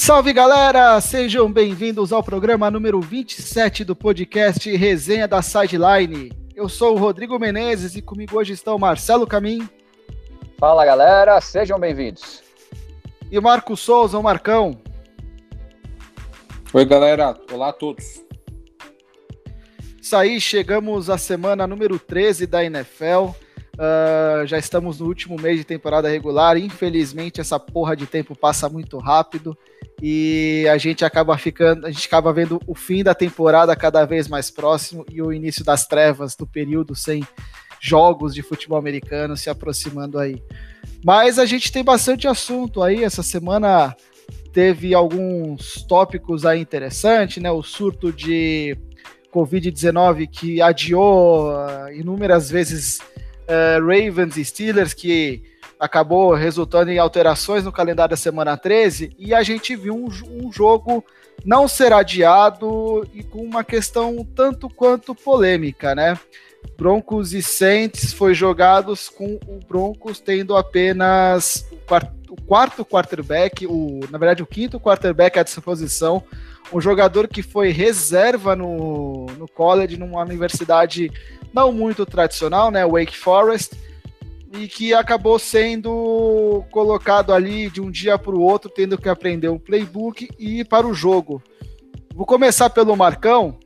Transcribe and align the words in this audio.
Salve 0.00 0.32
galera, 0.32 0.98
sejam 1.00 1.52
bem-vindos 1.52 2.12
ao 2.12 2.22
programa 2.22 2.70
número 2.70 3.00
27 3.00 3.82
do 3.82 3.96
podcast 3.96 4.74
Resenha 4.76 5.26
da 5.26 5.42
Sideline. 5.42 6.32
Eu 6.54 6.68
sou 6.68 6.94
o 6.94 6.98
Rodrigo 6.98 7.36
Menezes 7.36 7.96
e 7.96 8.00
comigo 8.00 8.38
hoje 8.38 8.52
estão 8.52 8.78
Marcelo 8.78 9.26
Camim. 9.26 9.68
Fala 10.56 10.86
galera, 10.86 11.40
sejam 11.40 11.80
bem-vindos. 11.80 12.44
E 13.28 13.40
Marco 13.40 13.76
Souza, 13.76 14.16
o 14.16 14.22
Marcão. 14.22 14.80
Oi 16.72 16.84
galera, 16.84 17.36
olá 17.52 17.70
a 17.70 17.72
todos. 17.72 18.22
Isso 20.00 20.16
aí, 20.16 20.40
chegamos 20.40 21.10
à 21.10 21.18
semana 21.18 21.66
número 21.66 21.98
13 21.98 22.46
da 22.46 22.64
NFL. 22.64 23.30
Uh, 23.78 24.44
já 24.44 24.58
estamos 24.58 24.98
no 24.98 25.06
último 25.06 25.40
mês 25.40 25.56
de 25.56 25.64
temporada 25.64 26.08
regular. 26.08 26.56
Infelizmente, 26.56 27.40
essa 27.40 27.60
porra 27.60 27.94
de 27.94 28.06
tempo 28.06 28.34
passa 28.34 28.68
muito 28.68 28.98
rápido 28.98 29.56
e 30.02 30.66
a 30.68 30.76
gente 30.76 31.04
acaba 31.04 31.38
ficando, 31.38 31.86
a 31.86 31.90
gente 31.90 32.06
acaba 32.08 32.32
vendo 32.32 32.60
o 32.66 32.74
fim 32.74 33.04
da 33.04 33.14
temporada 33.14 33.76
cada 33.76 34.04
vez 34.04 34.26
mais 34.26 34.50
próximo 34.50 35.06
e 35.08 35.22
o 35.22 35.32
início 35.32 35.64
das 35.64 35.86
trevas 35.86 36.34
do 36.34 36.44
período 36.44 36.96
sem 36.96 37.24
jogos 37.80 38.34
de 38.34 38.42
futebol 38.42 38.76
americano 38.76 39.36
se 39.36 39.48
aproximando 39.48 40.18
aí. 40.18 40.42
Mas 41.04 41.38
a 41.38 41.46
gente 41.46 41.70
tem 41.70 41.84
bastante 41.84 42.26
assunto 42.26 42.82
aí. 42.82 43.04
Essa 43.04 43.22
semana 43.22 43.94
teve 44.52 44.92
alguns 44.92 45.84
tópicos 45.86 46.44
aí 46.44 46.60
interessantes, 46.60 47.40
né? 47.40 47.48
O 47.52 47.62
surto 47.62 48.12
de 48.12 48.76
Covid-19 49.32 50.28
que 50.28 50.60
adiou 50.60 51.52
uh, 51.52 51.92
inúmeras 51.92 52.50
vezes 52.50 52.98
uh, 53.48 53.80
Ravens 53.84 54.36
e 54.36 54.44
Steelers, 54.44 54.92
que 54.94 55.42
acabou 55.78 56.34
resultando 56.34 56.90
em 56.90 56.98
alterações 56.98 57.64
no 57.64 57.72
calendário 57.72 58.10
da 58.10 58.16
semana 58.16 58.56
13, 58.56 59.12
e 59.18 59.32
a 59.34 59.42
gente 59.42 59.74
viu 59.76 59.94
um, 59.94 60.08
um 60.46 60.52
jogo 60.52 61.04
não 61.44 61.68
ser 61.68 61.92
adiado 61.92 63.08
e 63.14 63.22
com 63.22 63.42
uma 63.42 63.62
questão 63.62 64.26
tanto 64.34 64.68
quanto 64.68 65.14
polêmica, 65.14 65.94
né? 65.94 66.18
Broncos 66.76 67.32
e 67.32 67.42
Saints 67.42 68.12
foi 68.12 68.34
jogados 68.34 69.08
com 69.08 69.38
o 69.46 69.60
Broncos 69.68 70.18
tendo 70.20 70.56
apenas 70.56 71.64
quarto, 72.48 72.82
quarterback, 72.82 73.66
o, 73.66 74.00
na 74.10 74.16
verdade 74.16 74.42
o 74.42 74.46
quinto 74.46 74.80
quarterback 74.80 75.38
à 75.38 75.42
disposição, 75.42 76.24
um 76.72 76.80
jogador 76.80 77.28
que 77.28 77.42
foi 77.42 77.70
reserva 77.70 78.56
no, 78.56 79.26
no 79.38 79.46
college, 79.46 79.98
numa 79.98 80.22
universidade 80.22 81.12
não 81.52 81.70
muito 81.72 82.06
tradicional, 82.06 82.70
né, 82.70 82.86
Wake 82.86 83.16
Forest, 83.16 83.76
e 84.52 84.66
que 84.66 84.94
acabou 84.94 85.38
sendo 85.38 86.64
colocado 86.70 87.34
ali 87.34 87.68
de 87.68 87.82
um 87.82 87.90
dia 87.90 88.18
para 88.18 88.34
o 88.34 88.40
outro, 88.40 88.70
tendo 88.70 88.96
que 88.96 89.08
aprender 89.08 89.50
um 89.50 89.58
playbook 89.58 90.26
e 90.38 90.60
ir 90.60 90.64
para 90.64 90.86
o 90.86 90.94
jogo. 90.94 91.42
Vou 92.14 92.24
começar 92.24 92.70
pelo 92.70 92.96
Marcão. 92.96 93.58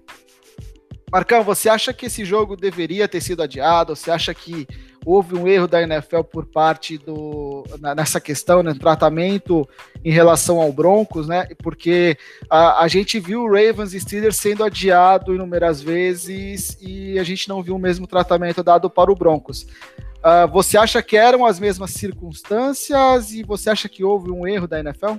Marcão, 1.11 1.45
você 1.45 1.69
acha 1.69 1.93
que 1.93 2.07
esse 2.07 2.25
jogo 2.25 2.57
deveria 2.57 3.07
ter 3.07 3.21
sido 3.21 3.43
adiado? 3.43 3.95
Você 3.95 4.11
acha 4.11 4.35
que 4.35 4.67
houve 5.05 5.37
um 5.37 5.47
erro 5.49 5.67
da 5.67 5.83
NFL 5.83 6.23
por 6.23 6.47
parte 6.47 6.99
do 6.99 7.65
nessa 7.97 8.21
questão, 8.21 8.63
no 8.63 8.73
né, 8.73 8.79
tratamento 8.79 9.69
em 10.05 10.13
relação 10.13 10.61
ao 10.61 10.73
Broncos, 10.73 11.27
né? 11.27 11.47
Porque 11.63 12.17
a, 12.49 12.83
a 12.83 12.89
gente 12.89 13.19
viu 13.19 13.43
o 13.43 13.51
Ravens 13.51 13.95
e 13.95 14.01
Steelers 14.01 14.37
sendo 14.37 14.65
adiado 14.65 15.35
inúmeras 15.35 15.81
vezes 15.81 16.77
e 16.81 17.19
a 17.19 17.25
gente 17.25 17.49
não 17.49 17.63
viu 17.63 17.77
o 17.77 17.79
mesmo 17.79 18.07
tratamento 18.07 18.63
dado 18.63 18.89
para 18.89 19.11
o 19.11 19.17
Broncos. 19.17 19.67
Uh, 20.23 20.47
você 20.53 20.79
acha 20.79 21.03
que 21.03 21.17
eram 21.17 21.45
as 21.45 21.59
mesmas 21.59 21.91
circunstâncias 21.91 23.33
e 23.33 23.43
você 23.43 23.71
acha 23.71 23.89
que 23.89 24.05
houve 24.05 24.31
um 24.31 24.47
erro 24.47 24.69
da 24.69 24.79
NFL? 24.79 25.17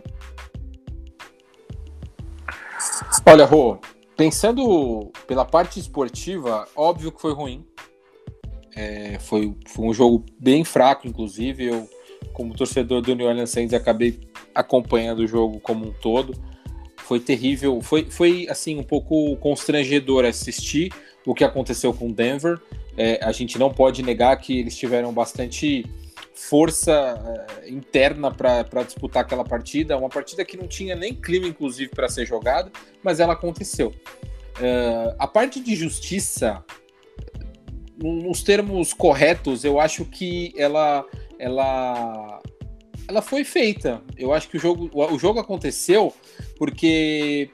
Olha, 3.26 3.45
Rô, 3.45 3.80
pensando 4.16 5.11
pela 5.27 5.43
parte 5.43 5.80
esportiva, 5.80 6.67
óbvio 6.76 7.11
que 7.11 7.22
foi 7.22 7.33
ruim. 7.33 7.66
É, 8.76 9.17
foi, 9.20 9.56
foi 9.67 9.86
um 9.86 9.94
jogo 9.94 10.26
bem 10.39 10.64
fraco, 10.64 11.08
inclusive. 11.08 11.66
Eu, 11.66 11.89
como 12.34 12.56
torcedor 12.56 13.02
do 13.02 13.16
New 13.16 13.28
Orleans 13.28 13.50
Saints, 13.50 13.73
acabei 13.73 14.20
acompanhando 14.54 15.20
o 15.20 15.28
jogo 15.28 15.60
como 15.60 15.88
um 15.88 15.92
todo. 15.92 16.34
Foi 16.98 17.20
terrível, 17.20 17.82
foi, 17.82 18.06
foi 18.10 18.48
assim 18.50 18.80
um 18.80 18.84
pouco 18.84 19.36
constrangedor 19.38 20.26
assistir 20.26 20.92
o 21.26 21.34
que 21.34 21.44
aconteceu 21.44 21.94
com 21.94 22.11
Denver. 22.11 22.60
É, 22.98 23.20
a 23.23 23.32
gente 23.32 23.58
não 23.58 23.72
pode 23.72 24.02
negar 24.02 24.36
que 24.38 24.60
eles 24.60 24.78
tiveram 24.78 25.11
bastante 25.11 25.86
força 26.34 27.48
é, 27.61 27.70
interna 27.70 28.32
para 28.32 28.84
disputar 28.84 29.23
aquela 29.23 29.44
partida, 29.44 29.98
uma 29.98 30.10
partida 30.10 30.44
que 30.44 30.58
não 30.58 30.67
tinha 30.67 30.95
nem 30.95 31.14
clima, 31.14 31.48
inclusive, 31.48 31.92
para 31.92 32.10
ser 32.10 32.26
jogada, 32.26 32.72
mas 33.04 33.20
ela 33.20 33.34
aconteceu. 33.34 33.94
É, 34.61 35.16
a 35.17 35.28
parte 35.28 35.60
de 35.60 35.76
justiça, 35.76 36.64
nos 38.11 38.43
termos 38.43 38.93
corretos, 38.93 39.64
eu 39.64 39.80
acho 39.80 40.03
que 40.03 40.53
ela, 40.58 41.05
ela, 41.39 42.41
ela 43.08 43.21
foi 43.21 43.43
feita. 43.43 44.02
Eu 44.17 44.33
acho 44.33 44.49
que 44.49 44.58
o 44.58 44.59
jogo, 44.59 44.89
o 44.93 45.17
jogo 45.17 45.39
aconteceu 45.39 46.13
porque 46.58 47.49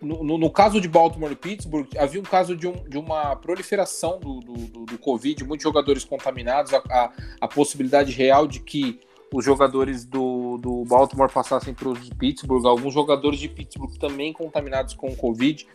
no, 0.00 0.24
no, 0.24 0.38
no, 0.38 0.50
caso 0.50 0.80
de 0.80 0.88
Baltimore 0.88 1.30
e 1.30 1.36
Pittsburgh, 1.36 1.86
havia 1.96 2.20
um 2.20 2.24
caso 2.24 2.56
de, 2.56 2.66
um, 2.66 2.72
de 2.88 2.98
uma 2.98 3.36
proliferação 3.36 4.18
do, 4.18 4.40
do, 4.40 4.52
do, 4.52 4.84
do, 4.84 4.98
Covid, 4.98 5.44
muitos 5.44 5.62
jogadores 5.62 6.04
contaminados, 6.04 6.74
a, 6.74 6.82
a, 6.90 7.12
a, 7.40 7.48
possibilidade 7.48 8.12
real 8.12 8.46
de 8.46 8.60
que 8.60 8.98
os 9.32 9.44
jogadores 9.44 10.04
do, 10.04 10.58
do 10.58 10.84
Baltimore 10.84 11.30
passassem 11.32 11.72
para 11.72 11.88
os 11.88 12.04
de 12.04 12.14
Pittsburgh, 12.14 12.66
alguns 12.66 12.92
jogadores 12.92 13.38
de 13.38 13.48
Pittsburgh 13.48 13.96
também 13.98 14.32
contaminados 14.32 14.94
com 14.94 15.08
o 15.08 15.16
Covid. 15.16 15.66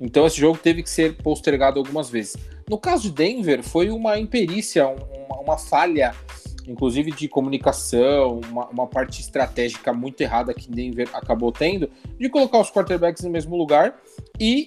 Então 0.00 0.26
esse 0.26 0.38
jogo 0.40 0.58
teve 0.58 0.82
que 0.82 0.90
ser 0.90 1.16
postergado 1.16 1.78
algumas 1.78 2.10
vezes. 2.10 2.36
No 2.68 2.78
caso 2.78 3.04
de 3.04 3.10
Denver, 3.12 3.62
foi 3.62 3.90
uma 3.90 4.18
imperícia, 4.18 4.88
uma, 4.88 5.40
uma 5.40 5.58
falha 5.58 6.14
inclusive 6.66 7.10
de 7.10 7.28
comunicação, 7.28 8.40
uma, 8.50 8.66
uma, 8.68 8.86
parte 8.86 9.20
estratégica 9.20 9.92
muito 9.92 10.20
errada 10.22 10.54
que 10.54 10.70
Denver 10.70 11.08
acabou 11.12 11.52
tendo, 11.52 11.90
de 12.18 12.28
colocar 12.30 12.58
os 12.58 12.70
quarterbacks 12.70 13.22
no 13.22 13.28
mesmo 13.28 13.54
lugar 13.54 14.00
e 14.40 14.66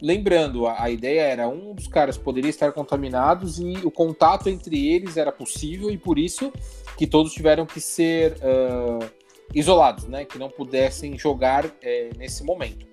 lembrando, 0.00 0.66
a, 0.66 0.82
a, 0.82 0.90
ideia 0.90 1.22
era 1.22 1.48
um 1.48 1.74
dos 1.74 1.86
caras 1.86 2.16
poderia 2.16 2.50
estar 2.50 2.72
contaminados 2.72 3.58
e 3.58 3.74
o 3.84 3.90
contato 3.90 4.48
entre 4.48 4.88
eles 4.88 5.16
era 5.16 5.32
possível 5.32 5.90
e 5.90 5.96
por 5.96 6.18
isso 6.18 6.52
que 6.96 7.06
todos 7.06 7.32
tiveram 7.32 7.66
que 7.66 7.80
ser 7.80 8.34
uh, 8.34 9.10
isolados, 9.54 10.04
né, 10.04 10.24
que 10.24 10.38
não 10.38 10.48
pudessem 10.48 11.18
jogar 11.18 11.70
é, 11.82 12.10
nesse 12.16 12.44
momento. 12.44 12.86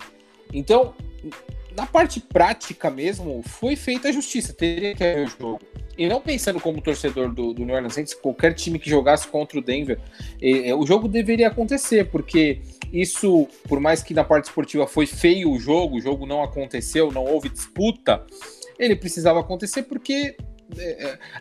Então, 0.53 0.93
na 1.75 1.85
parte 1.85 2.19
prática 2.19 2.89
mesmo, 2.89 3.41
foi 3.43 3.75
feita 3.75 4.09
a 4.09 4.11
justiça, 4.11 4.53
teria 4.53 4.93
que 4.93 5.03
haver 5.03 5.27
o 5.27 5.29
jogo. 5.29 5.61
E 5.97 6.07
não 6.07 6.21
pensando 6.21 6.59
como 6.59 6.81
torcedor 6.81 7.33
do, 7.33 7.53
do 7.53 7.65
New 7.65 7.75
Orleans 7.75 7.93
Saints, 7.93 8.13
qualquer 8.13 8.53
time 8.53 8.79
que 8.79 8.89
jogasse 8.89 9.27
contra 9.27 9.59
o 9.59 9.61
Denver, 9.61 9.99
eh, 10.41 10.73
o 10.73 10.85
jogo 10.85 11.07
deveria 11.07 11.47
acontecer, 11.47 12.09
porque 12.09 12.61
isso, 12.91 13.47
por 13.67 13.79
mais 13.79 14.01
que 14.01 14.13
na 14.13 14.23
parte 14.23 14.45
esportiva 14.45 14.87
foi 14.87 15.05
feio 15.05 15.51
o 15.51 15.59
jogo, 15.59 15.97
o 15.97 16.01
jogo 16.01 16.25
não 16.25 16.41
aconteceu, 16.41 17.11
não 17.11 17.25
houve 17.25 17.49
disputa, 17.49 18.25
ele 18.79 18.95
precisava 18.95 19.41
acontecer 19.41 19.83
porque 19.83 20.35
eh, 20.39 20.50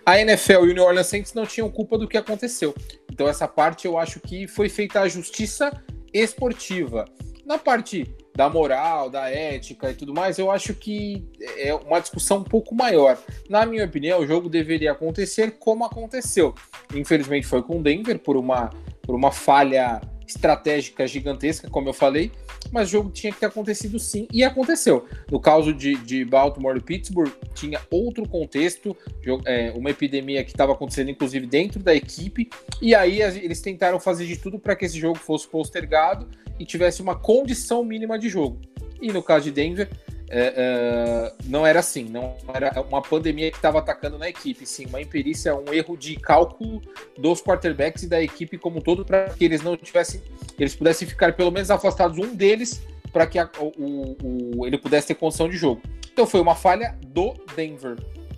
a 0.05 0.21
NFL 0.21 0.67
e 0.67 0.71
o 0.71 0.75
New 0.75 0.85
Orleans 0.85 1.07
Saints 1.07 1.35
não 1.35 1.47
tinham 1.47 1.71
culpa 1.71 1.97
do 1.99 2.09
que 2.09 2.17
aconteceu. 2.17 2.75
Então 3.13 3.29
essa 3.29 3.47
parte 3.47 3.87
eu 3.87 3.99
acho 3.99 4.21
que 4.21 4.47
foi 4.47 4.69
feita 4.69 5.01
a 5.01 5.09
justiça 5.09 5.71
esportiva. 6.13 7.05
Na 7.45 7.59
parte 7.59 8.15
da 8.35 8.49
moral, 8.49 9.11
da 9.11 9.29
ética 9.29 9.91
e 9.91 9.95
tudo 9.95 10.15
mais, 10.15 10.39
eu 10.39 10.51
acho 10.51 10.73
que 10.75 11.29
é 11.59 11.75
uma 11.75 12.01
discussão 12.01 12.39
um 12.39 12.45
pouco 12.45 12.75
maior. 12.75 13.19
Na 13.49 13.67
minha 13.67 13.85
opinião, 13.85 14.21
o 14.21 14.27
jogo 14.27 14.49
deveria 14.49 14.93
acontecer 14.93 15.57
como 15.59 15.85
aconteceu. 15.85 16.55
Infelizmente 16.95 17.47
foi 17.47 17.63
com 17.63 17.79
o 17.79 17.83
Denver 17.83 18.19
por 18.19 18.37
uma, 18.37 18.71
por 19.03 19.15
uma 19.15 19.33
falha 19.33 20.01
estratégica 20.31 21.07
gigantesca, 21.07 21.69
como 21.69 21.89
eu 21.89 21.93
falei, 21.93 22.31
mas 22.73 22.89
o 22.89 22.91
jogo 22.91 23.11
tinha 23.11 23.33
que 23.33 23.41
ter 23.41 23.47
acontecido 23.47 23.99
sim, 23.99 24.27
e 24.33 24.45
aconteceu. 24.45 25.07
No 25.31 25.41
caso 25.41 25.73
de, 25.73 25.97
de 25.97 26.25
Baltimore 26.25 26.77
e 26.77 26.81
Pittsburgh, 26.81 27.33
tinha 27.55 27.81
outro 27.91 28.29
contexto, 28.29 28.97
é, 29.45 29.73
uma 29.77 29.91
epidemia 29.91 30.45
que 30.45 30.51
estava 30.51 30.73
acontecendo, 30.73 31.11
inclusive, 31.11 31.47
dentro 31.47 31.81
da 31.81 31.95
equipe, 31.95 32.49
e 32.81 32.95
aí 32.95 33.21
eles 33.21 33.61
tentaram 33.61 33.99
fazer 33.99 34.27
de 34.27 34.37
tudo 34.37 34.59
para 34.59 34.77
que 34.77 34.85
esse 34.85 34.99
jogo 34.99 35.19
fosse 35.19 35.49
postergado 35.49 36.29
e 36.59 36.65
tivesse 36.65 37.03
uma 37.03 37.15
condição 37.15 37.85
mínima 37.85 38.19
de 38.19 38.29
jogo. 38.29 38.61
E 39.01 39.13
no 39.13 39.23
caso 39.23 39.45
de 39.45 39.51
Denver, 39.51 39.89
é, 40.33 40.55
é, 40.57 41.33
não 41.45 41.67
era 41.67 41.81
assim, 41.81 42.05
não 42.05 42.37
era 42.55 42.81
uma 42.83 43.03
pandemia 43.03 43.51
que 43.51 43.57
estava 43.57 43.81
atacando 43.81 44.17
na 44.17 44.29
equipe, 44.29 44.65
sim, 44.65 44.87
uma 44.87 45.01
imperícia, 45.01 45.57
um 45.57 45.73
erro 45.73 45.97
de 45.97 46.15
cálculo 46.15 46.81
dos 47.19 47.43
quarterbacks 47.43 48.05
e 48.05 48.07
da 48.07 48.23
equipe 48.23 48.57
como 48.57 48.79
um 48.79 48.81
todo 48.81 49.05
para 49.05 49.31
que 49.31 49.45
eles 49.45 49.61
não 49.61 49.77
tivessem, 49.77 50.23
eles 50.57 50.75
pudessem 50.77 51.09
ficar 51.09 51.33
pelo 51.33 51.51
menos 51.51 51.69
afastados 51.69 52.17
um 52.17 52.33
deles 52.35 52.81
para 53.13 53.27
que 53.27 53.41
a, 53.41 53.51
o, 53.59 54.17
o, 54.23 54.67
ele 54.67 54.79
pudesse 54.79 55.09
ter 55.09 55.17
condição 55.17 55.49
de 55.49 55.57
jogo. 55.57 55.83
Então 56.13 56.25
foi 56.27 56.41
uma 56.41 56.55
falha 56.55 56.97
do 57.09 57.35
Denver. 57.57 57.97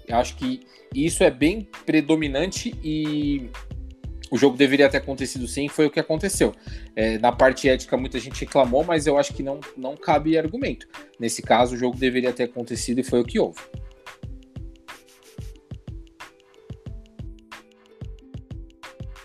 Eu 0.08 0.16
acho 0.16 0.36
que 0.36 0.66
isso 0.94 1.22
é 1.22 1.30
bem 1.30 1.68
predominante 1.84 2.74
e 2.82 3.50
o 4.32 4.38
jogo 4.38 4.56
deveria 4.56 4.88
ter 4.88 4.96
acontecido 4.96 5.46
sim, 5.46 5.68
foi 5.68 5.84
o 5.84 5.90
que 5.90 6.00
aconteceu. 6.00 6.54
É, 6.96 7.18
na 7.18 7.30
parte 7.30 7.68
ética, 7.68 7.98
muita 7.98 8.18
gente 8.18 8.40
reclamou, 8.40 8.82
mas 8.82 9.06
eu 9.06 9.18
acho 9.18 9.34
que 9.34 9.42
não, 9.42 9.60
não 9.76 9.94
cabe 9.94 10.38
argumento. 10.38 10.88
Nesse 11.20 11.42
caso, 11.42 11.74
o 11.74 11.78
jogo 11.78 11.98
deveria 11.98 12.32
ter 12.32 12.44
acontecido 12.44 12.98
e 12.98 13.04
foi 13.04 13.20
o 13.20 13.24
que 13.24 13.38
houve. 13.38 13.60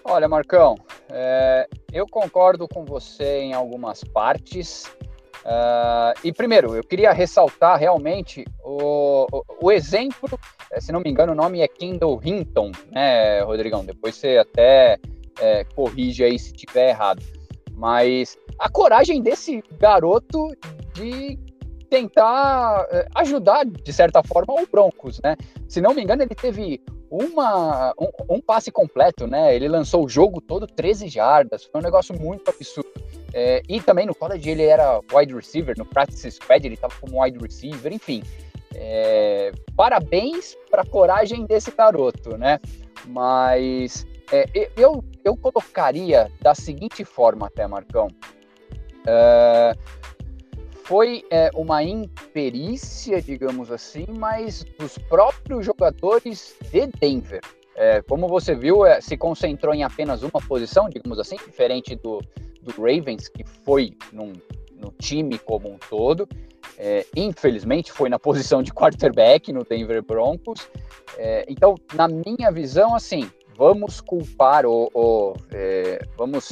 Olha, 0.03 0.27
Marcão, 0.27 0.75
é, 1.09 1.69
eu 1.93 2.05
concordo 2.05 2.67
com 2.67 2.83
você 2.83 3.39
em 3.39 3.53
algumas 3.53 4.03
partes. 4.03 4.91
Uh, 5.47 6.11
e 6.25 6.33
primeiro, 6.33 6.75
eu 6.75 6.83
queria 6.83 7.13
ressaltar 7.13 7.79
realmente 7.79 8.43
o, 8.61 9.25
o, 9.31 9.43
o, 9.61 9.71
exemplo, 9.71 10.37
eh, 10.69 10.81
se 10.81 10.91
não 10.91 10.99
me 10.99 11.09
engano, 11.09 11.31
o 11.31 11.35
nome 11.35 11.61
é 11.61 11.69
Kendall 11.69 12.19
Hinton, 12.21 12.73
né, 12.91 13.39
Rodrigão? 13.43 13.85
Depois 13.85 14.15
você 14.15 14.37
até 14.37 14.99
é, 15.39 15.63
corrige 15.73 16.21
aí 16.25 16.37
se 16.37 16.51
tiver 16.51 16.89
errado. 16.89 17.23
Mas 17.71 18.37
a 18.59 18.69
coragem 18.69 19.21
desse 19.21 19.63
garoto 19.79 20.49
de 20.93 21.39
tentar 21.89 22.85
eh, 22.91 23.07
ajudar, 23.15 23.65
de 23.65 23.93
certa 23.93 24.21
forma, 24.23 24.53
o 24.53 24.67
Broncos, 24.67 25.21
né? 25.23 25.37
Se 25.69 25.79
não 25.79 25.93
me 25.93 26.03
engano, 26.03 26.23
ele 26.23 26.35
teve 26.35 26.81
uma, 27.09 27.93
um, 27.99 28.35
um, 28.35 28.41
passe 28.41 28.71
completo, 28.71 29.27
né? 29.27 29.55
Ele 29.55 29.67
lançou 29.67 30.05
o 30.05 30.09
jogo 30.09 30.41
todo 30.41 30.67
13 30.67 31.07
jardas, 31.07 31.63
foi 31.63 31.81
um 31.81 31.83
negócio 31.83 32.17
muito 32.19 32.49
absurdo. 32.49 32.91
É, 33.33 33.61
e 33.67 33.81
também 33.81 34.05
no 34.05 34.15
college 34.15 34.49
ele 34.49 34.63
era 34.63 35.01
wide 35.13 35.33
receiver, 35.33 35.75
no 35.77 35.85
practice 35.85 36.31
squad 36.31 36.65
ele 36.65 36.75
estava 36.75 36.93
como 36.99 37.21
wide 37.21 37.37
receiver, 37.39 37.91
enfim. 37.93 38.23
É, 38.75 39.51
parabéns 39.75 40.55
para 40.69 40.81
a 40.81 40.85
coragem 40.85 41.45
desse 41.45 41.71
garoto, 41.71 42.37
né? 42.37 42.59
Mas 43.05 44.05
é, 44.31 44.69
eu, 44.75 45.03
eu 45.23 45.35
colocaria 45.37 46.31
da 46.41 46.53
seguinte 46.53 47.03
forma 47.05 47.47
até, 47.47 47.65
Marcão. 47.67 48.07
É, 49.05 49.73
foi 50.87 51.25
é, 51.29 51.51
uma 51.53 51.83
imperícia, 51.83 53.21
digamos 53.21 53.69
assim, 53.69 54.05
mas 54.17 54.63
dos 54.79 54.97
próprios 54.97 55.65
jogadores 55.65 56.55
de 56.71 56.87
Denver. 56.87 57.41
É, 57.75 58.01
como 58.01 58.25
você 58.27 58.55
viu, 58.55 58.85
é, 58.85 59.01
se 59.01 59.17
concentrou 59.17 59.73
em 59.73 59.83
apenas 59.83 60.23
uma 60.23 60.41
posição, 60.47 60.89
digamos 60.89 61.19
assim, 61.19 61.35
diferente 61.35 61.93
do, 61.95 62.21
do 62.61 62.71
Ravens, 62.71 63.27
que 63.27 63.43
foi 63.65 63.93
num, 64.13 64.31
no 64.79 64.93
time 64.97 65.37
como 65.37 65.69
um 65.69 65.77
todo. 65.89 66.25
É, 66.77 67.05
infelizmente, 67.17 67.91
foi 67.91 68.07
na 68.07 68.17
posição 68.17 68.63
de 68.63 68.71
quarterback 68.71 69.51
no 69.51 69.65
Denver 69.65 70.01
Broncos. 70.01 70.69
É, 71.17 71.45
então, 71.49 71.75
na 71.95 72.07
minha 72.07 72.49
visão, 72.49 72.95
assim, 72.95 73.29
vamos 73.57 73.99
culpar 73.99 74.65
o, 74.65 74.89
o 74.93 75.33
é, 75.51 75.99
vamos 76.17 76.51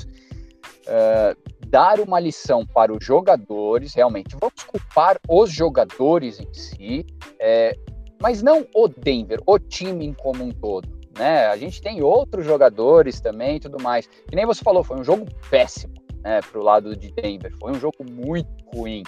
uh, 0.85 1.44
dar 1.65 1.99
uma 1.99 2.19
lição 2.19 2.65
para 2.65 2.93
os 2.93 3.03
jogadores, 3.03 3.93
realmente, 3.93 4.35
vamos 4.39 4.63
culpar 4.63 5.17
os 5.27 5.51
jogadores 5.51 6.39
em 6.39 6.53
si, 6.53 7.05
é, 7.39 7.77
mas 8.21 8.41
não 8.41 8.65
o 8.73 8.87
Denver, 8.87 9.39
o 9.45 9.59
time 9.59 10.13
como 10.15 10.43
um 10.43 10.51
todo. 10.51 10.87
Né? 11.17 11.47
A 11.47 11.57
gente 11.57 11.81
tem 11.81 12.01
outros 12.01 12.45
jogadores 12.45 13.19
também 13.19 13.57
e 13.57 13.59
tudo 13.59 13.81
mais. 13.81 14.07
Que 14.27 14.35
nem 14.35 14.45
você 14.45 14.61
falou, 14.61 14.83
foi 14.83 14.97
um 14.97 15.03
jogo 15.03 15.25
péssimo 15.49 15.93
né, 16.23 16.41
para 16.41 16.59
o 16.59 16.63
lado 16.63 16.95
de 16.95 17.11
Denver, 17.11 17.53
foi 17.59 17.71
um 17.71 17.79
jogo 17.79 18.03
muito 18.09 18.49
ruim. 18.73 19.03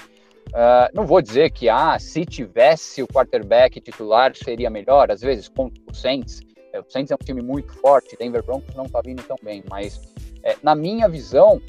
Uh, 0.50 0.88
não 0.94 1.06
vou 1.06 1.22
dizer 1.22 1.52
que 1.52 1.68
ah, 1.68 2.00
se 2.00 2.26
tivesse 2.26 3.04
o 3.04 3.08
quarterback 3.08 3.82
titular 3.82 4.34
seria 4.34 4.70
melhor, 4.70 5.12
às 5.12 5.20
vezes 5.20 5.50
contra 5.50 5.82
o 5.90 5.94
Saints. 5.94 6.42
É, 6.72 6.80
o 6.80 6.86
Saints 6.88 7.12
é 7.12 7.16
um 7.16 7.26
time 7.26 7.42
muito 7.42 7.74
forte, 7.80 8.16
Denver 8.18 8.44
Broncos 8.44 8.74
não 8.76 8.86
está 8.86 9.02
vindo 9.02 9.22
tão 9.24 9.36
bem, 9.44 9.64
mas 9.70 10.00
é, 10.44 10.56
na 10.64 10.74
minha 10.74 11.10
visão, 11.10 11.62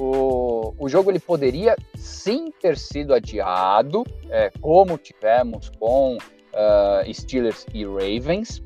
o, 0.00 0.74
o 0.78 0.88
jogo 0.88 1.10
ele 1.10 1.20
poderia 1.20 1.76
sim 1.94 2.50
ter 2.60 2.78
sido 2.78 3.12
adiado, 3.12 4.02
é, 4.30 4.50
como 4.60 4.96
tivemos 4.96 5.68
com 5.78 6.16
uh, 6.16 7.12
Steelers 7.14 7.66
e 7.74 7.84
Ravens, 7.84 8.62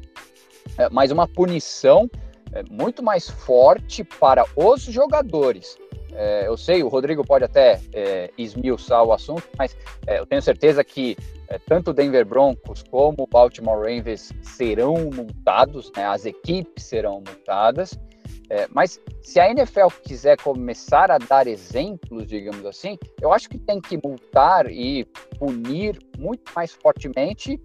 é, 0.79 0.89
mas 0.91 1.11
uma 1.11 1.27
punição 1.27 2.09
é, 2.53 2.63
muito 2.71 3.03
mais 3.03 3.29
forte 3.29 4.05
para 4.05 4.45
os 4.55 4.83
jogadores. 4.83 5.77
É, 6.13 6.47
eu 6.47 6.57
sei, 6.57 6.85
o 6.85 6.89
Rodrigo 6.89 7.27
pode 7.27 7.45
até 7.45 7.81
é, 7.93 8.31
esmiuçar 8.39 9.03
o 9.03 9.13
assunto, 9.13 9.43
mas 9.59 9.77
é, 10.07 10.21
eu 10.21 10.27
tenho 10.27 10.41
certeza 10.41 10.85
que 10.85 11.17
é, 11.49 11.59
tanto 11.59 11.91
o 11.91 11.93
Denver 11.93 12.25
Broncos 12.25 12.85
como 12.85 13.25
o 13.25 13.27
Baltimore 13.27 13.79
Ravens 13.79 14.33
serão 14.41 14.95
multados, 15.13 15.91
né, 15.97 16.07
as 16.07 16.25
equipes 16.25 16.85
serão 16.85 17.15
multadas. 17.15 17.99
É, 18.51 18.69
mas 18.71 19.01
se 19.23 19.41
a 19.41 19.51
NFL 19.51 19.89
quiser 20.03 20.37
começar 20.41 21.11
a 21.11 21.19
dar 21.19 21.47
exemplos, 21.47 22.27
digamos 22.27 22.65
assim, 22.67 22.99
eu 23.21 23.33
acho 23.33 23.49
que 23.49 23.59
tem 23.59 23.81
que 23.81 23.99
multar 24.03 24.71
e 24.71 25.05
punir 25.39 25.99
muito 26.19 26.53
mais 26.55 26.73
fortemente 26.73 27.61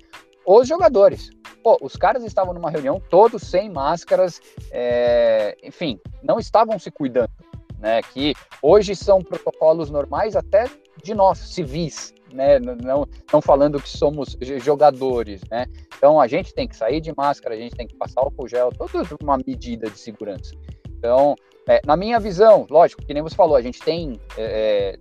os 0.45 0.67
jogadores. 0.67 1.29
Pô, 1.63 1.77
os 1.81 1.95
caras 1.95 2.23
estavam 2.23 2.53
numa 2.53 2.71
reunião 2.71 3.01
todos 3.09 3.43
sem 3.43 3.69
máscaras, 3.69 4.41
é, 4.71 5.55
enfim, 5.63 5.99
não 6.23 6.39
estavam 6.39 6.79
se 6.79 6.89
cuidando, 6.89 7.31
né? 7.77 8.01
Que 8.01 8.33
hoje 8.61 8.95
são 8.95 9.21
protocolos 9.21 9.89
normais 9.89 10.35
até 10.35 10.65
de 11.03 11.13
nós, 11.13 11.37
civis, 11.39 12.13
né? 12.33 12.59
Não, 12.59 13.07
não 13.31 13.41
falando 13.41 13.81
que 13.81 13.89
somos 13.89 14.37
jogadores, 14.63 15.41
né? 15.49 15.65
Então 15.97 16.19
a 16.19 16.27
gente 16.27 16.53
tem 16.53 16.67
que 16.67 16.75
sair 16.75 17.01
de 17.01 17.13
máscara, 17.15 17.55
a 17.55 17.57
gente 17.57 17.75
tem 17.75 17.87
que 17.87 17.95
passar 17.95 18.21
álcool 18.21 18.47
gel, 18.47 18.71
toda 18.71 19.03
uma 19.21 19.37
medida 19.37 19.89
de 19.89 19.97
segurança. 19.97 20.53
Então, 20.97 21.35
é, 21.67 21.81
na 21.85 21.95
minha 21.95 22.19
visão, 22.19 22.65
lógico, 22.69 23.05
que 23.05 23.13
nem 23.13 23.21
você 23.21 23.35
falou, 23.35 23.55
a 23.55 23.61
gente 23.61 23.79
tem 23.79 24.19
é, 24.37 24.97
é, 24.97 24.99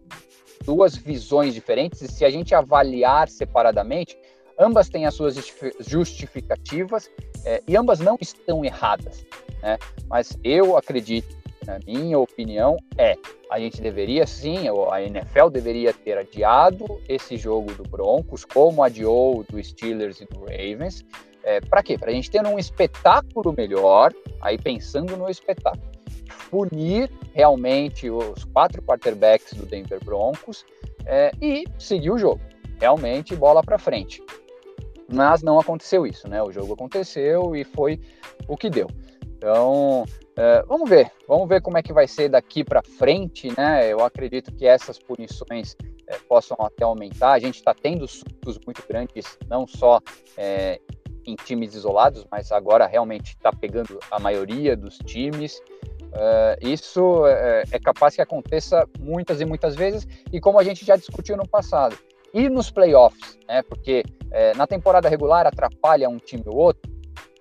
duas 0.64 0.96
visões 0.96 1.54
diferentes 1.54 2.02
e 2.02 2.08
se 2.08 2.24
a 2.24 2.30
gente 2.30 2.54
avaliar 2.54 3.28
separadamente, 3.28 4.18
ambas 4.58 4.88
têm 4.88 5.06
as 5.06 5.14
suas 5.14 5.36
justificativas 5.80 7.10
é, 7.44 7.62
e 7.66 7.76
ambas 7.76 8.00
não 8.00 8.18
estão 8.20 8.64
erradas. 8.64 9.24
Né? 9.62 9.78
Mas 10.08 10.38
eu 10.44 10.76
acredito, 10.76 11.36
na 11.68 11.78
minha 11.86 12.18
opinião, 12.18 12.78
é 12.96 13.14
a 13.50 13.60
gente 13.60 13.82
deveria 13.82 14.26
sim, 14.26 14.68
a 14.90 15.02
NFL 15.02 15.50
deveria 15.50 15.92
ter 15.92 16.16
adiado 16.16 16.98
esse 17.06 17.36
jogo 17.36 17.74
do 17.74 17.82
Broncos, 17.82 18.42
como 18.46 18.82
adiou 18.82 19.44
do 19.44 19.62
Steelers 19.62 20.18
e 20.22 20.24
do 20.24 20.40
Ravens, 20.40 21.04
é, 21.44 21.60
para 21.60 21.82
quê? 21.82 21.98
Para 21.98 22.10
a 22.10 22.14
gente 22.14 22.30
ter 22.30 22.44
um 22.46 22.58
espetáculo 22.58 23.54
melhor, 23.54 24.14
aí 24.40 24.56
pensando 24.56 25.14
no 25.14 25.28
espetáculo, 25.28 25.92
punir 26.50 27.10
realmente 27.34 28.08
os 28.08 28.44
quatro 28.44 28.80
quarterbacks 28.80 29.52
do 29.52 29.66
Denver 29.66 30.02
Broncos 30.02 30.64
é, 31.04 31.30
e 31.40 31.64
seguir 31.78 32.10
o 32.10 32.18
jogo. 32.18 32.40
Realmente, 32.80 33.36
bola 33.36 33.62
para 33.62 33.76
frente. 33.76 34.22
Mas 35.06 35.42
não 35.42 35.60
aconteceu 35.60 36.06
isso, 36.06 36.28
né? 36.28 36.42
O 36.42 36.50
jogo 36.50 36.72
aconteceu 36.72 37.54
e 37.54 37.62
foi 37.62 38.00
o 38.46 38.56
que 38.56 38.70
deu. 38.70 38.88
Então, 39.38 40.04
é, 40.36 40.62
vamos 40.64 40.90
ver, 40.90 41.12
vamos 41.28 41.48
ver 41.48 41.62
como 41.62 41.78
é 41.78 41.82
que 41.82 41.92
vai 41.92 42.08
ser 42.08 42.28
daqui 42.28 42.64
para 42.64 42.82
frente, 42.82 43.48
né? 43.56 43.90
Eu 43.90 44.04
acredito 44.04 44.52
que 44.52 44.66
essas 44.66 44.98
punições 44.98 45.76
é, 46.08 46.18
possam 46.28 46.56
até 46.60 46.82
aumentar. 46.82 47.32
A 47.32 47.38
gente 47.38 47.54
está 47.54 47.72
tendo 47.72 48.06
sustos 48.08 48.58
muito 48.66 48.82
grandes, 48.88 49.38
não 49.48 49.64
só 49.64 50.00
é, 50.36 50.80
em 51.24 51.36
times 51.36 51.74
isolados, 51.74 52.26
mas 52.28 52.50
agora 52.50 52.84
realmente 52.84 53.36
está 53.36 53.52
pegando 53.52 54.00
a 54.10 54.18
maioria 54.18 54.76
dos 54.76 54.98
times. 54.98 55.60
Uh, 56.08 56.56
isso 56.66 57.26
é, 57.26 57.64
é, 57.70 57.78
capaz 57.78 58.16
que 58.16 58.22
aconteça 58.22 58.88
muitas 58.98 59.40
e 59.40 59.44
muitas 59.44 59.76
vezes, 59.76 60.08
e 60.32 60.40
como 60.40 60.58
a 60.58 60.64
gente 60.64 60.84
já 60.84 60.96
discutiu 60.96 61.36
no 61.36 61.46
passado. 61.46 61.96
E 62.34 62.48
nos 62.48 62.70
playoffs, 62.70 63.38
né? 63.46 63.62
Porque 63.62 64.02
é, 64.32 64.52
na 64.54 64.66
temporada 64.66 65.08
regular 65.08 65.46
atrapalha 65.46 66.08
um 66.08 66.18
time 66.18 66.44
ou 66.46 66.56
outro, 66.56 66.90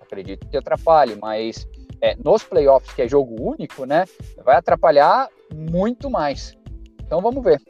acredito 0.01 0.47
que 0.47 0.57
atrapalhe, 0.57 1.17
mas 1.21 1.67
é, 2.01 2.15
nos 2.15 2.43
playoffs, 2.43 2.93
que 2.93 3.01
é 3.01 3.07
jogo 3.07 3.35
único, 3.39 3.85
né? 3.85 4.05
Vai 4.43 4.55
atrapalhar 4.55 5.29
muito 5.53 6.09
mais. 6.09 6.55
Então 7.01 7.21
vamos 7.21 7.43
ver. 7.43 7.61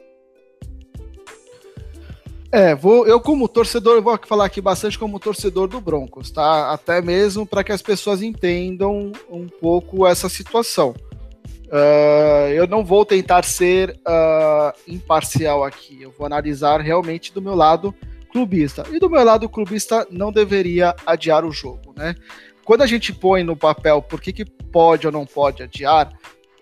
É, 2.50 2.74
vou, 2.74 3.06
eu 3.06 3.20
como 3.20 3.46
torcedor, 3.46 4.00
vou 4.00 4.18
falar 4.26 4.46
aqui 4.46 4.60
bastante 4.60 4.98
como 4.98 5.20
torcedor 5.20 5.68
do 5.68 5.80
Broncos, 5.80 6.30
tá? 6.30 6.72
Até 6.72 7.02
mesmo 7.02 7.46
para 7.46 7.62
que 7.62 7.72
as 7.72 7.82
pessoas 7.82 8.22
entendam 8.22 9.12
um 9.30 9.46
pouco 9.46 10.06
essa 10.06 10.30
situação. 10.30 10.94
Uh, 11.66 12.48
eu 12.54 12.66
não 12.66 12.82
vou 12.82 13.04
tentar 13.04 13.44
ser 13.44 13.90
uh, 13.90 14.72
imparcial 14.86 15.62
aqui, 15.62 16.00
eu 16.00 16.10
vou 16.16 16.26
analisar 16.26 16.80
realmente 16.80 17.34
do 17.34 17.42
meu 17.42 17.54
lado 17.54 17.94
clubista. 18.32 18.84
E 18.90 18.98
do 18.98 19.10
meu 19.10 19.22
lado 19.22 19.48
clubista 19.50 20.06
não 20.10 20.32
deveria 20.32 20.94
adiar 21.04 21.44
o 21.44 21.52
jogo, 21.52 21.92
né? 21.94 22.14
Quando 22.68 22.82
a 22.82 22.86
gente 22.86 23.14
põe 23.14 23.42
no 23.42 23.56
papel 23.56 24.02
por 24.02 24.20
que, 24.20 24.30
que 24.30 24.44
pode 24.44 25.06
ou 25.06 25.12
não 25.12 25.24
pode 25.24 25.62
adiar, 25.62 26.12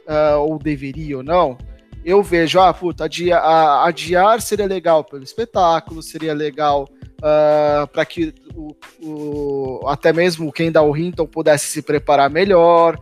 uh, 0.07 0.39
ou 0.39 0.57
deveria 0.57 1.17
ou 1.17 1.23
não, 1.25 1.59
eu 2.05 2.23
vejo, 2.23 2.61
ah, 2.61 2.73
puta, 2.73 3.05
adiar, 3.05 4.41
seria 4.41 4.67
legal 4.67 5.03
pelo 5.03 5.25
espetáculo, 5.25 6.01
seria 6.01 6.33
legal 6.33 6.85
uh, 6.85 7.25
ah, 7.25 7.89
para 7.93 8.07
que 8.07 8.33
o, 8.55 8.77
o, 9.03 9.89
até 9.89 10.13
mesmo 10.13 10.53
quem 10.53 10.71
dá 10.71 10.81
o 10.81 10.97
Hinton 10.97 11.27
pudesse 11.27 11.67
se 11.67 11.83
preparar 11.83 12.31
melhor, 12.31 12.97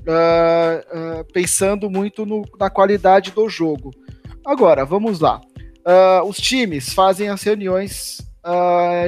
uh, 0.00 1.24
pensando 1.32 1.88
muito 1.88 2.26
no, 2.26 2.44
na 2.58 2.68
qualidade 2.68 3.30
do 3.30 3.48
jogo. 3.48 3.90
Agora, 4.44 4.84
vamos 4.84 5.18
lá. 5.18 5.40
Os 6.26 6.36
times 6.36 6.92
fazem 6.92 7.30
as 7.30 7.42
reuniões 7.42 8.18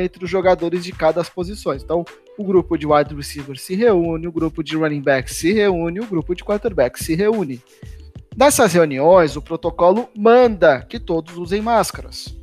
entre 0.03 0.25
os 0.25 0.31
jogadores 0.31 0.83
de 0.83 0.91
cada 0.91 1.23
posições. 1.23 1.83
Então, 1.83 2.03
o 2.39 2.45
grupo 2.45 2.77
de 2.77 2.87
wide 2.87 3.15
receiver 3.15 3.59
se 3.59 3.75
reúne, 3.75 4.27
o 4.27 4.33
grupo 4.33 4.62
de 4.62 4.77
running 4.77 5.03
back 5.03 5.33
se 5.33 5.53
reúne, 5.53 6.01
o 6.01 6.07
grupo 6.07 6.35
de 6.35 6.45
quarterback 6.45 7.03
se 7.03 7.15
reúne. 7.15 7.62
Nessas 8.37 8.73
reuniões, 8.73 9.37
o 9.37 9.43
protocolo 9.43 10.09
manda 10.17 10.83
que 10.83 10.99
todos 10.99 11.37
usem 11.37 11.61
máscaras. 11.61 12.35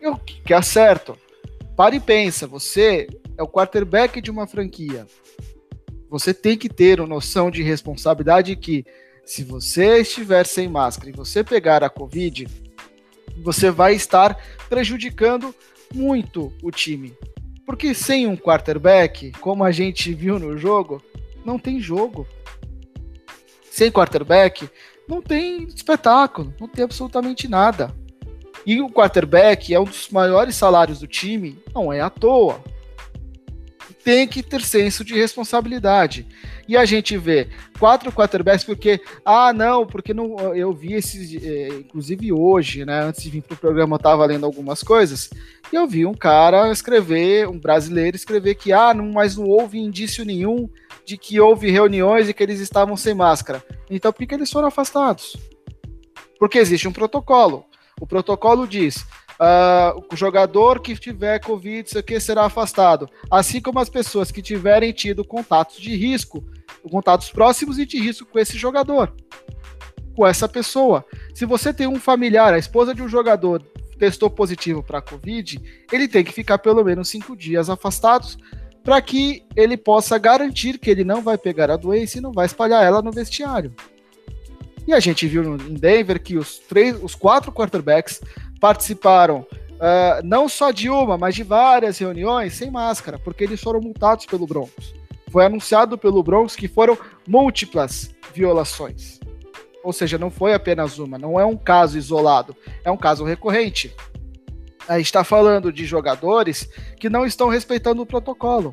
E 0.00 0.06
o 0.06 0.16
que 0.16 0.54
é 0.54 0.62
certo? 0.62 1.16
Pare 1.76 1.96
e 1.96 2.00
pensa, 2.00 2.46
você 2.46 3.06
é 3.36 3.42
o 3.42 3.48
quarterback 3.48 4.20
de 4.20 4.30
uma 4.30 4.46
franquia. 4.46 5.06
Você 6.08 6.32
tem 6.32 6.56
que 6.56 6.68
ter 6.68 7.00
uma 7.00 7.08
noção 7.08 7.50
de 7.50 7.62
responsabilidade 7.62 8.56
que 8.56 8.84
se 9.26 9.42
você 9.42 9.98
estiver 9.98 10.46
sem 10.46 10.68
máscara 10.68 11.10
e 11.10 11.12
você 11.12 11.44
pegar 11.44 11.82
a 11.82 11.90
Covid, 11.90 12.46
você 13.42 13.70
vai 13.70 13.94
estar 13.94 14.40
prejudicando 14.68 15.54
muito 15.92 16.52
o 16.62 16.70
time. 16.70 17.12
Porque 17.66 17.92
sem 17.92 18.26
um 18.26 18.36
quarterback, 18.36 19.32
como 19.40 19.64
a 19.64 19.72
gente 19.72 20.14
viu 20.14 20.38
no 20.38 20.56
jogo, 20.56 21.02
não 21.44 21.58
tem 21.58 21.80
jogo. 21.80 22.26
Sem 23.70 23.90
quarterback, 23.90 24.70
não 25.08 25.20
tem 25.20 25.64
espetáculo, 25.64 26.54
não 26.60 26.68
tem 26.68 26.84
absolutamente 26.84 27.48
nada. 27.48 27.92
E 28.64 28.80
o 28.80 28.88
quarterback 28.88 29.74
é 29.74 29.80
um 29.80 29.84
dos 29.84 30.08
maiores 30.08 30.56
salários 30.56 31.00
do 31.00 31.06
time, 31.06 31.58
não 31.74 31.92
é 31.92 32.00
à 32.00 32.08
toa 32.08 32.62
tem 34.06 34.28
que 34.28 34.40
ter 34.40 34.62
senso 34.62 35.04
de 35.04 35.14
responsabilidade. 35.14 36.24
E 36.68 36.76
a 36.76 36.84
gente 36.84 37.18
vê 37.18 37.48
quatro 37.76 38.12
quarterbacks 38.12 38.62
porque, 38.62 39.00
ah, 39.24 39.52
não, 39.52 39.84
porque 39.84 40.14
não, 40.14 40.54
eu 40.54 40.72
vi 40.72 40.92
esses, 40.92 41.34
é, 41.42 41.66
inclusive 41.70 42.32
hoje, 42.32 42.84
né, 42.84 43.02
antes 43.02 43.24
de 43.24 43.30
vir 43.30 43.42
para 43.42 43.54
o 43.54 43.58
programa, 43.58 43.94
eu 43.94 43.96
estava 43.96 44.24
lendo 44.24 44.46
algumas 44.46 44.80
coisas, 44.80 45.28
e 45.72 45.74
eu 45.74 45.88
vi 45.88 46.06
um 46.06 46.14
cara 46.14 46.70
escrever, 46.70 47.48
um 47.48 47.58
brasileiro 47.58 48.16
escrever 48.16 48.54
que, 48.54 48.72
ah, 48.72 48.94
não, 48.94 49.10
mas 49.10 49.36
não 49.36 49.48
houve 49.48 49.76
indício 49.76 50.24
nenhum 50.24 50.70
de 51.04 51.18
que 51.18 51.40
houve 51.40 51.68
reuniões 51.68 52.28
e 52.28 52.32
que 52.32 52.44
eles 52.44 52.60
estavam 52.60 52.96
sem 52.96 53.12
máscara. 53.12 53.60
Então, 53.90 54.12
por 54.12 54.24
que 54.24 54.32
eles 54.32 54.52
foram 54.52 54.68
afastados? 54.68 55.36
Porque 56.38 56.58
existe 56.58 56.86
um 56.86 56.92
protocolo. 56.92 57.64
O 58.00 58.06
protocolo 58.06 58.68
diz: 58.68 59.04
Uh, 59.38 60.02
o 60.10 60.16
jogador 60.16 60.80
que 60.80 60.96
tiver 60.96 61.38
Covid, 61.40 61.88
isso 61.88 61.98
aqui 61.98 62.18
será 62.18 62.46
afastado. 62.46 63.08
Assim 63.30 63.60
como 63.60 63.78
as 63.78 63.88
pessoas 63.88 64.30
que 64.30 64.40
tiverem 64.40 64.92
tido 64.92 65.24
contatos 65.24 65.76
de 65.76 65.94
risco, 65.94 66.44
contatos 66.90 67.30
próximos 67.30 67.78
e 67.78 67.84
de 67.84 67.98
risco 67.98 68.26
com 68.26 68.38
esse 68.38 68.56
jogador, 68.56 69.12
com 70.14 70.26
essa 70.26 70.48
pessoa. 70.48 71.04
Se 71.34 71.44
você 71.44 71.72
tem 71.72 71.86
um 71.86 72.00
familiar, 72.00 72.54
a 72.54 72.58
esposa 72.58 72.94
de 72.94 73.02
um 73.02 73.08
jogador 73.08 73.62
testou 73.98 74.30
positivo 74.30 74.82
para 74.82 75.02
Covid, 75.02 75.60
ele 75.92 76.08
tem 76.08 76.24
que 76.24 76.32
ficar 76.32 76.58
pelo 76.58 76.84
menos 76.84 77.08
cinco 77.08 77.36
dias 77.36 77.68
afastados 77.68 78.38
para 78.82 79.00
que 79.02 79.42
ele 79.56 79.76
possa 79.76 80.16
garantir 80.16 80.78
que 80.78 80.88
ele 80.88 81.02
não 81.02 81.20
vai 81.20 81.36
pegar 81.36 81.70
a 81.70 81.76
doença 81.76 82.18
e 82.18 82.20
não 82.20 82.32
vai 82.32 82.46
espalhar 82.46 82.84
ela 82.84 83.02
no 83.02 83.10
vestiário. 83.10 83.74
E 84.86 84.92
a 84.92 85.00
gente 85.00 85.26
viu 85.26 85.56
em 85.56 85.74
Denver 85.74 86.22
que 86.22 86.38
os 86.38 86.58
três, 86.58 86.96
os 87.02 87.16
quatro 87.16 87.50
quarterbacks 87.50 88.20
participaram 88.60 89.46
uh, 89.74 90.24
não 90.24 90.48
só 90.48 90.70
de 90.70 90.88
uma, 90.88 91.16
mas 91.16 91.34
de 91.34 91.42
várias 91.42 91.98
reuniões 91.98 92.54
sem 92.54 92.70
máscara, 92.70 93.18
porque 93.18 93.44
eles 93.44 93.60
foram 93.60 93.80
multados 93.80 94.26
pelo 94.26 94.46
Broncos. 94.46 94.94
Foi 95.30 95.44
anunciado 95.44 95.98
pelo 95.98 96.22
Broncos 96.22 96.56
que 96.56 96.68
foram 96.68 96.96
múltiplas 97.26 98.14
violações. 98.34 99.20
Ou 99.82 99.92
seja, 99.92 100.18
não 100.18 100.30
foi 100.30 100.52
apenas 100.52 100.98
uma, 100.98 101.18
não 101.18 101.38
é 101.38 101.44
um 101.44 101.56
caso 101.56 101.96
isolado, 101.96 102.56
é 102.84 102.90
um 102.90 102.96
caso 102.96 103.24
recorrente. 103.24 103.94
A 104.88 104.98
gente 104.98 105.06
está 105.06 105.24
falando 105.24 105.72
de 105.72 105.84
jogadores 105.84 106.68
que 106.98 107.08
não 107.08 107.26
estão 107.26 107.48
respeitando 107.48 108.02
o 108.02 108.06
protocolo. 108.06 108.72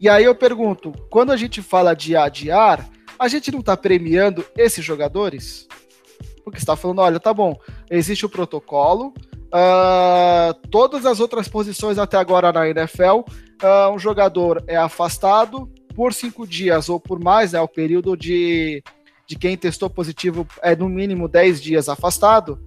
E 0.00 0.08
aí 0.08 0.24
eu 0.24 0.34
pergunto, 0.34 0.92
quando 1.10 1.32
a 1.32 1.36
gente 1.36 1.62
fala 1.62 1.94
de 1.94 2.14
adiar, 2.16 2.86
a 3.18 3.28
gente 3.28 3.50
não 3.50 3.60
está 3.60 3.76
premiando 3.76 4.44
esses 4.56 4.84
jogadores? 4.84 5.66
porque 6.44 6.58
está 6.58 6.76
falando, 6.76 7.00
olha, 7.00 7.18
tá 7.18 7.32
bom, 7.32 7.58
existe 7.90 8.26
o 8.26 8.28
protocolo, 8.28 9.14
uh, 9.54 10.54
todas 10.70 11.06
as 11.06 11.20
outras 11.20 11.48
posições 11.48 11.98
até 11.98 12.16
agora 12.16 12.52
na 12.52 12.68
NFL, 12.68 13.20
uh, 13.20 13.24
ah, 13.62 13.90
um 13.90 13.98
jogador 13.98 14.62
é 14.66 14.76
afastado 14.76 15.70
por 15.94 16.12
cinco 16.12 16.46
dias 16.46 16.88
ou 16.88 16.98
por 16.98 17.22
mais, 17.22 17.52
né, 17.52 17.60
o 17.60 17.68
período 17.68 18.16
de, 18.16 18.82
de 19.26 19.36
quem 19.36 19.56
testou 19.56 19.88
positivo 19.88 20.46
é 20.62 20.74
no 20.74 20.88
mínimo 20.88 21.28
10 21.28 21.62
dias 21.62 21.88
afastado, 21.88 22.58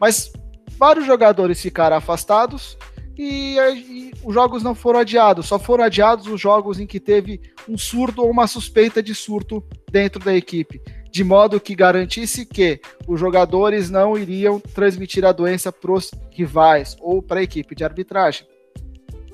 mas 0.00 0.32
vários 0.76 1.06
jogadores 1.06 1.60
ficaram 1.60 1.96
afastados 1.96 2.76
e, 3.16 3.56
e, 3.56 4.10
os 4.24 4.34
jogos 4.34 4.62
não 4.62 4.74
foram 4.74 5.00
adiados, 5.00 5.46
só 5.46 5.58
foram 5.58 5.84
adiados 5.84 6.26
os 6.26 6.40
jogos 6.40 6.80
em 6.80 6.86
que 6.86 6.98
teve 6.98 7.40
um 7.68 7.78
surto 7.78 8.22
ou 8.22 8.30
uma 8.30 8.48
suspeita 8.48 9.02
de 9.02 9.14
surto 9.14 9.62
dentro 9.90 10.22
da 10.24 10.34
equipe 10.34 10.80
de 11.12 11.22
modo 11.22 11.60
que 11.60 11.74
garantisse 11.74 12.46
que 12.46 12.80
os 13.06 13.20
jogadores 13.20 13.90
não 13.90 14.16
iriam 14.16 14.58
transmitir 14.58 15.26
a 15.26 15.30
doença 15.30 15.70
para 15.70 15.92
os 15.92 16.10
rivais 16.30 16.96
ou 17.00 17.20
para 17.20 17.40
a 17.40 17.42
equipe 17.42 17.74
de 17.74 17.84
arbitragem. 17.84 18.46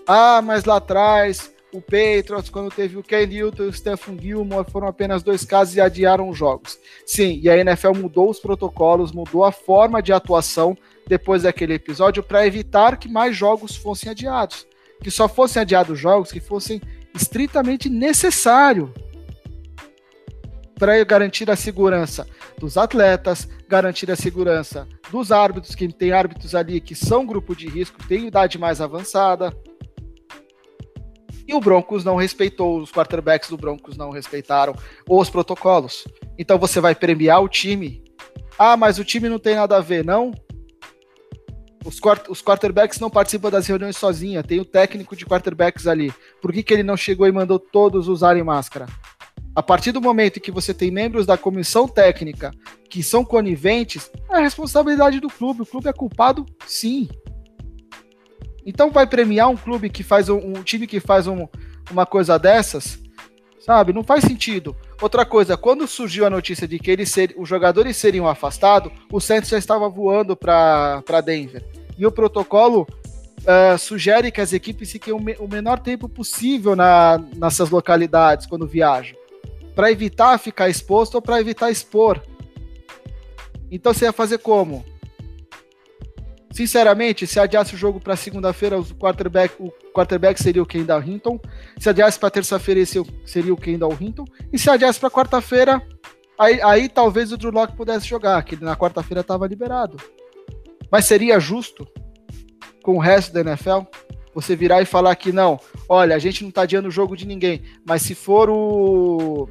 Ah, 0.04 0.42
mas 0.42 0.64
lá 0.64 0.78
atrás, 0.78 1.54
o 1.72 1.80
Patriots, 1.80 2.50
quando 2.50 2.74
teve 2.74 2.96
o 2.96 3.02
Ken 3.02 3.26
Newton 3.26 3.62
e 3.62 3.66
o 3.68 3.72
Stephen 3.72 4.18
Gilmore, 4.20 4.68
foram 4.68 4.88
apenas 4.88 5.22
dois 5.22 5.44
casos 5.44 5.76
e 5.76 5.80
adiaram 5.80 6.28
os 6.28 6.36
jogos. 6.36 6.76
Sim, 7.06 7.38
e 7.40 7.48
a 7.48 7.56
NFL 7.56 7.94
mudou 7.94 8.28
os 8.28 8.40
protocolos, 8.40 9.12
mudou 9.12 9.44
a 9.44 9.52
forma 9.52 10.02
de 10.02 10.12
atuação 10.12 10.76
depois 11.06 11.44
daquele 11.44 11.74
episódio 11.74 12.24
para 12.24 12.44
evitar 12.44 12.96
que 12.96 13.08
mais 13.08 13.36
jogos 13.36 13.76
fossem 13.76 14.10
adiados. 14.10 14.66
Que 15.00 15.12
só 15.12 15.28
fossem 15.28 15.62
adiados 15.62 15.96
jogos 15.96 16.32
que 16.32 16.40
fossem 16.40 16.82
estritamente 17.14 17.88
necessários 17.88 18.90
para 20.78 21.02
garantir 21.04 21.50
a 21.50 21.56
segurança 21.56 22.26
dos 22.58 22.78
atletas, 22.78 23.48
garantir 23.68 24.10
a 24.10 24.16
segurança 24.16 24.86
dos 25.10 25.32
árbitros, 25.32 25.74
que 25.74 25.88
tem 25.92 26.12
árbitros 26.12 26.54
ali 26.54 26.80
que 26.80 26.94
são 26.94 27.26
grupo 27.26 27.54
de 27.54 27.68
risco, 27.68 27.98
têm 28.06 28.28
idade 28.28 28.58
mais 28.58 28.80
avançada. 28.80 29.52
E 31.46 31.54
o 31.54 31.60
Broncos 31.60 32.04
não 32.04 32.16
respeitou, 32.16 32.78
os 32.78 32.92
quarterbacks 32.92 33.48
do 33.48 33.56
Broncos 33.56 33.96
não 33.96 34.10
respeitaram 34.10 34.74
os 35.08 35.30
protocolos. 35.30 36.04
Então 36.38 36.58
você 36.58 36.80
vai 36.80 36.94
premiar 36.94 37.42
o 37.42 37.48
time. 37.48 38.04
Ah, 38.58 38.76
mas 38.76 38.98
o 38.98 39.04
time 39.04 39.28
não 39.28 39.38
tem 39.38 39.56
nada 39.56 39.76
a 39.76 39.80
ver, 39.80 40.04
não? 40.04 40.32
Os, 41.84 41.98
os 42.28 42.42
quarterbacks 42.42 43.00
não 43.00 43.08
participam 43.08 43.50
das 43.50 43.66
reuniões 43.66 43.96
sozinha, 43.96 44.42
tem 44.42 44.60
o 44.60 44.64
técnico 44.64 45.16
de 45.16 45.24
quarterbacks 45.24 45.86
ali. 45.86 46.12
Por 46.40 46.52
que, 46.52 46.62
que 46.62 46.74
ele 46.74 46.82
não 46.82 46.96
chegou 46.96 47.26
e 47.26 47.32
mandou 47.32 47.58
todos 47.58 48.08
usarem 48.08 48.42
máscara? 48.42 48.86
A 49.58 49.62
partir 49.62 49.90
do 49.90 50.00
momento 50.00 50.38
que 50.38 50.52
você 50.52 50.72
tem 50.72 50.88
membros 50.88 51.26
da 51.26 51.36
comissão 51.36 51.88
técnica 51.88 52.52
que 52.88 53.02
são 53.02 53.24
coniventes, 53.24 54.08
é 54.30 54.36
a 54.36 54.40
responsabilidade 54.40 55.18
do 55.18 55.28
clube. 55.28 55.62
O 55.62 55.66
clube 55.66 55.88
é 55.88 55.92
culpado, 55.92 56.46
sim. 56.64 57.08
Então 58.64 58.92
vai 58.92 59.04
premiar 59.04 59.48
um 59.48 59.56
clube 59.56 59.90
que 59.90 60.04
faz 60.04 60.28
um, 60.28 60.38
um 60.38 60.62
time 60.62 60.86
que 60.86 61.00
faz 61.00 61.26
um, 61.26 61.48
uma 61.90 62.06
coisa 62.06 62.38
dessas, 62.38 63.00
sabe? 63.58 63.92
Não 63.92 64.04
faz 64.04 64.22
sentido. 64.22 64.76
Outra 65.02 65.26
coisa, 65.26 65.56
quando 65.56 65.88
surgiu 65.88 66.24
a 66.24 66.30
notícia 66.30 66.68
de 66.68 66.78
que 66.78 66.92
eles 66.92 67.10
ser, 67.10 67.34
os 67.36 67.48
jogadores 67.48 67.96
seriam 67.96 68.28
afastados, 68.28 68.92
o 69.10 69.18
Santos 69.18 69.50
já 69.50 69.58
estava 69.58 69.88
voando 69.88 70.36
para 70.36 71.20
Denver. 71.20 71.66
E 71.98 72.06
o 72.06 72.12
protocolo 72.12 72.86
uh, 73.40 73.76
sugere 73.76 74.30
que 74.30 74.40
as 74.40 74.52
equipes 74.52 74.92
fiquem 74.92 75.12
o, 75.12 75.18
me, 75.18 75.34
o 75.40 75.48
menor 75.48 75.80
tempo 75.80 76.08
possível 76.08 76.76
na, 76.76 77.18
nessas 77.34 77.70
localidades 77.70 78.46
quando 78.46 78.64
viajam 78.64 79.18
para 79.78 79.92
evitar 79.92 80.36
ficar 80.38 80.68
exposto 80.68 81.14
ou 81.14 81.22
para 81.22 81.40
evitar 81.40 81.70
expor. 81.70 82.20
Então 83.70 83.94
você 83.94 84.06
ia 84.06 84.12
fazer 84.12 84.38
como? 84.38 84.84
Sinceramente, 86.50 87.28
se 87.28 87.38
adiasse 87.38 87.76
o 87.76 87.78
jogo 87.78 88.00
para 88.00 88.16
segunda-feira, 88.16 88.76
o 88.76 88.84
quarterback, 88.84 89.54
o 89.56 89.70
quarterback 89.94 90.42
seria 90.42 90.60
o 90.60 90.66
Kendall 90.66 91.04
Hinton. 91.04 91.38
Se 91.78 91.88
adiasse 91.88 92.18
para 92.18 92.28
terça-feira, 92.28 92.80
seria 93.24 93.54
o 93.54 93.56
Kendall 93.56 93.96
Hinton. 94.00 94.24
E 94.52 94.58
se 94.58 94.68
adiasse 94.68 94.98
para 94.98 95.12
quarta-feira, 95.12 95.80
aí, 96.36 96.60
aí, 96.60 96.88
talvez 96.88 97.30
o 97.30 97.36
Drew 97.36 97.52
Locke 97.52 97.76
pudesse 97.76 98.04
jogar, 98.04 98.42
que 98.42 98.56
na 98.56 98.76
quarta-feira 98.76 99.20
estava 99.20 99.46
liberado. 99.46 99.96
Mas 100.90 101.04
seria 101.04 101.38
justo 101.38 101.86
com 102.82 102.96
o 102.96 103.00
resto 103.00 103.32
da 103.32 103.42
NFL? 103.42 103.82
Você 104.34 104.54
virar 104.54 104.82
e 104.82 104.86
falar 104.86 105.14
que 105.16 105.32
não, 105.32 105.58
olha, 105.88 106.14
a 106.14 106.18
gente 106.18 106.44
não 106.44 106.50
tá 106.50 106.62
adiando 106.62 106.88
o 106.88 106.92
jogo 106.92 107.16
de 107.16 107.26
ninguém, 107.26 107.62
mas 107.86 108.02
se 108.02 108.14
for 108.14 108.48
o 108.50 109.48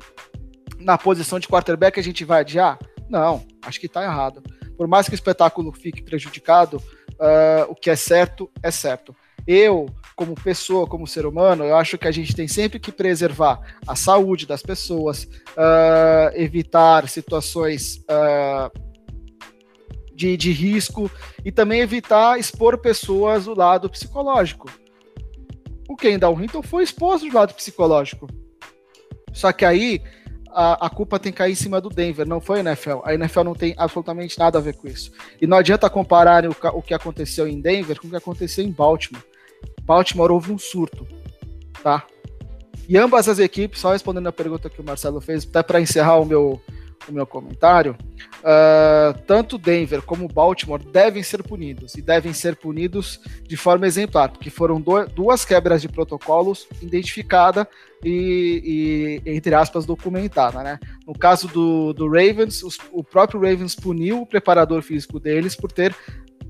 na 0.79 0.97
posição 0.97 1.39
de 1.39 1.47
quarterback 1.47 1.99
a 1.99 2.03
gente 2.03 2.23
vai 2.23 2.41
adiar? 2.41 2.77
Não, 3.09 3.45
acho 3.63 3.79
que 3.79 3.87
tá 3.87 4.03
errado. 4.03 4.43
Por 4.77 4.87
mais 4.87 5.07
que 5.07 5.13
o 5.13 5.15
espetáculo 5.15 5.71
fique 5.71 6.03
prejudicado, 6.03 6.77
uh, 6.77 7.69
o 7.69 7.75
que 7.75 7.89
é 7.89 7.95
certo 7.95 8.49
é 8.61 8.69
certo. 8.69 9.15
Eu, 9.45 9.87
como 10.15 10.35
pessoa, 10.35 10.85
como 10.85 11.07
ser 11.07 11.25
humano, 11.25 11.63
eu 11.63 11.75
acho 11.77 11.97
que 11.97 12.07
a 12.07 12.11
gente 12.11 12.35
tem 12.35 12.47
sempre 12.47 12.79
que 12.79 12.91
preservar 12.91 13.59
a 13.87 13.95
saúde 13.95 14.45
das 14.45 14.61
pessoas, 14.61 15.23
uh, 15.23 16.35
evitar 16.35 17.07
situações 17.07 18.03
uh, 18.09 18.86
de, 20.17 20.35
de 20.35 20.51
risco 20.51 21.11
e 21.45 21.51
também 21.51 21.79
evitar 21.79 22.39
expor 22.39 22.79
pessoas 22.79 23.45
do 23.45 23.55
lado 23.55 23.87
psicológico. 23.87 24.67
O 25.87 25.95
Ken 25.95 26.15
Hinton 26.15 26.63
foi 26.63 26.83
exposto 26.83 27.29
do 27.29 27.35
lado 27.35 27.53
psicológico. 27.53 28.27
Só 29.31 29.51
que 29.51 29.63
aí 29.63 30.01
a, 30.49 30.87
a, 30.87 30.89
culpa 30.89 31.19
tem 31.19 31.31
que 31.31 31.37
cair 31.37 31.51
em 31.51 31.55
cima 31.55 31.79
do 31.79 31.89
Denver, 31.89 32.27
não 32.27 32.41
foi 32.41 32.57
a 32.57 32.63
NFL. 32.63 32.99
A 33.03 33.13
NFL 33.13 33.43
não 33.43 33.53
tem 33.53 33.75
absolutamente 33.77 34.39
nada 34.39 34.57
a 34.57 34.61
ver 34.61 34.75
com 34.75 34.87
isso. 34.87 35.11
E 35.39 35.45
não 35.45 35.55
adianta 35.55 35.87
comparar 35.87 36.47
o, 36.47 36.55
o 36.73 36.81
que 36.81 36.95
aconteceu 36.95 37.47
em 37.47 37.61
Denver 37.61 38.01
com 38.01 38.07
o 38.07 38.09
que 38.09 38.15
aconteceu 38.15 38.65
em 38.65 38.71
Baltimore. 38.71 39.23
Baltimore 39.83 40.31
houve 40.31 40.51
um 40.51 40.57
surto, 40.57 41.07
tá? 41.83 42.07
E 42.89 42.97
ambas 42.97 43.29
as 43.29 43.37
equipes, 43.37 43.79
só 43.79 43.91
respondendo 43.91 44.27
a 44.27 44.31
pergunta 44.31 44.69
que 44.69 44.81
o 44.81 44.83
Marcelo 44.83 45.21
fez, 45.21 45.47
até 45.47 45.61
para 45.61 45.79
encerrar 45.79 46.17
o 46.17 46.25
meu, 46.25 46.59
o 47.07 47.11
meu 47.11 47.25
comentário, 47.25 47.95
uh, 48.39 49.17
tanto 49.25 49.57
Denver 49.57 50.01
como 50.01 50.27
Baltimore 50.27 50.83
devem 50.83 51.23
ser 51.23 51.43
punidos, 51.43 51.95
e 51.95 52.01
devem 52.01 52.33
ser 52.33 52.55
punidos 52.55 53.19
de 53.43 53.55
forma 53.55 53.87
exemplar, 53.87 54.29
porque 54.29 54.49
foram 54.49 54.79
do, 54.79 55.05
duas 55.07 55.45
quebras 55.45 55.81
de 55.81 55.89
protocolos 55.89 56.67
identificada 56.81 57.67
e, 58.03 59.21
e, 59.25 59.31
entre 59.35 59.55
aspas, 59.55 59.85
documentada. 59.85 60.63
Né? 60.63 60.79
No 61.05 61.13
caso 61.13 61.47
do, 61.47 61.93
do 61.93 62.07
Ravens, 62.07 62.63
os, 62.63 62.77
o 62.91 63.03
próprio 63.03 63.39
Ravens 63.39 63.75
puniu 63.75 64.21
o 64.21 64.25
preparador 64.25 64.81
físico 64.81 65.19
deles 65.19 65.55
por 65.55 65.71
ter 65.71 65.95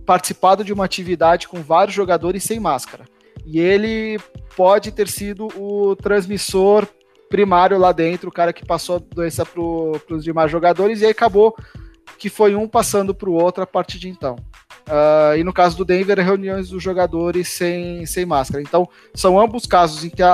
participado 0.05 0.63
de 0.63 0.71
uma 0.71 0.85
atividade 0.85 1.47
com 1.47 1.61
vários 1.61 1.95
jogadores 1.95 2.43
sem 2.43 2.59
máscara. 2.59 3.05
E 3.45 3.59
ele 3.59 4.19
pode 4.55 4.91
ter 4.91 5.07
sido 5.07 5.47
o 5.55 5.95
transmissor 5.95 6.87
primário 7.29 7.77
lá 7.77 7.91
dentro, 7.91 8.29
o 8.29 8.33
cara 8.33 8.53
que 8.53 8.65
passou 8.65 8.97
a 8.97 9.15
doença 9.15 9.45
para 9.45 9.61
os 9.61 10.23
demais 10.23 10.51
jogadores, 10.51 11.01
e 11.01 11.05
aí 11.05 11.11
acabou 11.11 11.55
que 12.17 12.29
foi 12.29 12.55
um 12.55 12.67
passando 12.67 13.13
para 13.13 13.29
o 13.29 13.33
outro 13.33 13.63
a 13.63 13.67
partir 13.67 13.99
de 13.99 14.09
então. 14.09 14.35
Uh, 14.87 15.35
e 15.37 15.43
no 15.43 15.51
caso 15.51 15.75
do 15.75 15.83
Denver, 15.83 16.17
reuniões 16.17 16.69
dos 16.69 16.81
jogadores 16.81 17.49
sem, 17.49 18.05
sem 18.05 18.25
máscara. 18.25 18.61
Então, 18.61 18.87
são 19.13 19.37
ambos 19.37 19.65
casos 19.65 20.05
em 20.05 20.09
que 20.09 20.23
a, 20.23 20.33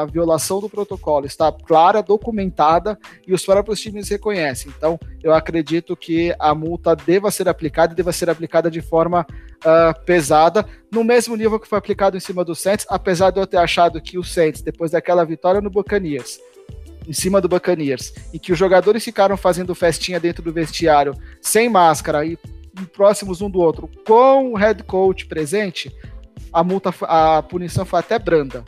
a, 0.00 0.06
violação 0.06 0.58
do 0.58 0.70
protocolo 0.70 1.26
está 1.26 1.52
clara, 1.52 2.02
documentada 2.02 2.98
e 3.26 3.34
os 3.34 3.44
próprios 3.44 3.78
times 3.78 4.08
reconhecem. 4.08 4.72
Então, 4.74 4.98
eu 5.22 5.34
acredito 5.34 5.94
que 5.94 6.34
a 6.38 6.54
multa 6.54 6.96
deva 6.96 7.30
ser 7.30 7.46
aplicada 7.46 7.92
e 7.92 7.96
deva 7.96 8.10
ser 8.10 8.30
aplicada 8.30 8.70
de 8.70 8.80
forma 8.80 9.26
uh, 9.60 10.04
pesada, 10.06 10.64
no 10.90 11.04
mesmo 11.04 11.36
nível 11.36 11.60
que 11.60 11.68
foi 11.68 11.78
aplicado 11.78 12.16
em 12.16 12.20
cima 12.20 12.42
do 12.42 12.54
Saints, 12.54 12.86
apesar 12.88 13.30
de 13.30 13.38
eu 13.38 13.46
ter 13.46 13.58
achado 13.58 14.00
que 14.00 14.16
o 14.16 14.24
Saints, 14.24 14.62
depois 14.62 14.92
daquela 14.92 15.26
vitória 15.26 15.60
no 15.60 15.68
Buccaneers, 15.68 16.40
em 17.06 17.12
cima 17.12 17.38
do 17.38 17.48
Buccaneers, 17.48 18.14
e 18.32 18.38
que 18.38 18.50
os 18.50 18.58
jogadores 18.58 19.04
ficaram 19.04 19.36
fazendo 19.36 19.74
festinha 19.74 20.18
dentro 20.18 20.42
do 20.42 20.52
vestiário 20.52 21.14
sem 21.42 21.68
máscara 21.68 22.24
e 22.24 22.38
próximos 22.86 23.40
um 23.40 23.50
do 23.50 23.60
outro, 23.60 23.88
com 24.06 24.52
o 24.52 24.56
head 24.56 24.82
coach 24.84 25.26
presente, 25.26 25.94
a 26.52 26.64
multa, 26.64 26.92
a 27.02 27.42
punição 27.42 27.84
foi 27.84 28.00
até 28.00 28.18
branda. 28.18 28.64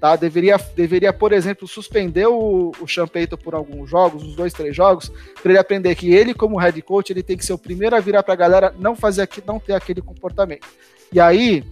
Tá? 0.00 0.14
Deveria, 0.14 0.56
deveria, 0.76 1.12
por 1.12 1.32
exemplo, 1.32 1.66
suspender 1.66 2.26
o, 2.26 2.70
o 2.80 2.86
Champeito 2.86 3.36
por 3.36 3.54
alguns 3.54 3.90
jogos, 3.90 4.22
uns 4.22 4.36
dois, 4.36 4.52
três 4.52 4.74
jogos, 4.74 5.10
para 5.42 5.50
ele 5.50 5.58
aprender 5.58 5.94
que 5.96 6.12
ele, 6.12 6.32
como 6.32 6.58
head 6.58 6.80
coach, 6.82 7.10
ele 7.10 7.22
tem 7.22 7.36
que 7.36 7.44
ser 7.44 7.52
o 7.52 7.58
primeiro 7.58 7.96
a 7.96 8.00
virar 8.00 8.22
para 8.22 8.34
a 8.34 8.36
galera 8.36 8.74
não 8.78 8.94
fazer 8.94 9.22
aqui, 9.22 9.42
não 9.44 9.58
ter 9.58 9.74
aquele 9.74 10.00
comportamento. 10.00 10.68
E 11.12 11.18
aí, 11.18 11.64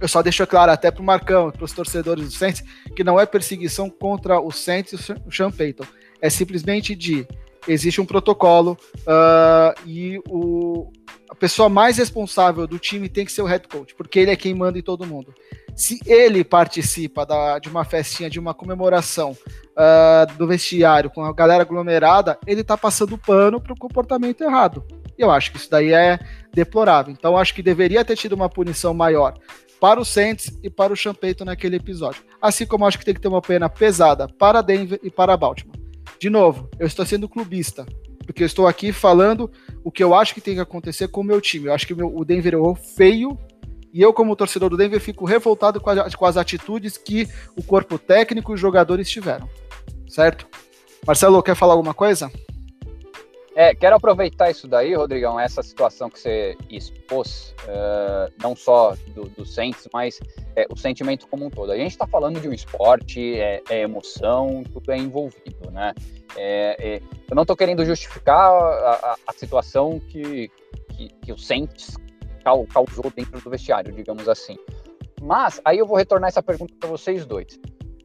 eu 0.00 0.08
só 0.08 0.22
deixo 0.22 0.46
claro 0.46 0.72
até 0.72 0.90
para 0.90 1.02
o 1.02 1.04
Marcão, 1.04 1.50
para 1.50 1.64
os 1.64 1.72
torcedores 1.72 2.24
do 2.24 2.30
Saints, 2.30 2.62
que 2.94 3.04
não 3.04 3.20
é 3.20 3.26
perseguição 3.26 3.90
contra 3.90 4.40
o 4.40 4.50
Saints 4.50 4.92
e 4.92 5.42
o 5.42 5.52
Payton. 5.52 5.84
É 6.20 6.30
simplesmente 6.30 6.94
de 6.94 7.26
existe 7.68 8.00
um 8.00 8.06
protocolo 8.06 8.76
uh, 9.00 9.80
e 9.86 10.20
o, 10.28 10.90
a 11.28 11.34
pessoa 11.34 11.68
mais 11.68 11.98
responsável 11.98 12.66
do 12.66 12.78
time 12.78 13.08
tem 13.08 13.24
que 13.24 13.32
ser 13.32 13.42
o 13.42 13.46
head 13.46 13.68
coach, 13.68 13.94
porque 13.94 14.18
ele 14.18 14.30
é 14.30 14.36
quem 14.36 14.54
manda 14.54 14.78
em 14.78 14.82
todo 14.82 15.06
mundo. 15.06 15.34
Se 15.76 16.00
ele 16.06 16.42
participa 16.42 17.24
da, 17.24 17.58
de 17.58 17.68
uma 17.68 17.84
festinha, 17.84 18.28
de 18.28 18.40
uma 18.40 18.52
comemoração 18.52 19.30
uh, 19.32 20.36
do 20.36 20.46
vestiário 20.46 21.10
com 21.10 21.22
a 21.22 21.32
galera 21.32 21.62
aglomerada, 21.62 22.38
ele 22.46 22.62
está 22.62 22.76
passando 22.76 23.16
pano 23.16 23.60
para 23.60 23.72
o 23.72 23.78
comportamento 23.78 24.42
errado. 24.42 24.84
Eu 25.16 25.30
acho 25.30 25.52
que 25.52 25.58
isso 25.58 25.70
daí 25.70 25.92
é 25.92 26.18
deplorável. 26.52 27.12
Então, 27.12 27.36
acho 27.36 27.54
que 27.54 27.62
deveria 27.62 28.04
ter 28.04 28.16
tido 28.16 28.32
uma 28.32 28.48
punição 28.48 28.92
maior 28.92 29.34
para 29.80 30.00
o 30.00 30.04
Saints 30.04 30.58
e 30.62 30.68
para 30.68 30.92
o 30.92 30.96
Champeito 30.96 31.44
naquele 31.44 31.76
episódio. 31.76 32.24
Assim 32.42 32.66
como 32.66 32.84
acho 32.84 32.98
que 32.98 33.04
tem 33.04 33.14
que 33.14 33.20
ter 33.20 33.28
uma 33.28 33.42
pena 33.42 33.68
pesada 33.68 34.26
para 34.26 34.62
Denver 34.62 34.98
e 35.02 35.10
para 35.10 35.36
Baltimore. 35.36 35.77
De 36.20 36.28
novo, 36.28 36.68
eu 36.78 36.86
estou 36.86 37.06
sendo 37.06 37.28
clubista, 37.28 37.86
porque 38.26 38.42
eu 38.42 38.46
estou 38.46 38.66
aqui 38.66 38.92
falando 38.92 39.50
o 39.84 39.90
que 39.90 40.02
eu 40.02 40.14
acho 40.14 40.34
que 40.34 40.40
tem 40.40 40.54
que 40.54 40.60
acontecer 40.60 41.08
com 41.08 41.20
o 41.20 41.24
meu 41.24 41.40
time. 41.40 41.66
Eu 41.66 41.74
acho 41.74 41.86
que 41.86 41.94
o, 41.94 42.24
Denver 42.24 42.54
errou 42.54 42.74
feio 42.74 43.38
e 43.92 44.02
eu, 44.02 44.12
como 44.12 44.36
torcedor 44.36 44.68
do 44.68 44.76
Denver, 44.76 45.00
fico 45.00 45.24
revoltado 45.24 45.80
com, 45.80 45.90
a, 45.90 46.10
com 46.10 46.26
as 46.26 46.36
atitudes 46.36 46.98
que 46.98 47.28
o 47.56 47.62
corpo 47.62 47.98
técnico 47.98 48.52
e 48.52 48.54
os 48.54 48.60
jogadores 48.60 49.08
tiveram. 49.08 49.48
Certo? 50.08 50.46
Marcelo, 51.06 51.42
quer 51.42 51.54
falar 51.54 51.74
alguma 51.74 51.94
coisa? 51.94 52.30
É, 53.58 53.74
quero 53.74 53.96
aproveitar 53.96 54.52
isso 54.52 54.68
daí, 54.68 54.94
Rodrigão, 54.94 55.40
essa 55.40 55.64
situação 55.64 56.08
que 56.08 56.20
você 56.20 56.56
expôs, 56.70 57.56
uh, 57.64 58.32
não 58.40 58.54
só 58.54 58.94
do, 59.08 59.24
do 59.30 59.44
Saints, 59.44 59.88
mas 59.92 60.20
é, 60.54 60.64
o 60.70 60.76
sentimento 60.76 61.26
como 61.26 61.44
um 61.44 61.50
todo. 61.50 61.72
A 61.72 61.76
gente 61.76 61.90
está 61.90 62.06
falando 62.06 62.40
de 62.40 62.48
um 62.48 62.52
esporte, 62.52 63.34
é, 63.34 63.60
é, 63.68 63.80
emoção, 63.80 64.62
tudo 64.72 64.92
é 64.92 64.96
envolvido, 64.96 65.72
né? 65.72 65.92
É, 66.36 66.76
é 66.78 67.02
eu 67.28 67.34
não 67.34 67.42
estou 67.42 67.56
querendo 67.56 67.84
justificar 67.84 68.48
a, 68.48 68.92
a, 68.92 69.16
a 69.26 69.32
situação 69.32 69.98
que, 70.08 70.48
que, 70.96 71.08
que, 71.08 71.32
o 71.32 71.36
Saints 71.36 71.96
causou 72.44 73.10
dentro 73.10 73.40
do 73.40 73.50
vestiário, 73.50 73.92
digamos 73.92 74.28
assim. 74.28 74.56
Mas 75.20 75.60
aí 75.64 75.78
eu 75.78 75.86
vou 75.86 75.96
retornar 75.96 76.28
essa 76.28 76.44
pergunta 76.44 76.74
para 76.78 76.88
vocês 76.88 77.26
dois. 77.26 77.58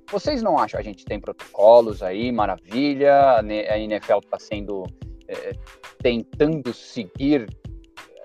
Vocês 0.10 0.42
não 0.42 0.58
acham? 0.58 0.80
A 0.80 0.84
gente 0.84 1.06
tem 1.06 1.20
protocolos 1.20 2.02
aí, 2.02 2.32
maravilha, 2.32 3.38
a 3.38 3.78
NFL 3.78 4.18
está 4.18 4.40
sendo 4.40 4.88
é, 5.28 5.54
tentando 6.02 6.74
seguir 6.74 7.48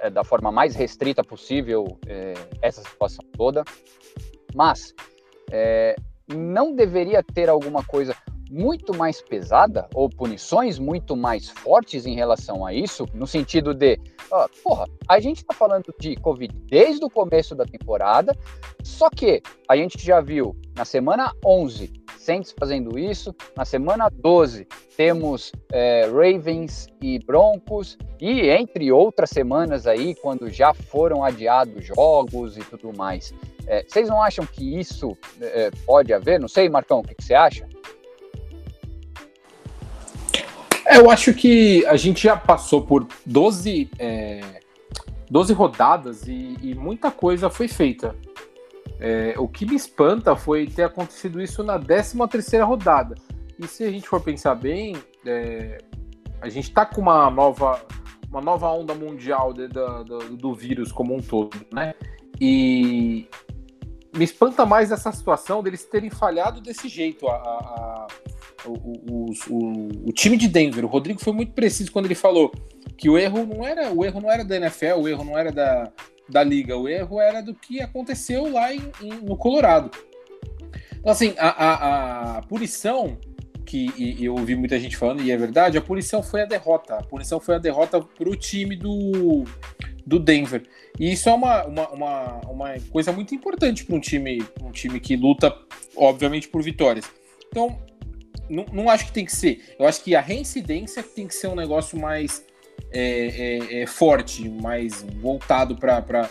é, 0.01 0.11
da 0.11 0.25
forma 0.25 0.51
mais 0.51 0.75
restrita 0.75 1.23
possível 1.23 1.99
é, 2.07 2.35
essa 2.63 2.83
situação 2.83 3.25
toda, 3.37 3.65
mas 4.55 4.95
é, 5.51 5.97
não 6.35 6.75
deveria 6.75 7.23
ter 7.23 7.49
alguma 7.49 7.83
coisa 7.85 8.15
muito 8.51 8.97
mais 8.97 9.21
pesada 9.21 9.89
ou 9.95 10.09
punições 10.09 10.79
muito 10.79 11.17
mais 11.17 11.49
fortes 11.49 12.07
em 12.07 12.15
relação 12.15 12.65
a 12.65 12.73
isso, 12.73 13.07
no 13.15 13.27
sentido 13.27 13.75
de, 13.75 13.99
ó, 14.31 14.49
porra, 14.63 14.87
a 15.09 15.21
gente 15.21 15.45
tá 15.45 15.55
falando 15.55 15.95
de 15.99 16.17
Covid 16.17 16.55
desde 16.67 17.05
o 17.05 17.11
começo 17.11 17.55
da 17.55 17.65
temporada, 17.65 18.37
só 18.83 19.09
que 19.11 19.43
a 19.69 19.77
gente 19.77 19.99
já 19.99 20.21
viu 20.21 20.57
na 20.75 20.85
semana 20.85 21.33
11 21.45 21.99
Saints 22.29 22.55
fazendo 22.59 22.99
isso. 22.99 23.35
Na 23.57 23.65
semana 23.65 24.11
12, 24.11 24.67
temos 24.99 25.51
é, 25.73 26.05
Ravens 26.05 26.87
e 27.01 27.19
Broncos. 27.19 27.97
E 28.21 28.51
entre 28.51 28.93
outras 28.93 29.31
semanas 29.31 29.87
aí, 29.87 30.15
quando 30.15 30.51
já 30.51 30.75
foram 30.75 31.25
adiados 31.25 31.87
jogos 31.87 32.59
e 32.59 32.61
tudo 32.61 32.93
mais. 32.95 33.33
É, 33.67 33.83
vocês 33.83 34.09
não 34.11 34.23
acham 34.23 34.45
que 34.45 34.79
isso 34.79 35.17
é, 35.41 35.71
pode 35.87 36.13
haver? 36.13 36.39
Não 36.39 36.49
sei, 36.49 36.69
Marcão, 36.69 37.01
o 37.01 37.03
que, 37.03 37.15
que 37.15 37.25
você 37.25 37.35
acha? 37.35 37.67
É, 40.89 40.97
eu 40.97 41.11
acho 41.11 41.35
que 41.35 41.85
a 41.85 41.97
gente 41.97 42.23
já 42.23 42.35
passou 42.35 42.81
por 42.81 43.07
12, 43.27 43.91
é, 43.99 44.41
12 45.31 45.53
rodadas 45.53 46.27
e, 46.27 46.57
e 46.63 46.75
muita 46.75 47.11
coisa 47.11 47.51
foi 47.51 47.69
feita. 47.69 48.17
É, 48.99 49.35
o 49.37 49.47
que 49.47 49.67
me 49.67 49.77
espanta 49.77 50.35
foi 50.35 50.67
ter 50.67 50.85
acontecido 50.85 51.43
isso 51.43 51.63
na 51.63 51.79
13 51.79 52.17
terceira 52.31 52.65
rodada. 52.65 53.15
E 53.59 53.67
se 53.67 53.85
a 53.85 53.91
gente 53.91 54.09
for 54.09 54.23
pensar 54.23 54.55
bem, 54.55 54.97
é, 55.27 55.77
a 56.41 56.49
gente 56.49 56.69
está 56.69 56.87
com 56.87 57.03
uma 57.03 57.31
nova, 57.31 57.85
uma 58.31 58.41
nova 58.41 58.71
onda 58.71 58.95
mundial 58.95 59.53
de, 59.53 59.69
de, 59.69 60.37
do 60.37 60.55
vírus 60.55 60.91
como 60.91 61.15
um 61.15 61.21
todo, 61.21 61.55
né? 61.71 61.95
E 62.41 63.29
me 64.17 64.25
espanta 64.25 64.65
mais 64.65 64.91
essa 64.91 65.13
situação 65.13 65.63
deles 65.63 65.85
terem 65.85 66.09
falhado 66.09 66.63
desse 66.63 66.89
jeito. 66.89 67.29
A, 67.29 67.35
a 67.35 68.07
o, 68.65 68.73
o, 68.73 69.31
o, 69.51 69.89
o, 70.09 70.13
time 70.13 70.37
de 70.37 70.49
Denver, 70.49 70.85
o 70.85 70.89
Rodrigo 70.89 71.21
foi 71.21 71.33
muito 71.33 71.53
preciso 71.53 71.93
quando 71.93 72.07
ele 72.07 72.15
falou 72.15 72.53
que 72.97 73.09
o 73.09 73.17
erro 73.17 73.47
não 73.47 73.67
era 73.67 73.93
o 73.93 74.05
erro 74.05 74.21
não 74.21 74.31
era 74.31 74.45
da 74.45 74.57
NFL, 74.57 75.01
o 75.01 75.09
erro 75.09 75.25
não 75.25 75.39
era 75.39 75.53
da, 75.53 75.93
da 76.29 76.45
liga. 76.45 76.77
O 76.77 76.89
erro 76.89 77.21
era 77.21 77.41
do 77.41 77.55
que 77.55 77.81
aconteceu 77.81 78.51
lá 78.53 78.73
em, 78.73 78.83
em, 79.01 79.15
no 79.15 79.37
Colorado. 79.37 79.91
Então, 80.99 81.11
assim, 81.11 81.35
a, 81.39 81.49
a, 81.49 82.39
a 82.39 82.43
punição, 82.43 83.19
que 83.65 83.93
e, 83.97 84.25
eu 84.25 84.35
ouvi 84.35 84.55
muita 84.55 84.79
gente 84.79 84.97
falando, 84.97 85.23
e 85.23 85.31
é 85.31 85.37
verdade, 85.37 85.79
a 85.79 85.81
punição 85.81 86.23
foi 86.23 86.43
a 86.43 86.47
derrota. 86.47 86.97
A 86.97 87.03
punição 87.03 87.41
foi 87.41 87.55
a 87.55 87.59
derrota 87.59 88.01
para 88.01 88.29
o 88.29 88.37
time 88.37 88.77
do, 88.77 89.45
do 90.05 90.19
Denver. 90.19 90.65
E 90.99 91.13
isso 91.13 91.29
é 91.29 91.35
uma, 91.35 91.65
uma, 91.65 91.89
uma, 91.89 92.41
uma 92.49 92.75
coisa 92.91 93.13
muito 93.13 93.35
importante 93.35 93.85
para 93.85 93.97
um 93.97 94.01
time, 94.01 94.45
um 94.63 94.71
time 94.71 95.01
que 95.01 95.17
luta, 95.17 95.57
obviamente, 95.97 96.49
por 96.49 96.63
vitórias. 96.63 97.11
Então, 97.49 97.79
não, 98.49 98.67
não 98.73 98.91
acho 98.91 99.07
que 99.07 99.13
tem 99.13 99.25
que 99.25 99.35
ser. 99.35 99.75
Eu 99.79 99.87
acho 99.87 100.03
que 100.03 100.15
a 100.15 100.21
reincidência 100.21 101.03
tem 101.03 101.27
que 101.27 101.35
ser 101.35 101.49
um 101.49 101.55
negócio 101.55 101.99
mais 101.99 102.45
é, 102.91 103.59
é, 103.61 103.83
é 103.83 103.87
forte, 103.87 104.49
mais 104.49 105.03
voltado 105.21 105.77
para 105.77 106.29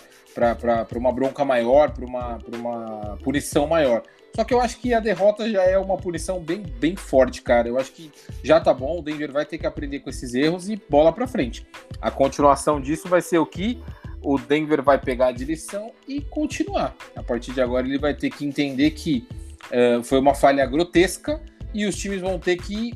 uma 0.96 1.12
bronca 1.12 1.44
maior, 1.46 1.92
para 1.92 2.06
uma, 2.06 2.40
uma 2.48 3.18
punição 3.24 3.68
maior. 3.68 4.04
Só 4.36 4.44
que 4.44 4.54
eu 4.54 4.62
acho 4.62 4.78
que 4.80 4.94
a 4.94 5.00
derrota 5.00 5.50
já 5.50 5.64
é 5.64 5.80
uma 5.80 5.98
punição 5.98 6.40
bem, 6.40 6.62
bem 6.62 6.96
forte, 6.96 7.42
cara. 7.42 7.68
Eu 7.68 7.80
acho 7.80 7.92
que 7.92 8.12
já 8.44 8.60
tá 8.60 8.72
bom, 8.72 9.00
o 9.00 9.02
Denver 9.02 9.32
vai 9.32 9.46
ter 9.46 9.58
que 9.58 9.66
aprender 9.66 10.00
com 10.02 10.12
esses 10.12 10.36
erros 10.36 10.70
e 10.70 10.80
bola 10.88 11.12
para 11.12 11.26
frente. 11.26 11.66
A 12.00 12.12
continuação 12.12 12.80
disso 12.80 13.08
vai 13.08 13.22
ser 13.22 13.40
o 13.40 13.46
que 13.48 13.82
o 14.22 14.38
Denver 14.38 14.84
vai 14.84 15.00
pegar 15.00 15.28
a 15.28 15.32
direção 15.32 15.92
e 16.08 16.22
continuar. 16.22 16.96
A 17.16 17.24
partir 17.24 17.52
de 17.52 17.62
agora 17.62 17.88
ele 17.88 17.98
vai 17.98 18.14
ter 18.14 18.30
que 18.30 18.46
entender 18.46 18.92
que 18.92 19.28
uh, 19.72 20.04
foi 20.04 20.20
uma 20.20 20.36
falha 20.36 20.66
grotesca 20.66 21.42
e 21.74 21.86
os 21.86 21.96
times 21.96 22.22
vão 22.22 22.40
ter 22.40 22.58
que 22.58 22.94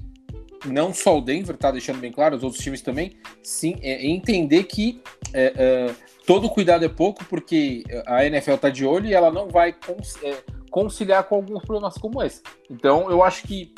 não 0.66 0.94
só 0.94 1.18
o 1.18 1.22
Denver, 1.22 1.58
tá 1.58 1.72
deixando 1.72 2.00
bem 2.00 2.12
claro, 2.12 2.36
os 2.36 2.44
outros 2.44 2.62
times 2.62 2.82
também, 2.82 3.14
sim, 3.42 3.76
é, 3.82 4.06
entender 4.06 4.66
que 4.66 5.02
é, 5.34 5.54
é, 5.56 5.96
todo 6.26 6.50
cuidado 6.50 6.86
é 6.86 6.90
pouco, 6.90 7.26
porque 7.26 7.84
a 8.06 8.26
NFL 8.26 8.56
tá 8.56 8.70
de 8.70 8.86
olho 8.86 9.08
e 9.08 9.14
ela 9.14 9.32
não 9.32 9.48
vai 9.48 9.76
é, 10.24 10.38
conciliar 10.70 11.24
com 11.24 11.36
alguns 11.36 11.64
problemas 11.64 11.98
como 11.98 12.22
esse. 12.22 12.42
Então, 12.70 13.10
eu 13.10 13.24
acho 13.24 13.44
que, 13.44 13.74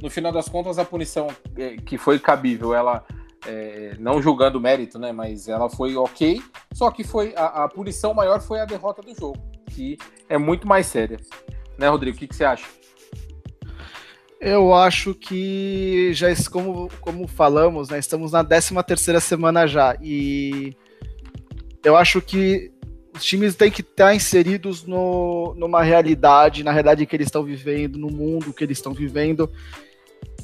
no 0.00 0.10
final 0.10 0.32
das 0.32 0.48
contas, 0.48 0.78
a 0.78 0.84
punição 0.84 1.28
é, 1.56 1.76
que 1.76 1.98
foi 1.98 2.18
cabível, 2.18 2.74
ela. 2.74 3.04
É, 3.44 3.96
não 3.98 4.22
julgando 4.22 4.56
o 4.56 4.60
mérito, 4.60 5.00
né? 5.00 5.10
Mas 5.10 5.48
ela 5.48 5.68
foi 5.68 5.96
ok. 5.96 6.40
Só 6.74 6.92
que 6.92 7.02
foi 7.02 7.34
a, 7.34 7.64
a, 7.64 7.68
punição 7.68 8.14
maior 8.14 8.40
foi 8.40 8.60
a 8.60 8.64
derrota 8.64 9.02
do 9.02 9.12
jogo, 9.16 9.36
que 9.68 9.98
é 10.28 10.38
muito 10.38 10.64
mais 10.64 10.86
séria. 10.86 11.16
Né, 11.76 11.88
Rodrigo? 11.88 12.16
O 12.16 12.20
que, 12.20 12.28
que 12.28 12.36
você 12.36 12.44
acha? 12.44 12.64
Eu 14.44 14.74
acho 14.74 15.14
que 15.14 16.12
já 16.14 16.26
como, 16.50 16.90
como 17.00 17.28
falamos, 17.28 17.90
né, 17.90 18.00
estamos 18.00 18.32
na 18.32 18.42
13 18.42 18.74
terceira 18.84 19.20
semana 19.20 19.68
já 19.68 19.96
e 20.02 20.74
eu 21.84 21.96
acho 21.96 22.20
que 22.20 22.72
os 23.14 23.24
times 23.24 23.54
têm 23.54 23.70
que 23.70 23.82
estar 23.82 24.12
inseridos 24.12 24.84
no, 24.84 25.54
numa 25.56 25.80
realidade, 25.80 26.64
na 26.64 26.72
realidade 26.72 27.06
que 27.06 27.14
eles 27.14 27.28
estão 27.28 27.44
vivendo, 27.44 27.96
no 27.96 28.08
mundo 28.08 28.52
que 28.52 28.64
eles 28.64 28.78
estão 28.78 28.92
vivendo. 28.92 29.48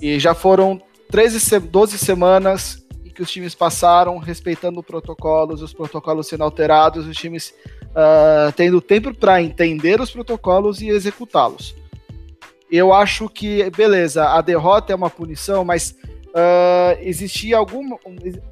E 0.01 0.17
já 0.21 0.33
foram 0.33 0.81
13, 1.11 1.59
12 1.59 1.99
semanas 1.99 2.87
que 3.13 3.23
os 3.23 3.33
times 3.33 3.53
passaram 3.53 4.17
respeitando 4.19 4.81
protocolos, 4.81 5.61
os 5.61 5.75
protocolos 5.75 6.29
sendo 6.29 6.45
alterados, 6.45 7.05
os 7.05 7.17
times 7.17 7.53
uh, 7.87 8.53
tendo 8.55 8.81
tempo 8.81 9.13
para 9.13 9.43
entender 9.43 10.01
os 10.01 10.13
protocolos 10.13 10.81
e 10.81 10.89
executá-los. 10.89 11.75
Eu 12.71 12.93
acho 12.93 13.29
que, 13.29 13.71
beleza, 13.71 14.29
a 14.29 14.41
derrota 14.41 14.93
é 14.93 14.97
uma 14.97 15.09
punição, 15.09 15.65
mas 15.65 15.97
uh, 16.29 16.99
existia 17.01 17.57
alguma. 17.57 17.99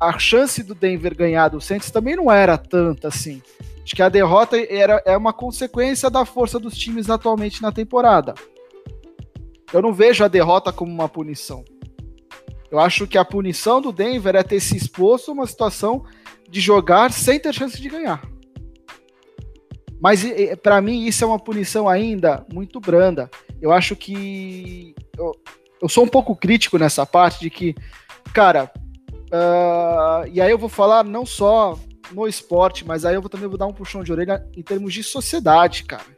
A 0.00 0.18
chance 0.18 0.62
do 0.62 0.74
Denver 0.74 1.14
ganhar 1.14 1.48
do 1.48 1.60
Saints 1.60 1.90
também 1.90 2.16
não 2.16 2.30
era 2.32 2.56
tanta 2.56 3.08
assim. 3.08 3.42
Acho 3.84 3.94
que 3.94 4.02
a 4.02 4.08
derrota 4.08 4.56
era, 4.56 5.02
é 5.04 5.16
uma 5.16 5.32
consequência 5.32 6.10
da 6.10 6.24
força 6.24 6.58
dos 6.58 6.76
times 6.76 7.08
atualmente 7.08 7.62
na 7.62 7.70
temporada. 7.70 8.34
Eu 9.72 9.82
não 9.82 9.92
vejo 9.92 10.24
a 10.24 10.28
derrota 10.28 10.72
como 10.72 10.90
uma 10.90 11.08
punição. 11.08 11.64
Eu 12.70 12.80
acho 12.80 13.06
que 13.06 13.16
a 13.16 13.24
punição 13.24 13.80
do 13.80 13.92
Denver 13.92 14.34
é 14.34 14.42
ter 14.42 14.60
se 14.60 14.76
exposto 14.76 15.30
a 15.30 15.34
uma 15.34 15.46
situação 15.46 16.04
de 16.48 16.60
jogar 16.60 17.12
sem 17.12 17.38
ter 17.38 17.54
chance 17.54 17.80
de 17.80 17.88
ganhar. 17.88 18.22
Mas 20.00 20.24
para 20.62 20.80
mim 20.80 21.06
isso 21.06 21.24
é 21.24 21.26
uma 21.26 21.38
punição 21.38 21.88
ainda 21.88 22.44
muito 22.52 22.80
branda. 22.80 23.30
Eu 23.60 23.72
acho 23.72 23.96
que 23.96 24.94
eu, 25.18 25.32
eu 25.80 25.88
sou 25.88 26.04
um 26.04 26.08
pouco 26.08 26.36
crítico 26.36 26.78
nessa 26.78 27.06
parte 27.06 27.40
de 27.40 27.50
que, 27.50 27.74
cara, 28.32 28.70
uh, 29.32 30.28
e 30.30 30.40
aí 30.40 30.50
eu 30.50 30.58
vou 30.58 30.68
falar 30.68 31.04
não 31.04 31.24
só 31.24 31.78
no 32.12 32.26
esporte, 32.26 32.86
mas 32.86 33.04
aí 33.04 33.14
eu 33.14 33.20
vou, 33.20 33.30
também 33.30 33.48
vou 33.48 33.58
dar 33.58 33.66
um 33.66 33.72
puxão 33.72 34.04
de 34.04 34.12
orelha 34.12 34.46
em 34.56 34.62
termos 34.62 34.92
de 34.92 35.02
sociedade, 35.02 35.84
cara. 35.84 36.16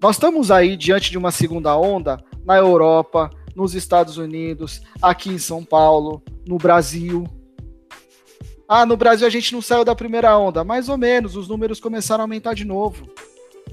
Nós 0.00 0.16
estamos 0.16 0.50
aí 0.50 0.76
diante 0.76 1.10
de 1.10 1.18
uma 1.18 1.32
segunda 1.32 1.76
onda 1.76 2.22
na 2.44 2.56
Europa, 2.56 3.30
nos 3.56 3.74
Estados 3.74 4.16
Unidos, 4.16 4.80
aqui 5.02 5.30
em 5.30 5.38
São 5.38 5.64
Paulo, 5.64 6.22
no 6.46 6.56
Brasil. 6.56 7.24
Ah, 8.68 8.84
no 8.84 8.98
Brasil 8.98 9.26
a 9.26 9.30
gente 9.30 9.54
não 9.54 9.62
saiu 9.62 9.82
da 9.82 9.94
primeira 9.94 10.36
onda. 10.36 10.62
Mais 10.62 10.90
ou 10.90 10.98
menos, 10.98 11.34
os 11.36 11.48
números 11.48 11.80
começaram 11.80 12.20
a 12.20 12.24
aumentar 12.24 12.52
de 12.52 12.66
novo. 12.66 13.08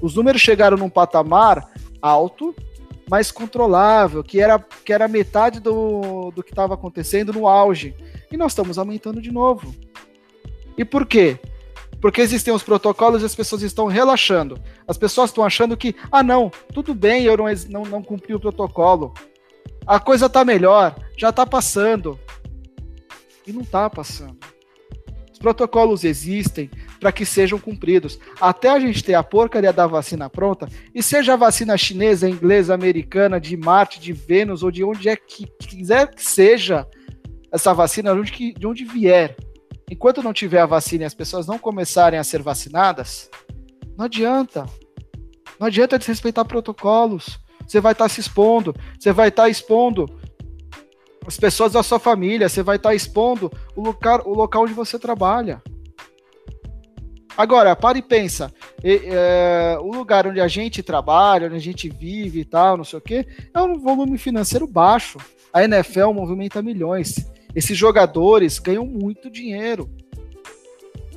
Os 0.00 0.14
números 0.14 0.40
chegaram 0.40 0.78
num 0.78 0.88
patamar 0.88 1.70
alto, 2.00 2.54
mas 3.10 3.30
controlável, 3.30 4.24
que 4.24 4.40
era, 4.40 4.58
que 4.58 4.94
era 4.94 5.06
metade 5.06 5.60
do, 5.60 6.30
do 6.30 6.42
que 6.42 6.50
estava 6.50 6.72
acontecendo 6.72 7.30
no 7.34 7.46
auge. 7.46 7.94
E 8.32 8.38
nós 8.38 8.52
estamos 8.52 8.78
aumentando 8.78 9.20
de 9.20 9.30
novo. 9.30 9.74
E 10.78 10.84
por 10.84 11.04
quê? 11.04 11.38
Porque 12.00 12.22
existem 12.22 12.54
os 12.54 12.62
protocolos 12.62 13.22
e 13.22 13.26
as 13.26 13.34
pessoas 13.34 13.60
estão 13.60 13.86
relaxando. 13.86 14.58
As 14.88 14.96
pessoas 14.96 15.28
estão 15.28 15.44
achando 15.44 15.76
que, 15.76 15.94
ah, 16.10 16.22
não, 16.22 16.50
tudo 16.72 16.94
bem, 16.94 17.24
eu 17.24 17.36
não, 17.36 17.44
não, 17.68 17.82
não 17.82 18.02
cumpri 18.02 18.34
o 18.34 18.40
protocolo. 18.40 19.12
A 19.86 20.00
coisa 20.00 20.24
está 20.24 20.42
melhor, 20.42 20.96
já 21.18 21.28
está 21.28 21.44
passando. 21.44 22.18
E 23.46 23.52
não 23.52 23.60
está 23.60 23.88
passando. 23.90 24.55
Os 25.36 25.38
protocolos 25.38 26.02
existem 26.02 26.70
para 26.98 27.12
que 27.12 27.26
sejam 27.26 27.58
cumpridos. 27.58 28.18
Até 28.40 28.70
a 28.70 28.80
gente 28.80 29.04
ter 29.04 29.12
a 29.12 29.22
porcaria 29.22 29.70
da 29.70 29.86
vacina 29.86 30.30
pronta, 30.30 30.66
e 30.94 31.02
seja 31.02 31.34
a 31.34 31.36
vacina 31.36 31.76
chinesa, 31.76 32.26
inglesa, 32.26 32.72
americana, 32.72 33.38
de 33.38 33.54
Marte, 33.54 34.00
de 34.00 34.14
Vênus, 34.14 34.62
ou 34.62 34.70
de 34.70 34.82
onde 34.82 35.10
é 35.10 35.14
que 35.14 35.46
quiser 35.58 36.08
que 36.14 36.24
seja 36.24 36.86
essa 37.52 37.74
vacina, 37.74 38.14
de 38.14 38.20
onde, 38.20 38.54
de 38.54 38.66
onde 38.66 38.84
vier. 38.86 39.36
Enquanto 39.90 40.22
não 40.22 40.32
tiver 40.32 40.60
a 40.60 40.66
vacina 40.66 41.02
e 41.02 41.06
as 41.06 41.14
pessoas 41.14 41.46
não 41.46 41.58
começarem 41.58 42.18
a 42.18 42.24
ser 42.24 42.40
vacinadas, 42.40 43.28
não 43.94 44.06
adianta. 44.06 44.64
Não 45.60 45.66
adianta 45.66 45.98
desrespeitar 45.98 46.46
protocolos. 46.46 47.38
Você 47.66 47.78
vai 47.78 47.92
estar 47.92 48.06
tá 48.06 48.08
se 48.08 48.22
expondo, 48.22 48.74
você 48.98 49.12
vai 49.12 49.28
estar 49.28 49.42
tá 49.42 49.48
expondo 49.50 50.18
as 51.26 51.36
pessoas 51.36 51.72
da 51.72 51.82
sua 51.82 51.98
família, 51.98 52.48
você 52.48 52.62
vai 52.62 52.76
estar 52.76 52.90
tá 52.90 52.94
expondo 52.94 53.50
o 53.74 53.82
local, 53.82 54.22
o 54.24 54.34
local 54.34 54.62
onde 54.62 54.72
você 54.72 54.98
trabalha. 54.98 55.60
Agora, 57.36 57.76
para 57.76 57.98
e 57.98 58.02
pensa, 58.02 58.50
é, 58.82 59.76
o 59.80 59.92
lugar 59.92 60.26
onde 60.26 60.40
a 60.40 60.48
gente 60.48 60.82
trabalha, 60.82 61.46
onde 61.46 61.56
a 61.56 61.60
gente 61.60 61.88
vive 61.88 62.40
e 62.40 62.44
tal, 62.44 62.78
não 62.78 62.84
sei 62.84 62.98
o 62.98 63.02
quê, 63.02 63.26
é 63.52 63.60
um 63.60 63.78
volume 63.78 64.16
financeiro 64.16 64.66
baixo. 64.66 65.18
A 65.52 65.62
NFL 65.64 66.12
movimenta 66.12 66.62
milhões. 66.62 67.30
Esses 67.54 67.76
jogadores 67.76 68.58
ganham 68.58 68.86
muito 68.86 69.30
dinheiro. 69.30 69.90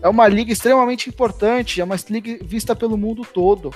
É 0.02 0.10
uma 0.10 0.28
liga 0.28 0.52
extremamente 0.52 1.10
importante, 1.10 1.80
é 1.80 1.84
uma 1.84 1.96
liga 2.10 2.38
vista 2.44 2.76
pelo 2.76 2.98
mundo 2.98 3.26
todo. 3.26 3.74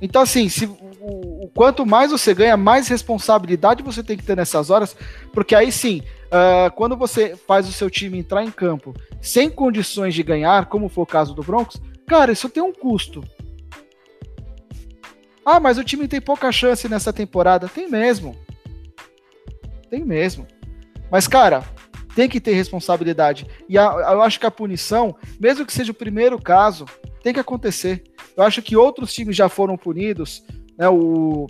Então, 0.00 0.20
assim, 0.20 0.48
se, 0.48 0.68
o, 1.02 1.44
o, 1.44 1.48
quanto 1.48 1.84
mais 1.84 2.12
você 2.12 2.32
ganha, 2.32 2.56
mais 2.56 2.86
responsabilidade 2.86 3.82
você 3.82 4.02
tem 4.02 4.16
que 4.16 4.22
ter 4.22 4.36
nessas 4.36 4.70
horas, 4.70 4.96
porque 5.32 5.54
aí 5.54 5.72
sim, 5.72 6.02
uh, 6.26 6.70
quando 6.74 6.96
você 6.96 7.36
faz 7.36 7.68
o 7.68 7.72
seu 7.72 7.90
time 7.90 8.18
entrar 8.18 8.44
em 8.44 8.50
campo 8.50 8.94
sem 9.20 9.50
condições 9.50 10.14
de 10.14 10.22
ganhar, 10.22 10.66
como 10.66 10.88
foi 10.88 11.02
o 11.02 11.06
caso 11.06 11.34
do 11.34 11.42
Broncos, 11.42 11.80
cara, 12.06 12.30
isso 12.30 12.48
tem 12.48 12.62
um 12.62 12.72
custo. 12.72 13.24
Ah, 15.44 15.58
mas 15.58 15.76
o 15.76 15.84
time 15.84 16.06
tem 16.06 16.20
pouca 16.20 16.52
chance 16.52 16.88
nessa 16.88 17.12
temporada. 17.12 17.68
Tem 17.68 17.90
mesmo. 17.90 18.36
Tem 19.90 20.04
mesmo. 20.04 20.46
Mas, 21.10 21.26
cara, 21.26 21.64
tem 22.14 22.28
que 22.28 22.40
ter 22.40 22.52
responsabilidade. 22.52 23.46
E 23.68 23.76
a, 23.76 23.84
eu 23.84 24.22
acho 24.22 24.38
que 24.38 24.46
a 24.46 24.50
punição, 24.50 25.16
mesmo 25.40 25.66
que 25.66 25.72
seja 25.72 25.90
o 25.90 25.94
primeiro 25.94 26.40
caso, 26.40 26.86
tem 27.22 27.32
que 27.32 27.40
acontecer. 27.40 28.04
Eu 28.36 28.44
acho 28.44 28.62
que 28.62 28.76
outros 28.76 29.12
times 29.12 29.36
já 29.36 29.48
foram 29.48 29.76
punidos, 29.76 30.44
né? 30.76 30.88
O, 30.88 31.46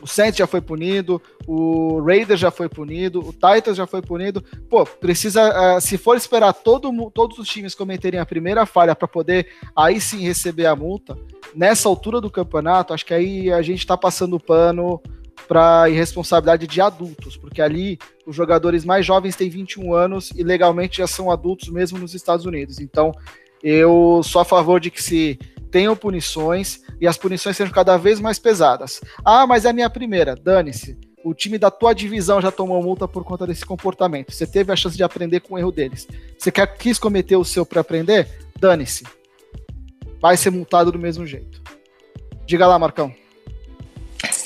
o 0.00 0.06
Saints 0.06 0.38
já 0.38 0.46
foi 0.46 0.60
punido, 0.60 1.20
o 1.46 2.00
Raiders 2.00 2.38
já 2.38 2.50
foi 2.50 2.68
punido, 2.68 3.20
o 3.20 3.32
Titans 3.32 3.76
já 3.76 3.86
foi 3.86 4.00
punido. 4.00 4.42
Pô, 4.68 4.84
precisa, 4.84 5.76
uh, 5.76 5.80
se 5.80 5.98
for 5.98 6.16
esperar 6.16 6.52
todo, 6.52 7.10
todos 7.10 7.38
os 7.38 7.48
times 7.48 7.74
cometerem 7.74 8.20
a 8.20 8.26
primeira 8.26 8.64
falha 8.64 8.94
para 8.94 9.08
poder 9.08 9.48
aí 9.74 10.00
sim 10.00 10.20
receber 10.20 10.66
a 10.66 10.76
multa, 10.76 11.18
nessa 11.54 11.88
altura 11.88 12.20
do 12.20 12.30
campeonato, 12.30 12.94
acho 12.94 13.04
que 13.04 13.14
aí 13.14 13.52
a 13.52 13.62
gente 13.62 13.80
está 13.80 13.96
passando 13.96 14.38
pano 14.38 15.00
para 15.46 15.88
irresponsabilidade 15.88 16.66
de 16.66 16.80
adultos, 16.80 17.36
porque 17.36 17.62
ali 17.62 17.98
os 18.26 18.36
jogadores 18.36 18.84
mais 18.84 19.06
jovens 19.06 19.36
têm 19.36 19.48
21 19.48 19.94
anos 19.94 20.30
e 20.36 20.42
legalmente 20.42 20.98
já 20.98 21.06
são 21.06 21.30
adultos 21.30 21.68
mesmo 21.68 21.98
nos 21.98 22.14
Estados 22.14 22.44
Unidos. 22.44 22.78
Então, 22.80 23.12
eu 23.62 24.20
sou 24.22 24.42
a 24.42 24.44
favor 24.44 24.78
de 24.78 24.90
que 24.90 25.02
se 25.02 25.38
tenham 25.70 25.96
punições 25.96 26.80
e 27.00 27.06
as 27.06 27.16
punições 27.16 27.56
sejam 27.56 27.72
cada 27.72 27.96
vez 27.96 28.20
mais 28.20 28.38
pesadas. 28.38 29.00
Ah, 29.24 29.46
mas 29.46 29.64
é 29.64 29.70
a 29.70 29.72
minha 29.72 29.90
primeira, 29.90 30.34
dane-se. 30.34 30.98
o 31.24 31.34
time 31.34 31.58
da 31.58 31.70
tua 31.70 31.92
divisão 31.92 32.40
já 32.40 32.50
tomou 32.50 32.82
multa 32.82 33.06
por 33.06 33.24
conta 33.24 33.46
desse 33.46 33.64
comportamento. 33.64 34.32
Você 34.32 34.46
teve 34.46 34.72
a 34.72 34.76
chance 34.76 34.96
de 34.96 35.02
aprender 35.02 35.40
com 35.40 35.54
o 35.54 35.58
erro 35.58 35.72
deles. 35.72 36.06
Você 36.38 36.50
quer, 36.50 36.66
quis 36.76 36.98
cometer 36.98 37.36
o 37.36 37.44
seu 37.44 37.66
para 37.66 37.80
aprender? 37.80 38.28
Dane-se. 38.58 39.04
Vai 40.20 40.36
ser 40.36 40.50
multado 40.50 40.90
do 40.90 40.98
mesmo 40.98 41.26
jeito. 41.26 41.62
Diga 42.46 42.66
lá, 42.66 42.78
Marcão. 42.78 43.14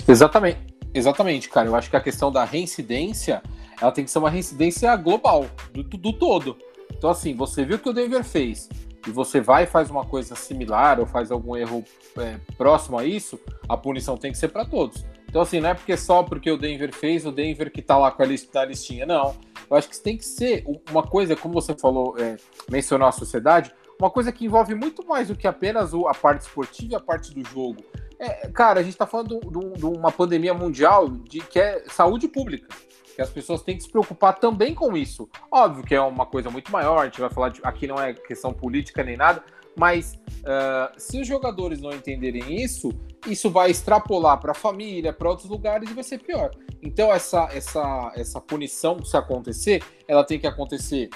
Exatamente. 0.06 0.58
Exatamente, 0.94 1.48
cara. 1.48 1.68
Eu 1.68 1.74
acho 1.76 1.88
que 1.88 1.96
a 1.96 2.00
questão 2.00 2.30
da 2.30 2.44
reincidência, 2.44 3.42
ela 3.80 3.92
tem 3.92 4.04
que 4.04 4.10
ser 4.10 4.18
uma 4.18 4.28
reincidência 4.28 4.94
global, 4.96 5.46
do, 5.72 5.82
do, 5.82 5.96
do 5.96 6.12
todo. 6.12 6.56
Então, 6.90 7.08
assim, 7.08 7.34
você 7.34 7.64
viu 7.64 7.76
o 7.76 7.78
que 7.78 7.88
o 7.88 7.92
Denver 7.92 8.22
fez 8.22 8.68
e 9.06 9.10
você 9.10 9.40
vai 9.40 9.64
e 9.64 9.66
faz 9.66 9.90
uma 9.90 10.04
coisa 10.04 10.34
similar 10.34 11.00
ou 11.00 11.06
faz 11.06 11.30
algum 11.30 11.56
erro 11.56 11.84
é, 12.18 12.38
próximo 12.56 12.98
a 12.98 13.04
isso, 13.04 13.38
a 13.68 13.76
punição 13.76 14.16
tem 14.16 14.32
que 14.32 14.38
ser 14.38 14.48
para 14.48 14.64
todos. 14.64 15.04
Então, 15.28 15.42
assim, 15.42 15.60
não 15.60 15.70
é 15.70 15.74
porque 15.74 15.96
só 15.96 16.22
porque 16.22 16.50
o 16.50 16.58
Denver 16.58 16.94
fez, 16.94 17.24
o 17.24 17.32
Denver 17.32 17.70
que 17.70 17.80
tá 17.80 17.96
lá 17.96 18.10
com 18.10 18.22
a 18.22 18.26
lista, 18.26 18.64
listinha, 18.64 19.06
não. 19.06 19.34
Eu 19.70 19.76
acho 19.76 19.88
que 19.88 19.98
tem 19.98 20.16
que 20.16 20.24
ser 20.24 20.64
uma 20.90 21.02
coisa, 21.02 21.34
como 21.34 21.54
você 21.54 21.74
falou, 21.74 22.14
é, 22.18 22.36
mencionou 22.70 23.08
a 23.08 23.12
sociedade, 23.12 23.72
uma 23.98 24.10
coisa 24.10 24.30
que 24.30 24.44
envolve 24.44 24.74
muito 24.74 25.06
mais 25.06 25.28
do 25.28 25.36
que 25.36 25.46
apenas 25.46 25.94
a 25.94 26.14
parte 26.14 26.42
esportiva 26.42 26.92
e 26.92 26.96
a 26.96 27.00
parte 27.00 27.34
do 27.34 27.48
jogo. 27.48 27.82
É, 28.18 28.48
cara, 28.48 28.80
a 28.80 28.82
gente 28.82 28.92
está 28.92 29.06
falando 29.06 29.40
de 29.40 29.86
uma 29.86 30.12
pandemia 30.12 30.52
mundial 30.52 31.08
de 31.08 31.40
que 31.40 31.58
é 31.58 31.82
saúde 31.88 32.28
pública 32.28 32.68
que 33.14 33.22
as 33.22 33.30
pessoas 33.30 33.62
têm 33.62 33.76
que 33.76 33.82
se 33.82 33.90
preocupar 33.90 34.38
também 34.38 34.74
com 34.74 34.96
isso. 34.96 35.28
Óbvio 35.50 35.84
que 35.84 35.94
é 35.94 36.00
uma 36.00 36.26
coisa 36.26 36.50
muito 36.50 36.70
maior, 36.72 36.98
a 36.98 37.04
gente 37.04 37.20
vai 37.20 37.30
falar 37.30 37.50
de, 37.50 37.60
aqui 37.62 37.86
não 37.86 38.00
é 38.00 38.12
questão 38.12 38.52
política 38.52 39.02
nem 39.02 39.16
nada, 39.16 39.42
mas 39.76 40.18
uh, 40.40 40.92
se 40.98 41.20
os 41.20 41.26
jogadores 41.26 41.80
não 41.80 41.92
entenderem 41.92 42.62
isso, 42.62 42.92
isso 43.26 43.50
vai 43.50 43.70
extrapolar 43.70 44.38
para 44.38 44.52
a 44.52 44.54
família, 44.54 45.12
para 45.12 45.28
outros 45.28 45.48
lugares 45.48 45.90
e 45.90 45.94
vai 45.94 46.04
ser 46.04 46.18
pior. 46.18 46.50
Então 46.82 47.12
essa 47.12 47.48
essa 47.52 48.12
essa 48.14 48.40
punição 48.40 49.02
se 49.04 49.16
acontecer, 49.16 49.82
ela 50.08 50.24
tem 50.24 50.38
que 50.38 50.46
acontecer 50.46 51.08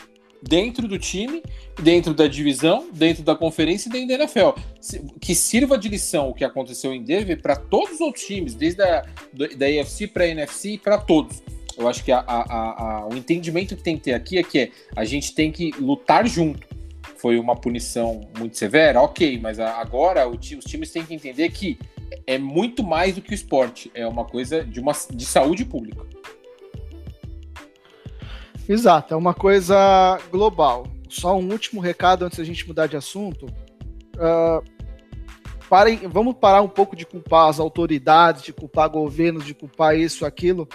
dentro 0.42 0.86
do 0.86 0.98
time, 0.98 1.42
dentro 1.80 2.14
da 2.14 2.26
divisão, 2.26 2.88
dentro 2.92 3.22
da 3.22 3.34
conferência 3.34 3.88
e 3.88 3.92
dentro 3.92 4.08
da 4.08 4.14
NFL. 4.14 4.50
Que 5.20 5.34
sirva 5.34 5.76
de 5.76 5.88
lição 5.88 6.30
o 6.30 6.34
que 6.34 6.44
aconteceu 6.44 6.92
em 6.92 7.02
Denver 7.02 7.40
para 7.40 7.56
todos 7.56 7.94
os 7.94 8.00
outros 8.00 8.24
times, 8.24 8.54
desde 8.54 8.82
a 8.82 9.02
da 9.32 9.66
AFC 9.66 10.06
para 10.06 10.24
a 10.24 10.28
NFC 10.28 10.72
e 10.72 10.78
para 10.78 10.98
todos. 10.98 11.42
Eu 11.76 11.88
acho 11.88 12.02
que 12.02 12.10
a, 12.10 12.18
a, 12.20 13.00
a, 13.02 13.06
o 13.06 13.14
entendimento 13.14 13.76
que 13.76 13.82
tem 13.82 13.96
que 13.96 14.04
ter 14.04 14.14
aqui 14.14 14.38
é 14.38 14.42
que 14.42 14.72
a 14.94 15.04
gente 15.04 15.34
tem 15.34 15.52
que 15.52 15.70
lutar 15.72 16.26
junto. 16.26 16.66
Foi 17.16 17.38
uma 17.38 17.56
punição 17.56 18.28
muito 18.38 18.56
severa, 18.56 19.00
ok, 19.00 19.38
mas 19.40 19.58
agora 19.58 20.28
os 20.28 20.64
times 20.64 20.90
têm 20.90 21.04
que 21.04 21.14
entender 21.14 21.50
que 21.50 21.78
é 22.26 22.38
muito 22.38 22.82
mais 22.82 23.14
do 23.14 23.22
que 23.22 23.32
o 23.32 23.34
esporte, 23.34 23.90
é 23.94 24.06
uma 24.06 24.24
coisa 24.24 24.64
de, 24.64 24.80
uma, 24.80 24.92
de 25.10 25.24
saúde 25.24 25.64
pública. 25.64 26.06
Exato, 28.68 29.14
é 29.14 29.16
uma 29.16 29.34
coisa 29.34 30.18
global. 30.30 30.86
Só 31.08 31.36
um 31.38 31.50
último 31.50 31.80
recado 31.80 32.24
antes 32.24 32.38
da 32.38 32.44
gente 32.44 32.66
mudar 32.66 32.86
de 32.86 32.96
assunto. 32.96 33.46
Uh, 34.16 34.64
parem, 35.68 35.98
vamos 36.08 36.34
parar 36.34 36.62
um 36.62 36.68
pouco 36.68 36.96
de 36.96 37.06
culpar 37.06 37.48
as 37.48 37.60
autoridades, 37.60 38.42
de 38.42 38.52
culpar 38.52 38.88
governos, 38.88 39.44
de 39.44 39.54
culpar 39.54 39.96
isso, 39.96 40.26
aquilo. 40.26 40.68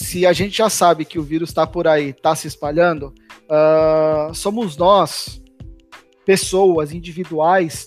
Se 0.00 0.24
a 0.24 0.32
gente 0.32 0.56
já 0.56 0.70
sabe 0.70 1.04
que 1.04 1.18
o 1.18 1.22
vírus 1.22 1.50
está 1.50 1.66
por 1.66 1.86
aí, 1.86 2.08
está 2.08 2.34
se 2.34 2.48
espalhando, 2.48 3.14
uh, 3.44 4.34
somos 4.34 4.74
nós, 4.74 5.42
pessoas 6.24 6.90
individuais, 6.90 7.86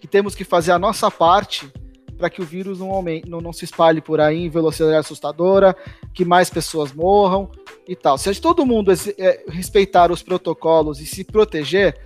que 0.00 0.08
temos 0.08 0.34
que 0.34 0.42
fazer 0.42 0.72
a 0.72 0.80
nossa 0.80 1.08
parte 1.12 1.72
para 2.18 2.28
que 2.28 2.42
o 2.42 2.44
vírus 2.44 2.80
não, 2.80 2.90
aumente, 2.90 3.30
não, 3.30 3.40
não, 3.40 3.52
se 3.52 3.64
espalhe 3.64 4.00
por 4.00 4.20
aí 4.20 4.44
em 4.44 4.50
velocidade 4.50 4.96
assustadora, 4.96 5.76
que 6.12 6.24
mais 6.24 6.50
pessoas 6.50 6.92
morram 6.92 7.48
e 7.86 7.94
tal. 7.94 8.18
Se 8.18 8.34
todo 8.40 8.66
mundo 8.66 8.92
é, 8.92 9.44
respeitar 9.48 10.10
os 10.10 10.24
protocolos 10.24 11.00
e 11.00 11.06
se 11.06 11.22
proteger, 11.22 11.96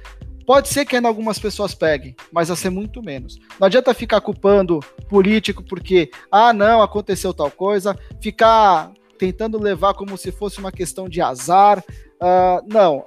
pode 0.46 0.68
ser 0.68 0.84
que 0.84 0.94
ainda 0.94 1.08
algumas 1.08 1.38
pessoas 1.38 1.74
peguem, 1.74 2.14
mas 2.30 2.48
vai 2.48 2.56
ser 2.56 2.68
muito 2.68 3.02
menos. 3.02 3.38
Não 3.58 3.66
adianta 3.66 3.94
ficar 3.94 4.20
culpando 4.20 4.78
político 5.08 5.64
porque, 5.64 6.10
ah, 6.30 6.52
não, 6.52 6.82
aconteceu 6.82 7.32
tal 7.32 7.50
coisa, 7.50 7.98
ficar 8.20 8.92
tentando 9.16 9.58
levar 9.58 9.94
como 9.94 10.16
se 10.16 10.30
fosse 10.30 10.58
uma 10.58 10.70
questão 10.70 11.08
de 11.08 11.20
azar. 11.20 11.82
Uh, 12.20 12.66
não, 12.66 13.04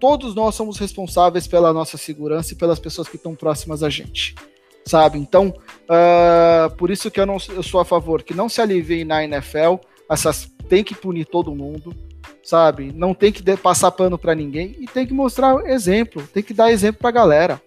todos 0.00 0.34
nós 0.34 0.54
somos 0.54 0.78
responsáveis 0.78 1.46
pela 1.46 1.72
nossa 1.72 1.96
segurança 1.96 2.52
e 2.52 2.56
pelas 2.56 2.78
pessoas 2.78 3.08
que 3.08 3.16
estão 3.16 3.34
próximas 3.34 3.82
a 3.82 3.90
gente 3.90 4.34
sabe? 4.86 5.18
Então, 5.18 5.48
uh, 5.48 6.74
por 6.76 6.90
isso 6.90 7.10
que 7.10 7.20
eu, 7.20 7.26
não, 7.26 7.38
eu 7.50 7.62
sou 7.62 7.80
a 7.80 7.84
favor 7.84 8.22
que 8.22 8.32
não 8.32 8.48
se 8.48 8.60
alivie 8.60 9.04
na 9.04 9.24
NFL, 9.24 9.74
essas 10.08 10.48
tem 10.68 10.84
que 10.84 10.94
punir 10.94 11.26
todo 11.26 11.54
mundo, 11.54 11.94
sabe? 12.42 12.92
Não 12.94 13.12
tem 13.12 13.32
que 13.32 13.42
passar 13.56 13.90
pano 13.90 14.16
para 14.16 14.34
ninguém 14.34 14.76
e 14.78 14.86
tem 14.86 15.06
que 15.06 15.12
mostrar 15.12 15.66
exemplo, 15.66 16.26
tem 16.32 16.42
que 16.42 16.54
dar 16.54 16.70
exemplo 16.70 17.00
para 17.00 17.08
a 17.08 17.12
galera. 17.12 17.62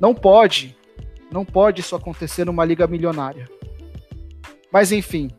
Não 0.00 0.14
pode, 0.14 0.76
não 1.30 1.44
pode 1.44 1.80
isso 1.80 1.96
acontecer 1.96 2.44
numa 2.44 2.64
liga 2.64 2.86
milionária. 2.86 3.48
Mas 4.72 4.92
enfim, 4.92 5.30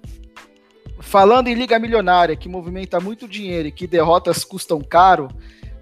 falando 1.05 1.47
em 1.47 1.53
liga 1.53 1.79
milionária 1.79 2.35
que 2.35 2.49
movimenta 2.49 2.99
muito 2.99 3.27
dinheiro 3.27 3.67
e 3.69 3.71
que 3.71 3.87
derrotas 3.87 4.43
custam 4.43 4.81
caro, 4.81 5.29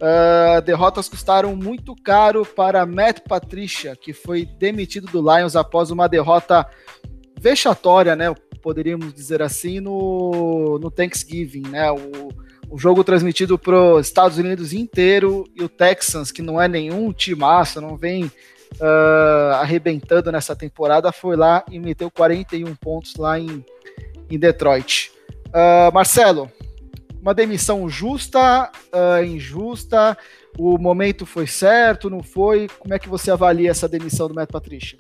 Uh, 0.03 0.61
derrotas 0.63 1.07
custaram 1.07 1.55
muito 1.55 1.95
caro 1.95 2.45
para 2.45 2.85
Matt 2.85 3.21
Patricia, 3.21 3.95
que 3.95 4.11
foi 4.11 4.45
demitido 4.45 5.07
do 5.07 5.21
Lions 5.21 5.55
após 5.55 5.91
uma 5.91 6.09
derrota 6.09 6.67
vexatória, 7.39 8.13
né? 8.13 8.33
Poderíamos 8.61 9.13
dizer 9.13 9.41
assim, 9.41 9.79
no, 9.79 10.77
no 10.77 10.91
Thanksgiving, 10.91 11.69
né? 11.69 11.89
O, 11.89 12.33
o 12.69 12.77
jogo 12.77 13.01
transmitido 13.01 13.57
para 13.57 13.79
os 13.79 14.07
Estados 14.07 14.37
Unidos 14.37 14.73
inteiro 14.73 15.45
e 15.55 15.63
o 15.63 15.69
Texans, 15.69 16.33
que 16.33 16.41
não 16.41 16.61
é 16.61 16.67
nenhum 16.67 17.13
timaço, 17.13 17.79
não 17.79 17.95
vem 17.95 18.25
uh, 18.25 19.53
arrebentando 19.53 20.33
nessa 20.33 20.53
temporada, 20.53 21.13
foi 21.13 21.37
lá 21.37 21.63
e 21.71 21.79
meteu 21.79 22.11
41 22.11 22.75
pontos 22.75 23.15
lá 23.15 23.39
em, 23.39 23.63
em 24.29 24.37
Detroit. 24.37 25.11
Uh, 25.47 25.93
Marcelo, 25.93 26.51
uma 27.21 27.33
demissão 27.33 27.87
justa, 27.87 28.71
uh, 28.93 29.23
injusta? 29.23 30.17
O 30.57 30.77
momento 30.77 31.25
foi 31.25 31.47
certo, 31.47 32.09
não 32.09 32.21
foi? 32.21 32.67
Como 32.79 32.93
é 32.93 32.99
que 32.99 33.09
você 33.09 33.31
avalia 33.31 33.71
essa 33.71 33.87
demissão 33.87 34.27
do 34.27 34.35
Matt 34.35 34.51
Patricia? 34.51 34.97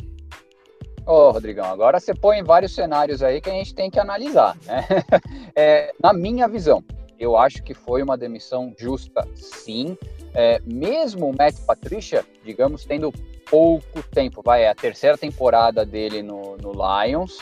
Ô, 1.05 1.11
oh, 1.11 1.31
Rodrigão, 1.31 1.65
agora 1.65 1.99
você 1.99 2.13
põe 2.13 2.41
vários 2.41 2.73
cenários 2.73 3.21
aí 3.21 3.41
que 3.41 3.49
a 3.49 3.53
gente 3.53 3.75
tem 3.75 3.91
que 3.91 3.99
analisar, 3.99 4.57
né? 4.65 4.85
É, 5.55 5.91
na 6.01 6.13
minha 6.13 6.47
visão, 6.47 6.83
eu 7.19 7.37
acho 7.37 7.61
que 7.61 7.73
foi 7.73 8.01
uma 8.01 8.17
demissão 8.17 8.73
justa, 8.77 9.27
sim. 9.35 9.97
É, 10.33 10.59
mesmo 10.65 11.29
o 11.29 11.35
Matt 11.37 11.59
Patricia, 11.65 12.25
digamos, 12.43 12.85
tendo 12.85 13.11
pouco 13.49 14.01
tempo, 14.11 14.41
vai, 14.43 14.63
é 14.63 14.69
a 14.69 14.75
terceira 14.75 15.17
temporada 15.17 15.85
dele 15.85 16.23
no, 16.23 16.57
no 16.57 16.71
Lions, 16.71 17.37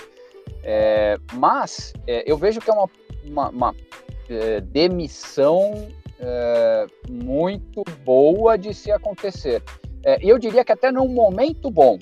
é, 0.63 1.17
mas 1.33 1.93
é, 2.07 2.23
eu 2.25 2.37
vejo 2.37 2.59
que 2.59 2.69
é 2.69 2.73
uma, 2.73 2.89
uma, 3.23 3.49
uma 3.49 3.75
é, 4.29 4.61
demissão 4.61 5.87
é, 6.19 6.87
muito 7.09 7.83
boa 8.03 8.57
de 8.57 8.73
se 8.73 8.91
acontecer. 8.91 9.63
É, 10.03 10.23
e 10.23 10.29
eu 10.29 10.39
diria 10.39 10.63
que 10.63 10.71
até 10.71 10.91
num 10.91 11.07
momento 11.07 11.69
bom, 11.69 11.99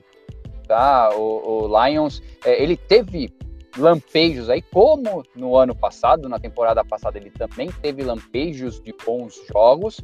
tá? 0.67 1.09
O, 1.15 1.65
o 1.65 1.85
Lions, 1.85 2.21
é, 2.45 2.61
ele 2.61 2.77
teve 2.77 3.33
lampejos 3.77 4.49
aí, 4.49 4.61
como 4.61 5.23
no 5.35 5.55
ano 5.55 5.75
passado, 5.75 6.27
na 6.27 6.39
temporada 6.39 6.83
passada 6.83 7.17
ele 7.17 7.31
também 7.31 7.69
teve 7.81 8.03
lampejos 8.03 8.81
de 8.81 8.93
bons 9.05 9.39
jogos. 9.51 9.99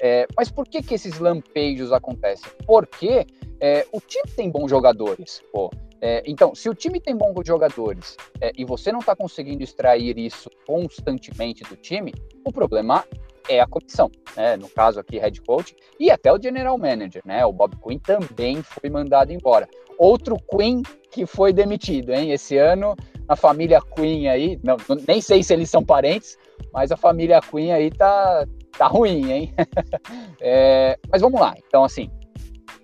É, 0.00 0.26
mas 0.36 0.50
por 0.50 0.66
que 0.66 0.82
que 0.82 0.94
esses 0.94 1.18
lampejos 1.18 1.92
acontecem? 1.92 2.50
Porque 2.66 3.26
é, 3.60 3.86
o 3.92 4.00
time 4.00 4.30
tem 4.34 4.50
bons 4.50 4.70
jogadores, 4.70 5.42
pô. 5.52 5.70
É, 6.00 6.22
então, 6.26 6.54
se 6.54 6.68
o 6.68 6.74
time 6.74 7.00
tem 7.00 7.16
bons 7.16 7.34
jogadores 7.44 8.16
é, 8.40 8.52
e 8.56 8.64
você 8.64 8.92
não 8.92 9.00
está 9.00 9.16
conseguindo 9.16 9.62
extrair 9.62 10.16
isso 10.18 10.48
constantemente 10.66 11.64
do 11.64 11.76
time, 11.76 12.14
o 12.44 12.52
problema 12.52 13.04
é 13.48 13.60
a 13.60 13.66
comissão, 13.66 14.10
né? 14.36 14.56
no 14.56 14.68
caso 14.68 15.00
aqui, 15.00 15.18
head 15.18 15.40
coach, 15.42 15.74
e 15.98 16.10
até 16.10 16.32
o 16.32 16.40
general 16.40 16.76
manager, 16.78 17.22
né? 17.24 17.44
O 17.46 17.52
Bob 17.52 17.76
Quinn 17.76 17.98
também 17.98 18.62
foi 18.62 18.90
mandado 18.90 19.32
embora. 19.32 19.68
Outro 19.96 20.36
Quinn 20.36 20.82
que 21.10 21.26
foi 21.26 21.52
demitido, 21.52 22.12
hein? 22.12 22.30
Esse 22.30 22.58
ano, 22.58 22.94
a 23.26 23.34
família 23.34 23.80
Quinn 23.80 24.28
aí, 24.28 24.60
não, 24.62 24.76
nem 25.06 25.20
sei 25.20 25.42
se 25.42 25.52
eles 25.52 25.70
são 25.70 25.82
parentes, 25.82 26.36
mas 26.72 26.92
a 26.92 26.96
família 26.96 27.40
Quinn 27.40 27.72
aí 27.72 27.90
tá, 27.90 28.46
tá 28.76 28.86
ruim, 28.86 29.32
hein? 29.32 29.54
é, 30.40 30.98
mas 31.10 31.22
vamos 31.22 31.40
lá. 31.40 31.54
Então, 31.66 31.82
assim, 31.82 32.10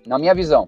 na 0.05 0.17
minha 0.17 0.33
visão, 0.33 0.65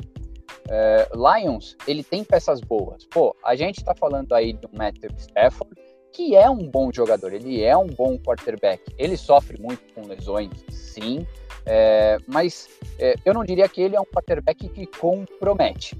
é, 0.69 1.09
Lions, 1.13 1.75
ele 1.87 2.03
tem 2.03 2.23
peças 2.23 2.59
boas. 2.61 3.05
Pô, 3.05 3.35
a 3.43 3.55
gente 3.55 3.83
tá 3.83 3.93
falando 3.95 4.33
aí 4.33 4.53
do 4.53 4.69
Matthew 4.73 5.11
Stafford, 5.17 5.75
que 6.11 6.35
é 6.35 6.49
um 6.49 6.69
bom 6.69 6.91
jogador, 6.91 7.33
ele 7.33 7.63
é 7.63 7.75
um 7.77 7.87
bom 7.87 8.17
quarterback. 8.17 8.81
Ele 8.97 9.15
sofre 9.15 9.59
muito 9.61 9.81
com 9.93 10.07
lesões, 10.07 10.51
sim, 10.69 11.25
é, 11.65 12.17
mas 12.27 12.69
é, 12.97 13.15
eu 13.25 13.33
não 13.33 13.43
diria 13.43 13.67
que 13.67 13.81
ele 13.81 13.95
é 13.95 13.99
um 13.99 14.05
quarterback 14.05 14.67
que 14.69 14.85
compromete. 14.85 15.95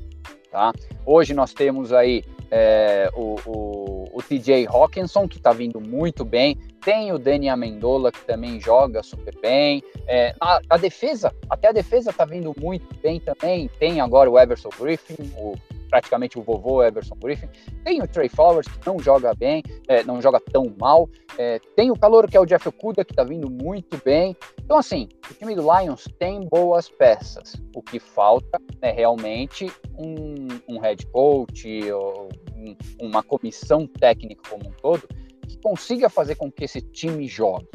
Tá? 0.49 0.71
Hoje 1.05 1.33
nós 1.33 1.53
temos 1.53 1.91
aí 1.91 2.23
é, 2.49 3.11
o, 3.13 3.35
o, 3.45 4.05
o, 4.13 4.23
TJ 4.23 4.67
Hawkinson, 4.67 5.27
que 5.27 5.37
está 5.37 5.51
vindo 5.51 5.81
muito 5.81 6.23
bem, 6.23 6.57
tem 6.87 7.11
o 7.11 7.19
Dani 7.19 7.49
Amendola, 7.49 8.13
que 8.13 8.23
também 8.23 8.61
joga 8.61 9.03
super 9.03 9.37
bem. 9.41 9.83
É, 10.07 10.33
a, 10.39 10.61
a, 10.69 10.77
defesa, 10.77 11.35
até 11.49 11.67
a 11.67 11.73
defesa 11.73 12.11
está 12.11 12.23
vindo 12.23 12.53
muito 12.57 12.87
bem 13.01 13.19
também. 13.19 13.69
Tem 13.77 13.99
agora 13.99 14.31
o 14.31 14.39
Everson 14.39 14.69
Griffin, 14.79 15.29
o 15.37 15.55
praticamente 15.89 16.39
o 16.39 16.41
vovô 16.41 16.81
Everson 16.81 17.17
Griffin. 17.21 17.49
Tem 17.83 18.01
o 18.01 18.07
Trey 18.07 18.29
Flowers, 18.29 18.69
que 18.69 18.87
não 18.87 18.97
joga 18.99 19.35
bem, 19.35 19.61
é, 19.89 20.01
não 20.05 20.21
joga 20.21 20.39
tão 20.39 20.73
mal. 20.79 21.09
É, 21.37 21.59
tem 21.75 21.91
o 21.91 21.99
calor 21.99 22.25
que 22.29 22.37
é 22.37 22.39
o 22.39 22.45
Jeff 22.45 22.69
Okuda, 22.69 23.03
que 23.03 23.11
está 23.11 23.25
vindo 23.25 23.49
muito 23.49 24.01
bem. 24.05 24.33
Então, 24.63 24.77
assim, 24.77 25.09
o 25.29 25.33
time 25.33 25.55
do 25.55 25.63
Lions 25.63 26.07
tem 26.17 26.47
boas 26.47 26.87
peças. 26.87 27.53
O 27.75 27.81
que 27.81 27.99
falta 27.99 28.61
é 28.81 28.91
realmente 28.91 29.69
um, 29.99 30.47
um 30.69 30.79
head 30.79 31.05
coach 31.07 31.91
ou 31.91 32.29
um, 32.55 32.77
uma 33.01 33.21
comissão 33.21 33.85
técnica 33.85 34.49
como 34.49 34.69
um 34.69 34.71
todo 34.81 35.03
que 35.47 35.57
consiga 35.59 36.09
fazer 36.09 36.35
com 36.35 36.51
que 36.51 36.65
esse 36.65 36.81
time 36.81 37.27
jogue. 37.27 37.67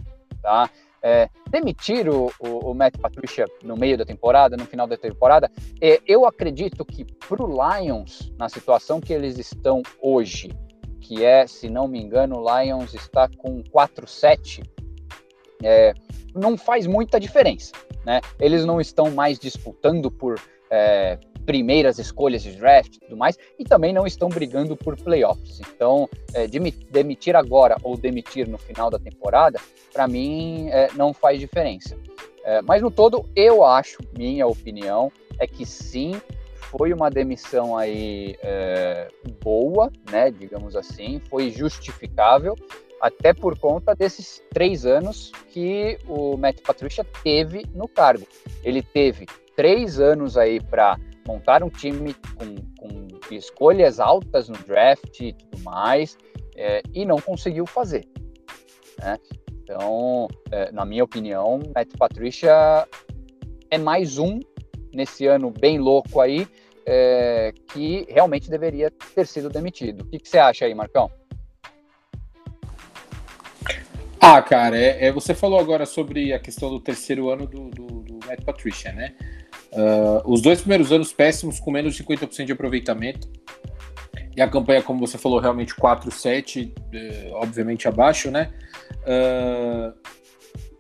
Tá? 0.43 0.69
é, 1.03 1.29
demitir 1.51 2.09
o, 2.09 2.31
o, 2.39 2.71
o, 2.71 2.75
Matt 2.75 2.97
Patricia 2.99 3.47
no 3.63 3.77
meio 3.77 3.99
da 3.99 4.05
temporada, 4.05 4.57
no 4.57 4.65
final 4.65 4.87
da 4.87 4.97
temporada, 4.97 5.51
é, 5.81 6.01
eu 6.07 6.25
acredito 6.25 6.85
que 6.85 7.05
para 7.05 7.43
o 7.43 7.49
Lions, 7.49 8.33
na 8.39 8.49
situação 8.49 9.01
que 9.01 9.13
eles 9.13 9.37
estão 9.39 9.83
hoje, 10.01 10.51
que 11.01 11.25
é, 11.25 11.47
se 11.47 11.69
não 11.69 11.89
me 11.89 12.01
engano, 12.01 12.39
o 12.39 12.61
Lions 12.61 12.95
está 12.95 13.29
com 13.37 13.63
4-7, 13.65 14.63
é, 15.63 15.93
não 16.35 16.57
faz 16.57 16.87
muita 16.87 17.19
diferença. 17.19 17.73
Né? 18.07 18.21
Eles 18.39 18.65
não 18.65 18.81
estão 18.81 19.11
mais 19.11 19.39
disputando 19.39 20.11
por 20.11 20.41
é, 20.71 21.19
primeiras 21.45 21.99
escolhas 21.99 22.43
de 22.43 22.53
draft 22.53 22.97
e 22.97 23.01
tudo 23.01 23.17
mais, 23.17 23.39
e 23.59 23.65
também 23.65 23.93
não 23.93 24.07
estão 24.07 24.29
brigando 24.29 24.77
por 24.77 24.97
playoffs. 24.97 25.61
Então, 25.61 26.09
é, 26.35 26.47
demitir 26.91 27.37
agora 27.37 27.77
ou 27.83 27.97
demitir 27.97 28.49
no 28.49 28.59
final 28.59 28.91
da 28.91 28.99
temporada, 28.99 29.61
para 29.93 30.07
mim, 30.07 30.69
é, 30.71 30.89
não 30.95 31.13
faz 31.13 31.39
diferença. 31.39 31.97
É, 32.45 32.61
mas 32.63 32.83
no 32.83 32.91
todo, 32.91 33.29
eu 33.37 33.65
acho, 33.65 33.99
minha 34.17 34.47
opinião, 34.47 35.13
é 35.39 35.47
que 35.47 35.65
sim, 35.65 36.21
foi 36.55 36.93
uma 36.93 37.11
demissão 37.11 37.77
aí 37.77 38.37
é, 38.43 39.09
boa, 39.43 39.93
né, 40.11 40.31
digamos 40.31 40.75
assim, 40.75 41.21
foi 41.29 41.51
justificável, 41.51 42.57
até 43.01 43.35
por 43.35 43.59
conta 43.59 43.95
desses 43.95 44.41
três 44.51 44.87
anos 44.87 45.33
que 45.53 45.99
o 46.09 46.37
Matt 46.37 46.61
Patricia 46.63 47.05
teve 47.23 47.67
no 47.75 47.89
cargo. 47.89 48.27
Ele 48.63 48.81
teve 48.81 49.27
três 49.57 49.99
anos 49.99 50.39
aí 50.39 50.61
para 50.61 50.99
montar 51.27 51.63
um 51.63 51.69
time 51.69 52.15
com, 52.37 52.57
com, 52.79 53.35
escolhas 53.35 53.99
altas 53.99 54.49
no 54.49 54.59
draft 54.59 55.21
e 55.21 55.33
tudo 55.33 55.63
mais, 55.63 56.19
é, 56.55 56.83
e 56.93 57.05
não 57.05 57.19
conseguiu 57.19 57.67
fazer. 57.67 58.07
Né? 58.99 59.19
Então, 59.63 60.29
é, 60.51 60.71
na 60.71 60.85
minha 60.85 61.05
opinião, 61.05 61.61
Matt 61.75 61.97
Patricia 61.97 62.87
é 63.71 63.79
mais 63.79 64.19
um 64.19 64.39
nesse 64.93 65.27
ano 65.27 65.51
bem 65.51 65.79
louco 65.79 66.21
aí, 66.21 66.47
é, 66.85 67.53
que 67.69 68.07
realmente 68.09 68.51
deveria 68.51 68.91
ter 69.15 69.27
sido 69.27 69.49
demitido. 69.49 70.03
O 70.03 70.07
que, 70.07 70.19
que, 70.19 70.29
você 70.29 70.39
acha 70.39 70.65
aí, 70.67 70.75
Marcão? 70.75 71.11
Ah, 74.21 74.43
cara, 74.43 74.79
é, 74.79 75.07
é, 75.07 75.13
você 75.13 75.35
falou 75.35 75.59
agora 75.59 75.87
sobre 75.87 76.33
a 76.33 76.39
questão 76.39 76.71
do 76.71 76.81
terceiro 76.81 77.31
ano 77.31 77.47
do, 77.47 77.71
do, 77.71 77.87
do 78.03 78.27
Matt 78.27 78.45
Patricia, 78.45 78.93
né? 78.93 79.15
Uh, 79.73 80.31
os 80.31 80.43
dois 80.43 80.61
primeiros 80.61 80.93
anos 80.93 81.13
péssimos, 81.13 81.59
com 81.59 81.71
menos 81.71 81.95
de 81.95 82.05
50% 82.05 82.45
de 82.45 82.53
aproveitamento. 82.53 83.29
E 84.37 84.41
a 84.41 84.49
campanha, 84.49 84.83
como 84.83 85.07
você 85.07 85.19
falou, 85.19 85.39
realmente 85.39 85.75
4-7, 85.75 86.73
eh, 86.93 87.31
obviamente 87.35 87.87
abaixo, 87.87 88.31
né? 88.31 88.51
Uh, 89.03 89.93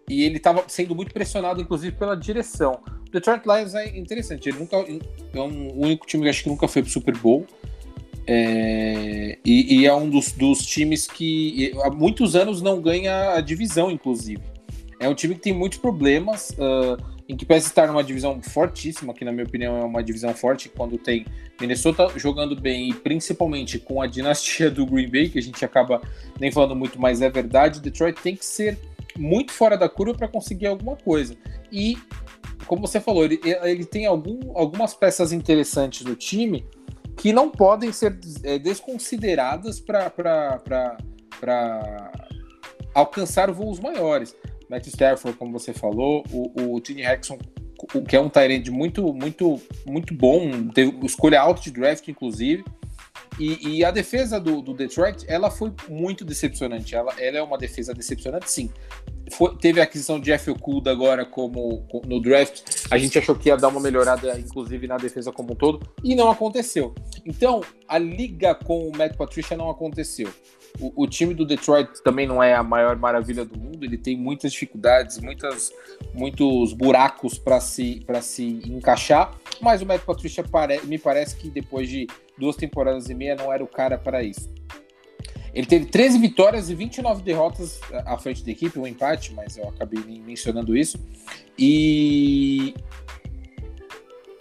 e 0.09 0.24
ele 0.24 0.38
estava 0.38 0.64
sendo 0.68 0.94
muito 0.94 1.12
pressionado, 1.12 1.61
inclusive, 1.61 1.94
pela 1.94 2.16
direção. 2.16 2.81
O 3.07 3.11
Detroit 3.11 3.42
Lions 3.46 3.74
é 3.74 3.96
interessante, 3.96 4.48
ele 4.48 4.59
nunca 4.59 4.76
é 4.76 5.40
um, 5.40 5.81
único 5.81 6.07
time 6.07 6.22
que 6.22 6.31
acho 6.31 6.42
que 6.44 6.48
nunca 6.48 6.66
foi 6.66 6.83
para 6.83 6.88
o 6.88 6.92
Super 6.92 7.16
Bowl. 7.16 7.46
É, 8.26 9.38
e, 9.44 9.81
e, 9.81 9.87
é 9.87 9.94
um 9.94 10.09
dos, 10.09 10.33
dos 10.33 10.64
times 10.64 11.07
que 11.07 11.72
há 11.83 11.90
muitos 11.90 12.37
anos 12.37 12.62
não 12.62 12.81
ganha 12.81 13.33
a 13.33 13.40
divisão, 13.40 13.90
inclusive. 13.90 14.42
É 14.98 15.09
um 15.09 15.14
time 15.14 15.35
que 15.35 15.40
tem 15.40 15.52
muitos 15.52 15.78
problemas. 15.78 16.50
Uh, 16.50 17.12
em 17.32 17.36
que 17.36 17.46
parece 17.46 17.68
estar 17.68 17.86
numa 17.86 18.04
divisão 18.04 18.42
fortíssima, 18.42 19.14
que 19.14 19.24
na 19.24 19.32
minha 19.32 19.44
opinião 19.44 19.78
é 19.78 19.84
uma 19.84 20.02
divisão 20.02 20.34
forte, 20.34 20.68
quando 20.68 20.98
tem 20.98 21.24
Minnesota 21.58 22.06
jogando 22.14 22.54
bem 22.54 22.90
e 22.90 22.92
principalmente 22.92 23.78
com 23.78 24.02
a 24.02 24.06
dinastia 24.06 24.70
do 24.70 24.84
Green 24.84 25.10
Bay, 25.10 25.30
que 25.30 25.38
a 25.38 25.42
gente 25.42 25.64
acaba 25.64 26.02
nem 26.38 26.52
falando 26.52 26.76
muito, 26.76 27.00
mas 27.00 27.22
é 27.22 27.30
verdade, 27.30 27.80
Detroit 27.80 28.20
tem 28.20 28.36
que 28.36 28.44
ser 28.44 28.78
muito 29.16 29.50
fora 29.50 29.78
da 29.78 29.88
curva 29.88 30.14
para 30.14 30.28
conseguir 30.28 30.66
alguma 30.66 30.94
coisa. 30.94 31.34
E, 31.72 31.96
como 32.66 32.86
você 32.86 33.00
falou, 33.00 33.24
ele, 33.24 33.40
ele 33.62 33.86
tem 33.86 34.04
algum, 34.04 34.54
algumas 34.54 34.92
peças 34.92 35.32
interessantes 35.32 36.04
do 36.04 36.14
time 36.14 36.66
que 37.16 37.32
não 37.32 37.48
podem 37.48 37.92
ser 37.92 38.18
é, 38.44 38.58
desconsideradas 38.58 39.80
para 39.80 40.98
alcançar 42.94 43.50
voos 43.50 43.80
maiores. 43.80 44.36
Matt 44.72 44.87
Stafford, 44.87 45.37
como 45.37 45.52
você 45.52 45.74
falou, 45.74 46.24
o, 46.32 46.74
o 46.74 46.80
Tini 46.80 47.02
Hexon, 47.02 47.37
que 48.08 48.16
é 48.16 48.20
um 48.20 48.30
Tyrande 48.30 48.70
muito, 48.70 49.12
muito, 49.12 49.61
muito 49.85 50.14
bom, 50.14 50.68
teve 50.68 50.96
escolha 51.04 51.38
alta 51.42 51.61
de 51.61 51.70
draft, 51.70 52.08
inclusive. 52.08 52.64
E, 53.38 53.78
e 53.78 53.85
a 53.85 53.90
defesa 53.90 54.40
do, 54.40 54.62
do, 54.62 54.72
Detroit, 54.72 55.24
ela 55.26 55.50
foi 55.50 55.72
muito 55.88 56.24
decepcionante. 56.24 56.94
Ela, 56.94 57.12
ela 57.18 57.38
é 57.38 57.42
uma 57.42 57.58
defesa 57.58 57.92
decepcionante, 57.92 58.50
sim. 58.50 58.70
Foi, 59.32 59.56
teve 59.56 59.80
a 59.80 59.85
aquisição 59.85 60.18
de 60.18 60.26
Jeff 60.26 60.50
Okuda 60.50 60.90
agora 60.90 61.24
como 61.24 61.87
no 62.06 62.20
draft. 62.20 62.62
A 62.90 62.96
gente 62.96 63.18
achou 63.18 63.35
que 63.35 63.48
ia 63.48 63.56
dar 63.56 63.68
uma 63.68 63.80
melhorada, 63.80 64.38
inclusive, 64.38 64.87
na 64.87 64.96
defesa 64.96 65.32
como 65.32 65.52
um 65.52 65.56
todo, 65.56 65.87
e 66.02 66.14
não 66.14 66.30
aconteceu. 66.30 66.94
Então, 67.26 67.62
a 67.88 67.98
liga 67.98 68.54
com 68.54 68.88
o 68.88 68.96
Matt 68.96 69.16
Patricia 69.16 69.56
não 69.56 69.70
aconteceu. 69.70 70.30
O, 70.80 71.02
o, 71.02 71.06
time 71.06 71.35
do 71.35 71.44
Detroit 71.44 72.02
também 72.02 72.26
não 72.26 72.42
é 72.42 72.54
a 72.54 72.62
maior 72.62 72.96
maravilha 72.96 73.44
do 73.44 73.58
mundo, 73.58 73.85
ele 73.85 73.98
tem 73.98 74.16
muitas 74.16 74.52
dificuldades, 74.52 75.18
muitas, 75.18 75.72
muitos 76.14 76.72
buracos 76.72 77.38
para 77.38 77.61
se, 77.61 78.04
se 78.22 78.62
encaixar, 78.66 79.38
mas 79.61 79.82
o 79.82 79.87
Matt 79.87 80.02
Patricia 80.02 80.42
pare, 80.42 80.80
me 80.87 80.98
parece 80.98 81.37
que 81.37 81.50
depois 81.50 81.88
de 81.88 82.06
duas 82.38 82.56
temporadas 82.56 83.11
e 83.11 83.14
meia 83.14 83.37
não 83.37 83.52
era 83.52 83.62
o 83.62 83.68
cara 83.68 83.98
para 83.98 84.22
isso. 84.22 84.50
Ele 85.54 85.66
teve 85.66 85.87
13 85.87 86.18
vitórias 86.18 86.70
e 86.70 86.74
29 86.74 87.22
derrotas 87.22 87.78
à 88.06 88.16
frente 88.16 88.42
da 88.42 88.50
equipe, 88.50 88.78
um 88.78 88.87
empate, 88.87 89.35
mas 89.35 89.58
eu 89.58 89.68
acabei 89.68 90.00
mencionando 90.24 90.74
isso. 90.74 90.98
E 91.58 92.74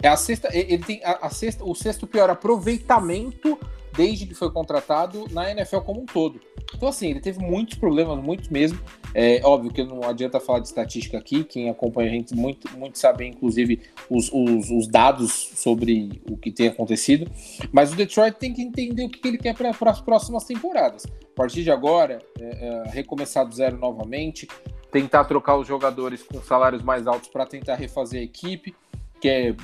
é 0.02 0.08
a 0.08 0.16
sexta, 0.16 0.48
ele 0.52 0.82
tem 0.82 1.04
a, 1.04 1.26
a 1.26 1.30
sexta, 1.30 1.64
o 1.64 1.74
sexto 1.74 2.06
pior 2.06 2.30
aproveitamento 2.30 3.58
desde 3.96 4.26
que 4.26 4.34
foi 4.34 4.50
contratado 4.50 5.26
na 5.30 5.50
NFL 5.50 5.78
como 5.78 6.00
um 6.00 6.06
todo. 6.06 6.40
Então, 6.74 6.88
assim, 6.88 7.10
ele 7.10 7.20
teve 7.20 7.38
muitos 7.38 7.78
problemas, 7.78 8.22
muitos 8.22 8.48
mesmo. 8.48 8.78
É 9.14 9.40
óbvio 9.44 9.72
que 9.72 9.84
não 9.84 10.02
adianta 10.02 10.40
falar 10.40 10.60
de 10.60 10.68
estatística 10.68 11.18
aqui, 11.18 11.44
quem 11.44 11.68
acompanha 11.68 12.10
a 12.10 12.12
gente 12.12 12.34
muito, 12.34 12.70
muito 12.78 12.98
sabe, 12.98 13.26
inclusive, 13.26 13.80
os, 14.08 14.30
os, 14.32 14.70
os 14.70 14.88
dados 14.88 15.32
sobre 15.54 16.22
o 16.30 16.36
que 16.36 16.50
tem 16.50 16.68
acontecido. 16.68 17.30
Mas 17.70 17.92
o 17.92 17.96
Detroit 17.96 18.36
tem 18.38 18.52
que 18.52 18.62
entender 18.62 19.04
o 19.04 19.08
que 19.08 19.26
ele 19.26 19.38
quer 19.38 19.54
para 19.54 19.90
as 19.90 20.00
próximas 20.00 20.44
temporadas. 20.44 21.04
A 21.06 21.34
partir 21.34 21.62
de 21.62 21.70
agora, 21.70 22.18
é, 22.40 22.44
é, 22.44 22.88
recomeçar 22.90 23.46
do 23.46 23.54
zero 23.54 23.78
novamente, 23.78 24.48
tentar 24.90 25.24
trocar 25.24 25.56
os 25.56 25.66
jogadores 25.66 26.22
com 26.22 26.40
salários 26.42 26.82
mais 26.82 27.06
altos 27.06 27.28
para 27.28 27.46
tentar 27.46 27.74
refazer 27.74 28.20
a 28.20 28.24
equipe 28.24 28.74
que 29.22 29.28
é, 29.28 29.54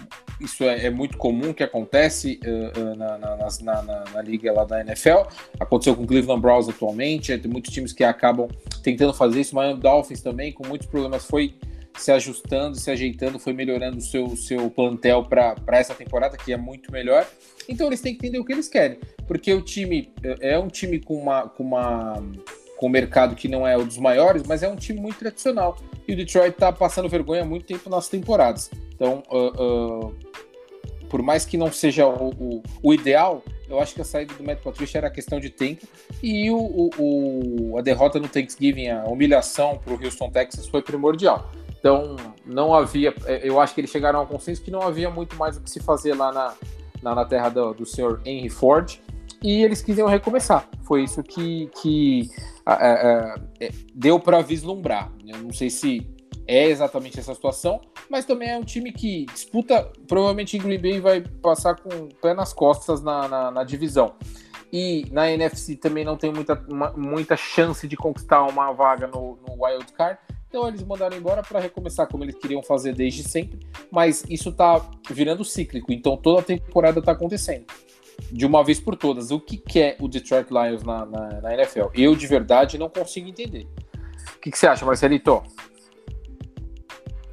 isso 0.40 0.64
é, 0.64 0.86
é, 0.86 0.90
muito 0.90 1.18
comum 1.18 1.52
que 1.52 1.62
acontece 1.62 2.38
uh, 2.44 2.80
uh, 2.80 2.96
na, 2.96 3.18
na, 3.18 3.36
na, 3.36 4.04
na, 4.12 4.22
liga 4.22 4.52
lá 4.52 4.64
da 4.64 4.80
NFL. 4.80 5.22
Aconteceu 5.58 5.96
com 5.96 6.04
o 6.04 6.06
Cleveland 6.06 6.40
Browns 6.40 6.68
atualmente, 6.68 7.36
tem 7.36 7.50
muitos 7.50 7.72
times 7.72 7.92
que 7.92 8.04
acabam 8.04 8.48
tentando 8.82 9.12
fazer 9.12 9.40
isso, 9.40 9.58
o 9.58 9.76
Dolphins 9.76 10.20
também, 10.20 10.52
com 10.52 10.66
muitos 10.66 10.86
problemas, 10.86 11.24
foi 11.24 11.54
se 11.96 12.12
ajustando, 12.12 12.78
se 12.78 12.90
ajeitando, 12.90 13.38
foi 13.38 13.52
melhorando 13.52 13.98
o 13.98 14.00
seu, 14.00 14.36
seu 14.36 14.70
plantel 14.70 15.24
para 15.24 15.56
essa 15.72 15.94
temporada, 15.94 16.36
que 16.36 16.52
é 16.52 16.56
muito 16.56 16.92
melhor. 16.92 17.26
Então 17.68 17.88
eles 17.88 18.00
têm 18.00 18.14
que 18.14 18.24
entender 18.24 18.38
o 18.38 18.44
que 18.44 18.52
eles 18.52 18.68
querem, 18.68 18.98
porque 19.26 19.52
o 19.52 19.60
time 19.60 20.12
é, 20.22 20.52
é 20.52 20.58
um 20.58 20.68
time 20.68 21.00
com 21.00 21.14
uma, 21.14 21.48
com 21.48 21.64
uma 21.64 22.22
com 22.78 22.86
um 22.86 22.90
mercado 22.90 23.34
que 23.34 23.48
não 23.48 23.66
é 23.66 23.76
um 23.76 23.84
dos 23.84 23.98
maiores, 23.98 24.44
mas 24.44 24.62
é 24.62 24.68
um 24.68 24.76
time 24.76 25.00
muito 25.00 25.18
tradicional. 25.18 25.76
E 26.06 26.12
o 26.12 26.16
Detroit 26.16 26.54
está 26.54 26.72
passando 26.72 27.08
vergonha 27.08 27.42
há 27.42 27.44
muito 27.44 27.66
tempo 27.66 27.90
nas 27.90 28.08
temporadas. 28.08 28.70
Então, 28.94 29.22
uh, 29.30 30.14
por 31.08 31.22
mais 31.22 31.44
que 31.44 31.56
não 31.56 31.72
seja 31.72 32.06
o, 32.06 32.30
o, 32.30 32.62
o, 32.82 32.94
ideal, 32.94 33.42
eu 33.68 33.80
acho 33.80 33.94
que 33.94 34.00
a 34.00 34.04
saída 34.04 34.34
do 34.34 34.44
Matt 34.44 34.60
Patricia 34.60 34.98
era 34.98 35.10
questão 35.10 35.40
de 35.40 35.50
tempo. 35.50 35.86
E 36.22 36.50
o, 36.50 36.90
o 36.98 37.78
a 37.78 37.82
derrota 37.82 38.18
no 38.18 38.28
Thanksgiving, 38.28 38.88
a 38.88 39.04
humilhação 39.04 39.78
para 39.78 39.94
o 39.94 40.02
Houston 40.02 40.30
Texas 40.30 40.66
foi 40.66 40.82
primordial. 40.82 41.50
Então, 41.78 42.16
não 42.44 42.74
havia. 42.74 43.14
É, 43.24 43.48
eu 43.48 43.60
acho 43.60 43.74
que 43.74 43.80
eles 43.80 43.90
chegaram 43.90 44.20
ao 44.20 44.26
consenso 44.26 44.62
que 44.62 44.70
não 44.70 44.82
havia 44.82 45.10
muito 45.10 45.36
mais 45.36 45.56
o 45.56 45.60
que 45.60 45.70
se 45.70 45.80
fazer 45.80 46.14
lá 46.14 46.32
na, 46.32 46.54
na, 47.02 47.14
na 47.14 47.24
terra 47.24 47.48
do, 47.48 47.72
do 47.72 47.86
senhor 47.86 48.20
Henry 48.24 48.48
Ford. 48.48 48.98
e 49.42 49.62
eles 49.62 49.80
quiseram 49.80 50.08
recomeçar. 50.08 50.68
Foi 50.82 51.04
isso 51.04 51.22
que, 51.22 51.70
que 51.80 52.30
é, 52.66 53.70
deu 53.94 54.18
para 54.18 54.40
vislumbrar. 54.42 55.12
Eu 55.26 55.38
não 55.38 55.52
sei 55.52 55.70
se 55.70 56.06
é 56.48 56.66
exatamente 56.66 57.20
essa 57.20 57.34
situação, 57.34 57.80
mas 58.08 58.24
também 58.24 58.48
é 58.48 58.56
um 58.56 58.64
time 58.64 58.90
que 58.90 59.26
disputa, 59.26 59.92
provavelmente 60.08 60.56
em 60.56 60.60
Green 60.60 60.80
Bay 60.80 60.98
vai 60.98 61.20
passar 61.20 61.76
com 61.76 61.90
o 61.90 62.14
pé 62.14 62.32
nas 62.32 62.54
costas 62.54 63.02
na, 63.02 63.28
na, 63.28 63.50
na 63.50 63.64
divisão. 63.64 64.14
E 64.72 65.06
na 65.12 65.30
NFC 65.30 65.76
também 65.76 66.04
não 66.04 66.16
tem 66.16 66.32
muita, 66.32 66.54
uma, 66.68 66.90
muita 66.92 67.36
chance 67.36 67.86
de 67.86 67.96
conquistar 67.96 68.42
uma 68.44 68.72
vaga 68.72 69.06
no, 69.06 69.38
no 69.46 69.64
Wild 69.64 69.92
Card. 69.92 70.18
Então 70.48 70.66
eles 70.66 70.82
mandaram 70.82 71.16
embora 71.16 71.42
para 71.42 71.60
recomeçar 71.60 72.06
como 72.06 72.24
eles 72.24 72.34
queriam 72.34 72.62
fazer 72.62 72.94
desde 72.94 73.22
sempre, 73.22 73.60
mas 73.90 74.24
isso 74.30 74.50
tá 74.50 74.80
virando 75.10 75.44
cíclico, 75.44 75.92
então 75.92 76.16
toda 76.16 76.40
a 76.40 76.42
temporada 76.42 77.02
tá 77.02 77.12
acontecendo. 77.12 77.66
De 78.32 78.46
uma 78.46 78.64
vez 78.64 78.80
por 78.80 78.96
todas. 78.96 79.30
O 79.30 79.38
que 79.38 79.56
quer 79.58 79.96
o 80.00 80.08
Detroit 80.08 80.48
Lions 80.50 80.82
na, 80.82 81.06
na, 81.06 81.40
na 81.40 81.54
NFL? 81.54 81.90
Eu 81.94 82.16
de 82.16 82.26
verdade 82.26 82.76
não 82.76 82.88
consigo 82.88 83.28
entender. 83.28 83.68
O 84.34 84.40
que, 84.40 84.50
que 84.50 84.58
você 84.58 84.66
acha, 84.66 84.84
Marcelito? 84.84 85.42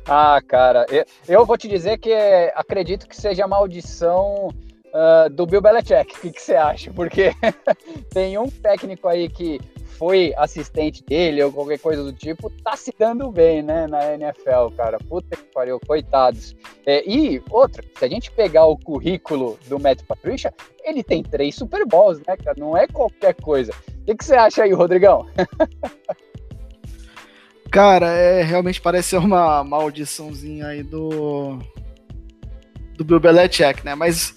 Ah, 0.07 0.39
cara, 0.47 0.85
eu, 0.89 1.05
eu 1.27 1.45
vou 1.45 1.57
te 1.57 1.67
dizer 1.67 1.97
que 1.97 2.11
é, 2.11 2.53
acredito 2.55 3.07
que 3.07 3.15
seja 3.15 3.45
a 3.45 3.47
maldição 3.47 4.49
uh, 4.95 5.29
do 5.31 5.47
Bill 5.47 5.61
Belichick. 5.61 6.15
O 6.15 6.21
que, 6.21 6.31
que 6.31 6.41
você 6.41 6.55
acha? 6.55 6.91
Porque 6.93 7.31
tem 8.13 8.37
um 8.37 8.47
técnico 8.47 9.07
aí 9.07 9.27
que 9.27 9.59
foi 9.97 10.33
assistente 10.37 11.03
dele 11.03 11.41
ou 11.41 11.51
qualquer 11.51 11.79
coisa 11.79 12.03
do 12.03 12.13
tipo, 12.13 12.51
tá 12.63 12.75
se 12.75 12.93
dando 12.99 13.31
bem, 13.31 13.63
né, 13.63 13.87
na 13.87 14.13
NFL, 14.13 14.75
cara. 14.77 14.99
Puta 14.99 15.35
que 15.35 15.43
pariu, 15.53 15.79
coitados. 15.79 16.55
É, 16.85 17.03
e 17.09 17.41
outra, 17.49 17.83
se 17.97 18.05
a 18.05 18.07
gente 18.07 18.29
pegar 18.31 18.65
o 18.65 18.77
currículo 18.77 19.57
do 19.67 19.79
Matt 19.79 20.03
Patricia, 20.03 20.53
ele 20.83 21.03
tem 21.03 21.23
três 21.23 21.55
Super 21.55 21.85
Bowls, 21.85 22.19
né, 22.19 22.37
cara? 22.37 22.55
Não 22.59 22.77
é 22.77 22.85
qualquer 22.87 23.33
coisa. 23.35 23.71
O 23.71 24.05
que, 24.05 24.15
que 24.15 24.25
você 24.25 24.35
acha 24.35 24.63
aí, 24.63 24.71
Rodrigão? 24.71 25.25
cara, 27.75 28.07
é, 28.07 28.41
realmente 28.41 28.79
parece 28.79 29.09
ser 29.09 29.17
uma 29.17 29.61
maldiçãozinha 29.61 30.67
aí 30.67 30.81
do 30.81 31.59
do 32.95 33.03
Bill 33.03 33.19
Belichick, 33.19 33.83
né? 33.83 33.93
Mas 33.95 34.33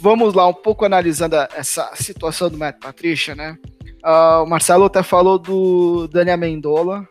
vamos 0.00 0.32
lá, 0.32 0.46
um 0.46 0.54
pouco 0.54 0.86
analisando 0.86 1.36
essa 1.54 1.90
situação 1.96 2.48
do 2.48 2.56
Matt 2.56 2.78
Patricia, 2.80 3.34
né? 3.34 3.58
Uh, 4.02 4.42
o 4.42 4.46
Marcelo 4.46 4.84
até 4.84 5.02
falou 5.02 5.38
do 5.38 6.08
Dani 6.08 6.30
Amendola, 6.30 7.06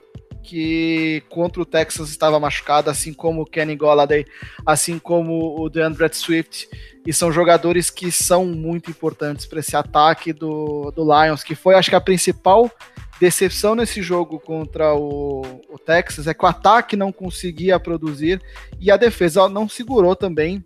que 0.48 1.22
contra 1.28 1.62
o 1.62 1.66
Texas 1.66 2.10
estava 2.10 2.40
machucado, 2.40 2.90
assim 2.90 3.14
como 3.14 3.42
o 3.42 3.46
Kenny 3.46 3.76
Golladay, 3.76 4.26
assim 4.66 4.98
como 4.98 5.60
o 5.60 5.70
DeAndre 5.70 6.08
Swift, 6.14 6.70
e 7.06 7.12
são 7.12 7.34
jogadores 7.34 7.90
que 7.90 8.10
são 8.10 8.46
muito 8.46 8.90
importantes 8.90 9.46
para 9.46 9.60
esse 9.60 9.76
ataque 9.76 10.32
do, 10.32 10.90
do 10.92 11.04
Lions, 11.04 11.44
que 11.44 11.54
foi, 11.54 11.76
acho 11.76 11.90
que, 11.90 11.98
a 11.98 12.02
principal 12.02 12.72
decepção 13.20 13.76
nesse 13.76 14.02
jogo 14.02 14.40
contra 14.40 14.96
o, 14.96 15.42
o 15.70 15.78
Texas, 15.78 16.28
é 16.28 16.34
que 16.34 16.46
o 16.46 16.48
ataque 16.48 16.96
não 16.96 17.12
conseguia 17.12 17.78
produzir 17.78 18.42
e 18.80 18.90
a 18.90 18.96
defesa 18.96 19.50
não 19.50 19.68
segurou 19.68 20.16
também 20.16 20.64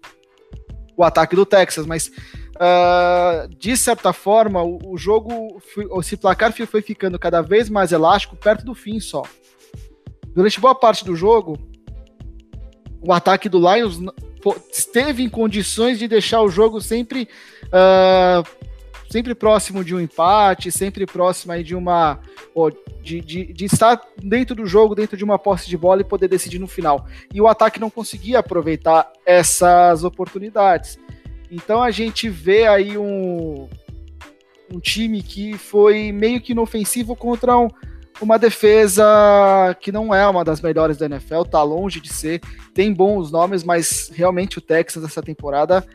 o 0.96 1.04
ataque 1.04 1.36
do 1.36 1.46
Texas, 1.46 1.88
mas 1.88 2.12
Uh, 2.62 3.48
de 3.58 3.76
certa 3.76 4.14
forma, 4.14 4.62
o, 4.62 4.78
o 4.94 4.96
jogo, 4.96 5.60
esse 6.00 6.16
placar 6.16 6.54
foi 6.54 6.82
ficando 6.84 7.18
cada 7.18 7.42
vez 7.42 7.72
mais 7.72 7.92
elástico 7.92 8.36
perto 8.36 8.64
do 8.64 8.76
fim 8.76 9.00
só. 9.00 9.24
Durante 10.34 10.60
boa 10.60 10.74
parte 10.74 11.04
do 11.04 11.16
jogo, 11.16 11.58
o 13.02 13.12
ataque 13.12 13.50
do 13.50 13.60
Lions 13.60 14.00
esteve 14.72 15.24
em 15.24 15.30
condições 15.30 16.00
de 16.00 16.08
deixar 16.08 16.42
o 16.42 16.50
jogo 16.50 16.80
sempre, 16.80 17.28
uh, 17.68 18.48
sempre 19.10 19.36
próximo 19.36 19.84
de 19.84 19.94
um 19.94 20.00
empate, 20.00 20.72
sempre 20.72 21.06
próximo 21.06 21.52
aí 21.52 21.64
de 21.64 21.76
uma. 21.76 22.20
de, 23.04 23.22
de, 23.22 23.54
de, 23.54 23.66
estar 23.66 24.02
dentro 24.22 24.56
do 24.56 24.66
jogo, 24.66 24.96
dentro 24.96 25.18
de 25.18 25.24
uma 25.24 25.38
posse 25.38 25.68
de 25.68 25.78
bola 25.78 26.02
e 26.02 26.06
poder 26.06 26.28
decidir 26.28 26.60
no 26.60 26.68
final. 26.68 27.06
E 27.34 27.42
o 27.42 27.48
ataque 27.48 27.80
não 27.80 27.90
conseguia 27.90 28.40
aproveitar 28.40 29.12
essas 29.26 30.04
oportunidades. 30.04 30.98
Então 31.52 31.84
a 31.84 31.92
gente 31.92 32.30
vê 32.30 32.66
aí 32.66 32.98
um, 32.98 33.68
um 34.74 34.80
time 34.80 35.22
que 35.22 35.58
foi 35.58 36.12
meio 36.12 36.40
que 36.40 36.54
inofensivo 36.54 37.16
contra 37.16 37.58
um, 37.58 37.68
uma 38.22 38.38
defesa 38.38 39.04
que 39.80 39.92
não 39.92 40.14
é 40.14 40.28
uma 40.28 40.44
das 40.44 40.62
melhores 40.62 40.98
da 40.98 41.08
NFL, 41.08 41.44
tá 41.44 41.62
longe 41.64 42.00
de 42.00 42.14
ser, 42.14 42.40
tem 42.74 42.94
bons 42.94 43.32
nomes, 43.32 43.64
mas 43.64 44.12
realmente 44.14 44.60
o 44.60 44.62
Texas 44.62 45.04
essa 45.04 45.22
temporada 45.22 45.86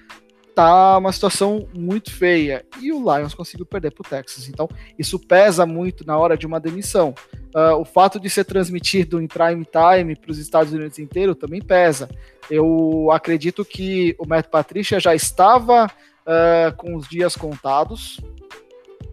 tá 0.56 0.96
uma 0.96 1.12
situação 1.12 1.68
muito 1.76 2.10
feia. 2.10 2.64
E 2.80 2.90
o 2.90 2.98
Lions 2.98 3.34
conseguiu 3.34 3.66
perder 3.66 3.90
para 3.92 4.00
o 4.00 4.08
Texas. 4.08 4.48
Então, 4.48 4.66
isso 4.98 5.18
pesa 5.18 5.66
muito 5.66 6.04
na 6.06 6.16
hora 6.16 6.34
de 6.34 6.46
uma 6.46 6.58
demissão. 6.58 7.14
Uh, 7.54 7.76
o 7.78 7.84
fato 7.84 8.18
de 8.18 8.30
ser 8.30 8.44
transmitido 8.44 9.20
em 9.20 9.26
prime 9.26 9.66
time 9.66 10.16
para 10.16 10.30
os 10.30 10.38
Estados 10.38 10.72
Unidos 10.72 10.98
inteiro 10.98 11.34
também 11.34 11.60
pesa. 11.60 12.08
Eu 12.50 13.10
acredito 13.12 13.66
que 13.66 14.16
o 14.18 14.26
Matt 14.26 14.46
Patricia 14.46 14.98
já 14.98 15.14
estava 15.14 15.86
uh, 15.86 16.74
com 16.78 16.96
os 16.96 17.06
dias 17.06 17.36
contados 17.36 18.18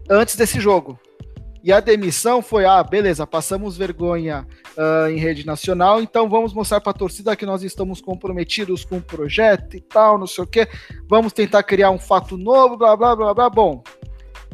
antes 0.08 0.36
desse 0.36 0.58
jogo. 0.58 0.98
E 1.64 1.72
a 1.72 1.80
demissão 1.80 2.42
foi: 2.42 2.66
ah, 2.66 2.82
beleza, 2.84 3.26
passamos 3.26 3.74
vergonha 3.74 4.46
uh, 4.76 5.08
em 5.08 5.16
rede 5.16 5.46
nacional, 5.46 6.02
então 6.02 6.28
vamos 6.28 6.52
mostrar 6.52 6.78
para 6.78 6.90
a 6.90 6.94
torcida 6.94 7.34
que 7.34 7.46
nós 7.46 7.62
estamos 7.62 8.02
comprometidos 8.02 8.84
com 8.84 8.98
o 8.98 9.02
projeto 9.02 9.74
e 9.74 9.80
tal, 9.80 10.18
não 10.18 10.26
sei 10.26 10.44
o 10.44 10.46
quê. 10.46 10.68
Vamos 11.08 11.32
tentar 11.32 11.62
criar 11.62 11.90
um 11.90 11.98
fato 11.98 12.36
novo, 12.36 12.76
blá, 12.76 12.94
blá, 12.94 13.16
blá, 13.16 13.32
blá. 13.32 13.48
Bom, 13.48 13.82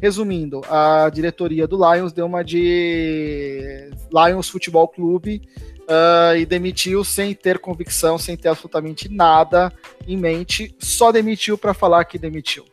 resumindo, 0.01 0.61
a 0.71 1.11
diretoria 1.13 1.67
do 1.67 1.77
Lions 1.77 2.13
deu 2.13 2.27
uma 2.27 2.45
de 2.45 3.91
Lions 4.13 4.49
Futebol 4.49 4.87
Clube 4.87 5.43
uh, 5.81 6.37
e 6.37 6.47
demitiu 6.47 7.03
sem 7.03 7.35
ter 7.35 7.59
convicção, 7.59 8.19
sem 8.19 8.37
ter 8.37 8.51
absolutamente 8.51 9.09
nada 9.09 9.73
em 10.07 10.17
mente, 10.17 10.77
só 10.79 11.11
demitiu 11.11 11.59
para 11.59 11.75
falar 11.75 12.05
que 12.05 12.21
demitiu. 12.21 12.65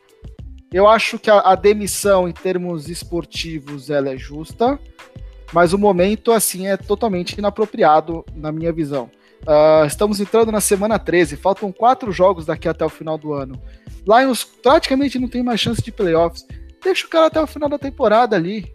Eu 0.72 0.86
acho 0.86 1.18
que 1.18 1.30
a, 1.30 1.40
a, 1.40 1.54
demissão 1.54 2.28
em 2.28 2.32
termos 2.32 2.88
esportivos 2.88 3.88
ela 3.88 4.10
é 4.10 4.16
justa, 4.16 4.78
mas 5.52 5.72
o 5.72 5.78
momento 5.78 6.30
assim 6.30 6.66
é 6.66 6.76
totalmente 6.76 7.32
inapropriado 7.32 8.24
na 8.34 8.52
minha 8.52 8.72
visão. 8.72 9.10
Uh, 9.42 9.86
estamos 9.86 10.20
entrando 10.20 10.52
na 10.52 10.60
semana 10.60 10.98
13, 10.98 11.36
faltam 11.36 11.72
quatro 11.72 12.12
jogos 12.12 12.44
daqui 12.44 12.68
até 12.68 12.84
o 12.84 12.90
final 12.90 13.16
do 13.16 13.32
ano. 13.32 13.60
Lions 14.06 14.44
praticamente 14.44 15.18
não 15.18 15.28
tem 15.28 15.42
mais 15.42 15.60
chance 15.60 15.80
de 15.80 15.92
playoffs. 15.92 16.46
Deixa 16.82 17.06
o 17.06 17.10
cara 17.10 17.26
até 17.26 17.40
o 17.40 17.46
final 17.46 17.68
da 17.68 17.78
temporada 17.78 18.36
ali, 18.36 18.70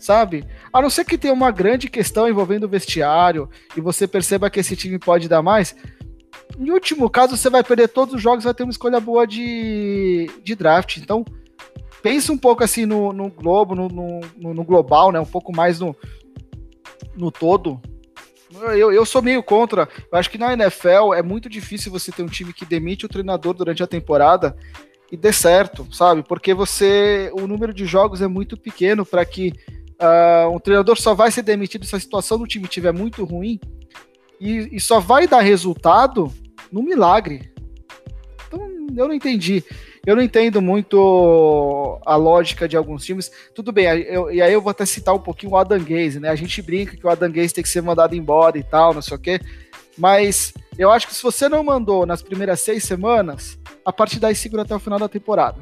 sabe? 0.00 0.44
A 0.72 0.82
não 0.82 0.90
ser 0.90 1.04
que 1.04 1.16
tenha 1.16 1.32
uma 1.32 1.50
grande 1.50 1.88
questão 1.88 2.28
envolvendo 2.28 2.64
o 2.64 2.68
vestiário 2.68 3.48
e 3.76 3.80
você 3.80 4.06
perceba 4.08 4.50
que 4.50 4.58
esse 4.60 4.74
time 4.74 4.98
pode 4.98 5.28
dar 5.28 5.42
mais, 5.42 5.76
em 6.58 6.70
último 6.70 7.08
caso, 7.08 7.36
você 7.36 7.48
vai 7.48 7.62
perder 7.62 7.88
todos 7.88 8.14
os 8.14 8.22
jogos, 8.22 8.44
vai 8.44 8.54
ter 8.54 8.64
uma 8.64 8.72
escolha 8.72 8.98
boa 8.98 9.26
de, 9.26 10.28
de 10.42 10.54
draft. 10.54 10.96
Então, 10.96 11.24
pense 12.02 12.32
um 12.32 12.38
pouco 12.38 12.64
assim 12.64 12.84
no, 12.84 13.12
no 13.12 13.30
globo, 13.30 13.74
no, 13.74 13.88
no, 13.88 14.54
no, 14.54 14.64
global, 14.64 15.12
né? 15.12 15.20
Um 15.20 15.26
pouco 15.26 15.54
mais 15.54 15.78
no, 15.78 15.94
no 17.16 17.30
todo. 17.30 17.80
Eu, 18.72 18.92
eu 18.92 19.04
sou 19.04 19.22
meio 19.22 19.42
contra. 19.42 19.88
Eu 20.10 20.18
acho 20.18 20.30
que 20.30 20.38
na 20.38 20.52
NFL 20.52 21.14
é 21.14 21.22
muito 21.22 21.48
difícil 21.48 21.92
você 21.92 22.10
ter 22.10 22.22
um 22.22 22.28
time 22.28 22.52
que 22.52 22.64
demite 22.64 23.06
o 23.06 23.08
treinador 23.08 23.54
durante 23.54 23.82
a 23.82 23.86
temporada 23.86 24.56
e 25.12 25.16
dê 25.16 25.32
certo, 25.32 25.86
sabe? 25.94 26.22
Porque 26.22 26.52
você. 26.54 27.30
O 27.34 27.46
número 27.46 27.72
de 27.72 27.86
jogos 27.86 28.20
é 28.20 28.26
muito 28.26 28.56
pequeno 28.56 29.06
para 29.06 29.24
que 29.24 29.52
uh, 30.00 30.50
um 30.50 30.58
treinador 30.58 30.98
só 30.98 31.14
vai 31.14 31.30
ser 31.30 31.42
demitido 31.42 31.84
se 31.84 31.94
a 31.94 32.00
situação 32.00 32.38
do 32.38 32.46
time 32.46 32.64
estiver 32.64 32.92
muito 32.92 33.24
ruim 33.24 33.60
e, 34.40 34.76
e 34.76 34.80
só 34.80 35.00
vai 35.00 35.26
dar 35.26 35.40
resultado 35.40 36.32
no 36.70 36.82
milagre. 36.82 37.50
Então, 38.46 38.60
eu 38.96 39.08
não 39.08 39.14
entendi. 39.14 39.64
Eu 40.06 40.16
não 40.16 40.22
entendo 40.22 40.62
muito 40.62 42.00
a 42.06 42.16
lógica 42.16 42.66
de 42.66 42.76
alguns 42.76 43.04
times. 43.04 43.30
Tudo 43.54 43.72
bem, 43.72 43.84
eu, 43.86 44.30
e 44.30 44.40
aí 44.40 44.52
eu 44.52 44.62
vou 44.62 44.70
até 44.70 44.86
citar 44.86 45.14
um 45.14 45.18
pouquinho 45.18 45.52
o 45.52 45.56
Adam 45.56 45.78
Gaze, 45.80 46.18
né? 46.18 46.30
A 46.30 46.36
gente 46.36 46.62
brinca 46.62 46.96
que 46.96 47.06
o 47.06 47.10
Adam 47.10 47.30
Gaze 47.30 47.52
tem 47.52 47.62
que 47.62 47.68
ser 47.68 47.82
mandado 47.82 48.14
embora 48.14 48.56
e 48.56 48.62
tal, 48.62 48.94
não 48.94 49.02
sei 49.02 49.16
o 49.16 49.20
quê. 49.20 49.40
Mas 49.98 50.54
eu 50.78 50.90
acho 50.90 51.08
que 51.08 51.14
se 51.14 51.22
você 51.22 51.48
não 51.48 51.62
mandou 51.62 52.06
nas 52.06 52.22
primeiras 52.22 52.60
seis 52.60 52.84
semanas, 52.84 53.58
a 53.84 53.92
partir 53.92 54.20
daí 54.20 54.34
segura 54.34 54.62
até 54.62 54.74
o 54.74 54.78
final 54.78 54.98
da 54.98 55.08
temporada. 55.08 55.60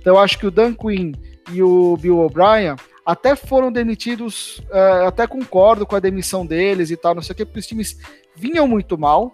Então 0.00 0.14
eu 0.14 0.18
acho 0.18 0.38
que 0.38 0.46
o 0.46 0.50
Dan 0.50 0.74
Quinn 0.74 1.12
e 1.52 1.62
o 1.62 1.96
Bill 1.96 2.18
O'Brien 2.18 2.76
até 3.04 3.36
foram 3.36 3.70
demitidos, 3.70 4.58
uh, 4.70 5.06
até 5.06 5.26
concordo 5.26 5.86
com 5.86 5.94
a 5.94 6.00
demissão 6.00 6.46
deles 6.46 6.90
e 6.90 6.96
tal, 6.96 7.14
não 7.14 7.22
sei 7.22 7.34
o 7.34 7.36
que, 7.36 7.44
porque 7.44 7.60
os 7.60 7.66
times 7.66 7.98
vinham 8.34 8.66
muito 8.66 8.96
mal. 8.96 9.32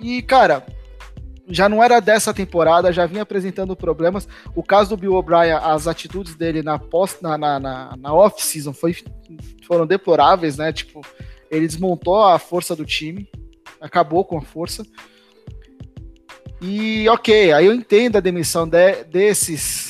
E, 0.00 0.22
cara, 0.22 0.64
já 1.48 1.68
não 1.68 1.82
era 1.82 2.00
dessa 2.00 2.32
temporada, 2.32 2.92
já 2.92 3.06
vinha 3.06 3.22
apresentando 3.22 3.74
problemas. 3.74 4.28
O 4.54 4.62
caso 4.62 4.90
do 4.90 4.96
Bill 4.96 5.14
O'Brien, 5.14 5.58
as 5.62 5.86
atitudes 5.86 6.34
dele 6.34 6.62
na 6.62 6.78
post, 6.78 7.22
na, 7.22 7.36
na, 7.38 7.58
na, 7.58 7.96
na 7.96 8.14
off-season 8.14 8.74
foram 9.66 9.86
deploráveis, 9.86 10.56
né? 10.56 10.72
Tipo, 10.72 11.00
ele 11.50 11.66
desmontou 11.66 12.22
a 12.22 12.38
força 12.38 12.76
do 12.76 12.84
time, 12.84 13.28
acabou 13.80 14.24
com 14.24 14.38
a 14.38 14.42
força. 14.42 14.84
E 16.60 17.08
ok, 17.08 17.52
aí 17.52 17.66
eu 17.66 17.74
entendo 17.74 18.16
a 18.16 18.20
demissão 18.20 18.68
de, 18.68 19.04
desses 19.04 19.87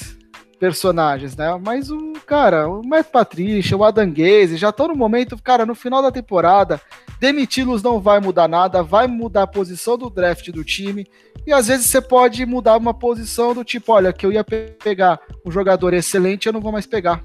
personagens, 0.58 1.36
né? 1.36 1.58
Mas 1.62 1.90
o 1.90 2.14
cara, 2.26 2.68
o 2.68 2.86
Matt 2.86 3.06
Patrícia, 3.06 3.76
o 3.76 3.84
Adam 3.84 4.10
Gaze, 4.10 4.56
já 4.56 4.70
estão 4.70 4.88
no 4.88 4.96
momento, 4.96 5.40
cara, 5.42 5.64
no 5.64 5.74
final 5.74 6.02
da 6.02 6.10
temporada, 6.10 6.80
demiti-los 7.20 7.82
não 7.82 8.00
vai 8.00 8.20
mudar 8.20 8.48
nada, 8.48 8.82
vai 8.82 9.06
mudar 9.06 9.44
a 9.44 9.46
posição 9.46 9.96
do 9.96 10.10
draft 10.10 10.50
do 10.50 10.64
time, 10.64 11.06
e 11.46 11.52
às 11.52 11.68
vezes 11.68 11.86
você 11.86 12.00
pode 12.00 12.44
mudar 12.44 12.76
uma 12.76 12.92
posição 12.92 13.54
do 13.54 13.64
tipo, 13.64 13.92
olha, 13.92 14.12
que 14.12 14.26
eu 14.26 14.32
ia 14.32 14.44
pegar 14.44 15.20
um 15.44 15.50
jogador 15.50 15.94
excelente, 15.94 16.46
eu 16.46 16.52
não 16.52 16.60
vou 16.60 16.72
mais 16.72 16.86
pegar. 16.86 17.24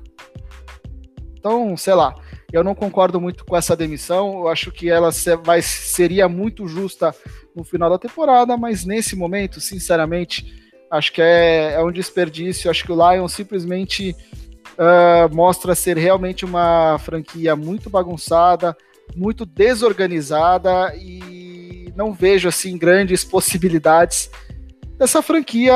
Então, 1.37 1.75
sei 1.75 1.93
lá, 1.93 2.15
eu 2.53 2.63
não 2.63 2.73
concordo 2.73 3.19
muito 3.19 3.43
com 3.43 3.57
essa 3.57 3.75
demissão, 3.75 4.39
eu 4.39 4.47
acho 4.47 4.71
que 4.71 4.89
ela 4.89 5.09
vai, 5.43 5.61
seria 5.61 6.29
muito 6.29 6.67
justa 6.67 7.13
no 7.55 7.63
final 7.63 7.89
da 7.89 7.97
temporada, 7.97 8.55
mas 8.55 8.85
nesse 8.85 9.15
momento, 9.15 9.59
sinceramente, 9.59 10.62
Acho 10.93 11.11
que 11.11 11.21
é, 11.23 11.73
é 11.73 11.81
um 11.81 11.91
desperdício. 11.91 12.69
Acho 12.69 12.83
que 12.83 12.91
o 12.91 13.11
Lions 13.11 13.33
simplesmente 13.33 14.15
uh, 14.73 15.33
mostra 15.33 15.73
ser 15.73 15.97
realmente 15.97 16.45
uma 16.45 16.99
franquia 16.99 17.55
muito 17.55 17.89
bagunçada, 17.89 18.77
muito 19.15 19.43
desorganizada 19.43 20.95
e 20.95 21.91
não 21.95 22.13
vejo 22.13 22.47
assim 22.47 22.77
grandes 22.77 23.23
possibilidades 23.23 24.29
dessa 24.95 25.23
franquia 25.23 25.73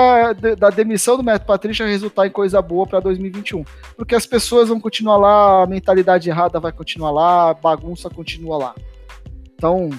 da 0.55 0.69
demissão 0.69 1.17
do 1.17 1.23
Matt 1.23 1.45
Patricia 1.45 1.87
resultar 1.87 2.27
em 2.27 2.31
coisa 2.31 2.61
boa 2.61 2.85
para 2.85 2.99
2021, 2.99 3.63
porque 3.95 4.13
as 4.13 4.27
pessoas 4.27 4.69
vão 4.69 4.79
continuar 4.79 5.17
lá, 5.17 5.63
a 5.63 5.67
mentalidade 5.67 6.29
errada 6.29 6.59
vai 6.59 6.71
continuar 6.71 7.09
lá, 7.09 7.49
a 7.49 7.53
bagunça 7.55 8.07
continua 8.07 8.57
lá. 8.57 8.75
Então, 9.55 9.89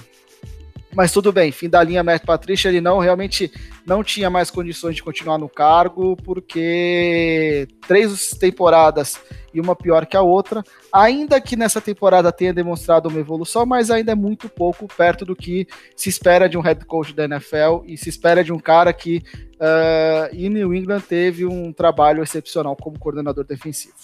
mas 0.93 1.11
tudo 1.11 1.31
bem, 1.31 1.51
fim 1.51 1.69
da 1.69 1.83
linha 1.83 2.03
Matt 2.03 2.25
Patricia, 2.25 2.69
ele 2.69 2.81
não 2.81 2.99
realmente 2.99 3.51
não 3.85 4.03
tinha 4.03 4.29
mais 4.29 4.49
condições 4.49 4.95
de 4.95 5.03
continuar 5.03 5.37
no 5.37 5.47
cargo, 5.47 6.15
porque 6.17 7.67
três 7.87 8.31
temporadas 8.31 9.19
e 9.53 9.59
uma 9.59 9.75
pior 9.75 10.05
que 10.05 10.15
a 10.15 10.21
outra, 10.21 10.63
ainda 10.93 11.41
que 11.41 11.55
nessa 11.55 11.81
temporada 11.81 12.31
tenha 12.31 12.53
demonstrado 12.53 13.09
uma 13.09 13.19
evolução, 13.19 13.65
mas 13.65 13.89
ainda 13.89 14.11
é 14.11 14.15
muito 14.15 14.47
pouco 14.47 14.87
perto 14.87 15.25
do 15.25 15.35
que 15.35 15.67
se 15.95 16.09
espera 16.09 16.47
de 16.47 16.57
um 16.57 16.61
head 16.61 16.85
coach 16.85 17.13
da 17.13 17.25
NFL 17.25 17.83
e 17.85 17.97
se 17.97 18.09
espera 18.09 18.43
de 18.43 18.53
um 18.53 18.59
cara 18.59 18.93
que 18.93 19.23
uh, 19.55 20.35
em 20.35 20.49
New 20.49 20.73
England 20.73 21.01
teve 21.01 21.45
um 21.45 21.73
trabalho 21.73 22.23
excepcional 22.23 22.75
como 22.75 22.99
coordenador 22.99 23.43
defensivo. 23.43 23.95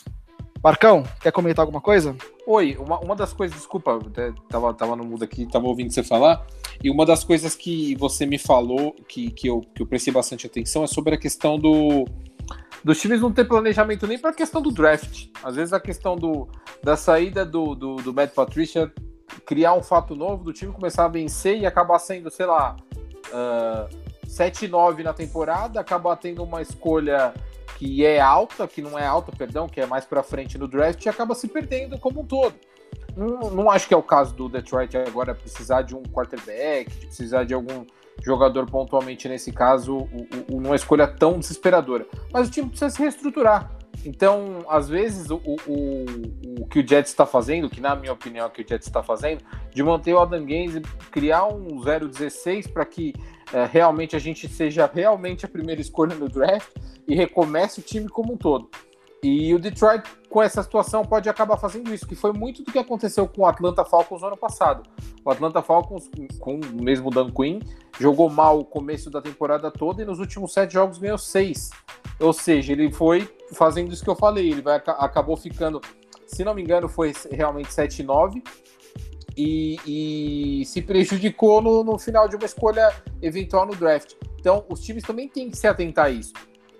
Marcão, 0.66 1.04
quer 1.22 1.32
comentar 1.32 1.62
alguma 1.62 1.80
coisa? 1.80 2.16
Oi, 2.48 2.76
uma, 2.80 3.00
uma 3.00 3.16
das 3.16 3.32
coisas, 3.32 3.56
desculpa, 3.56 4.00
tava, 4.50 4.74
tava 4.74 4.96
no 4.96 5.04
mudo 5.04 5.24
aqui, 5.24 5.46
tava 5.46 5.68
ouvindo 5.68 5.94
você 5.94 6.02
falar, 6.02 6.44
e 6.84 6.90
uma 6.90 7.06
das 7.06 7.24
coisas 7.24 7.54
que 7.54 7.96
você 7.98 8.26
me 8.26 8.40
falou, 8.40 8.96
que, 9.08 9.30
que, 9.30 9.46
eu, 9.46 9.62
que 9.62 9.84
eu 9.84 9.86
prestei 9.86 10.12
bastante 10.12 10.48
atenção, 10.48 10.84
é 10.84 10.88
sobre 10.88 11.14
a 11.14 11.20
questão 11.20 11.60
do, 11.60 12.06
dos 12.84 13.00
times 13.00 13.22
não 13.22 13.32
ter 13.32 13.46
planejamento 13.46 14.08
nem 14.08 14.18
para 14.18 14.32
a 14.32 14.34
questão 14.34 14.60
do 14.60 14.72
draft. 14.72 15.28
Às 15.44 15.56
vezes 15.56 15.72
a 15.72 15.80
questão 15.80 16.16
do, 16.16 16.50
da 16.82 16.98
saída 16.98 17.46
do, 17.46 17.76
do, 17.76 17.98
do 17.98 18.12
Matt 18.12 18.34
Patricia 18.34 18.92
criar 19.46 19.76
um 19.76 19.84
fato 19.84 20.16
novo, 20.16 20.46
do 20.46 20.52
time 20.52 20.74
começar 20.74 21.06
a 21.06 21.10
vencer 21.10 21.60
e 21.60 21.68
acabar 21.68 22.00
sendo, 22.00 22.32
sei 22.32 22.48
lá, 22.48 22.76
uh, 23.28 23.36
ah, 23.36 23.90
7-9 24.26 25.04
na 25.04 25.14
temporada, 25.14 25.80
acabar 25.80 26.16
tendo 26.16 26.42
uma 26.42 26.60
escolha 26.60 27.36
que 27.76 28.06
é 28.06 28.20
alta, 28.20 28.68
que 28.68 28.82
não 28.82 28.98
é 28.98 29.06
alta, 29.06 29.32
perdão, 29.32 29.68
que 29.68 29.80
é 29.80 29.86
mais 29.86 30.06
para 30.06 30.24
frente 30.24 30.58
no 30.58 30.68
draft 30.68 31.06
acaba 31.08 31.36
se 31.36 31.48
perdendo 31.48 32.00
como 32.00 32.22
um 32.22 32.26
todo. 32.26 32.56
Não, 33.16 33.50
não, 33.52 33.72
acho 33.72 33.88
que 33.88 33.94
é 33.94 33.98
o 33.98 34.04
caso 34.04 34.34
do 34.34 34.50
Detroit 34.50 34.96
agora 34.98 35.34
precisar 35.34 35.84
de 35.84 35.96
um 35.96 36.04
quarterback, 36.04 36.92
de 36.92 37.06
precisar 37.06 37.46
de 37.46 37.54
algum 37.54 37.86
jogador 38.22 38.70
pontualmente 38.70 39.30
nesse 39.30 39.52
caso, 39.52 40.08
uma 40.52 40.76
escolha 40.76 41.08
tão 41.08 41.40
desesperadora. 41.40 42.06
Mas 42.32 42.48
o 42.48 42.52
time 42.52 42.70
precisa 42.70 42.90
se 42.90 43.02
reestruturar. 43.02 43.72
Então, 44.04 44.66
às 44.68 44.90
vezes, 44.90 45.30
o, 45.30 45.38
o, 45.38 46.06
o 46.62 46.68
que 46.68 46.80
o 46.80 46.88
Jets 46.88 47.12
está 47.12 47.26
fazendo, 47.26 47.70
que 47.70 47.80
na 47.80 47.96
minha 47.96 48.14
opinião 48.14 48.46
é 48.46 48.48
o 48.48 48.52
que 48.52 48.62
o 48.62 48.68
Jets 48.68 48.88
está 48.88 49.04
fazendo, 49.04 49.44
de 49.74 49.84
manter 49.84 50.14
o 50.14 50.20
Adam 50.20 50.46
Gaze, 50.46 50.82
criar 51.12 51.46
um 51.46 51.80
0-16 51.82 52.72
para 52.72 52.86
que 52.86 53.14
é, 53.54 53.66
realmente 53.66 54.16
a 54.16 54.20
gente 54.20 54.48
seja 54.48 54.90
realmente 54.92 55.46
a 55.46 55.48
primeira 55.48 55.80
escolha 55.80 56.16
no 56.16 56.28
draft 56.28 56.70
e 57.08 57.16
recomece 57.16 57.80
o 57.80 57.84
time 57.84 58.10
como 58.10 58.34
um 58.34 58.38
todo. 58.38 58.70
E 59.28 59.56
o 59.56 59.58
Detroit, 59.58 60.04
com 60.30 60.40
essa 60.40 60.62
situação, 60.62 61.04
pode 61.04 61.28
acabar 61.28 61.58
fazendo 61.58 61.92
isso, 61.92 62.06
que 62.06 62.14
foi 62.14 62.32
muito 62.32 62.62
do 62.62 62.72
que 62.72 62.78
aconteceu 62.78 63.28
com 63.28 63.42
o 63.42 63.46
Atlanta 63.48 63.84
Falcons 63.84 64.22
no 64.22 64.28
ano 64.28 64.38
passado. 64.38 64.88
O 65.26 65.32
Atlanta 65.32 65.64
Falcons, 65.64 66.08
com 66.40 66.60
o 66.60 66.84
mesmo 66.84 67.10
Dan 67.10 67.32
Quinn, 67.32 67.60
jogou 68.00 68.30
mal 68.30 68.60
o 68.60 68.64
começo 68.64 69.10
da 69.10 69.20
temporada 69.24 69.72
toda 69.72 70.04
e 70.04 70.06
nos 70.06 70.20
últimos 70.20 70.54
sete 70.54 70.74
jogos 70.74 71.00
ganhou 71.00 71.18
seis. 71.18 71.72
Ou 72.20 72.32
seja, 72.34 72.72
ele 72.72 72.92
foi 72.92 73.28
fazendo 73.54 73.92
isso 73.92 74.04
que 74.04 74.10
eu 74.12 74.16
falei, 74.16 74.52
ele 74.52 74.62
vai, 74.62 74.76
acabou 74.76 75.36
ficando, 75.36 75.82
se 76.28 76.44
não 76.44 76.54
me 76.54 76.62
engano, 76.62 76.88
foi 76.88 77.12
realmente 77.32 77.70
7-9 77.70 78.44
e, 79.36 80.60
e, 80.62 80.66
se 80.68 80.84
prejudicou 80.84 81.64
no, 81.64 81.84
no 81.84 81.98
final 81.98 82.28
de 82.28 82.36
uma 82.36 82.46
escolha 82.46 82.94
eventual 83.24 83.66
no 83.66 83.76
draft. 83.76 84.14
Então, 84.40 84.64
os 84.70 84.82
times 84.82 85.04
também 85.04 85.28
têm 85.28 85.50
que 85.50 85.58
se 85.58 85.66
atentar 85.66 86.06
a 86.06 86.10
isso. 86.12 86.34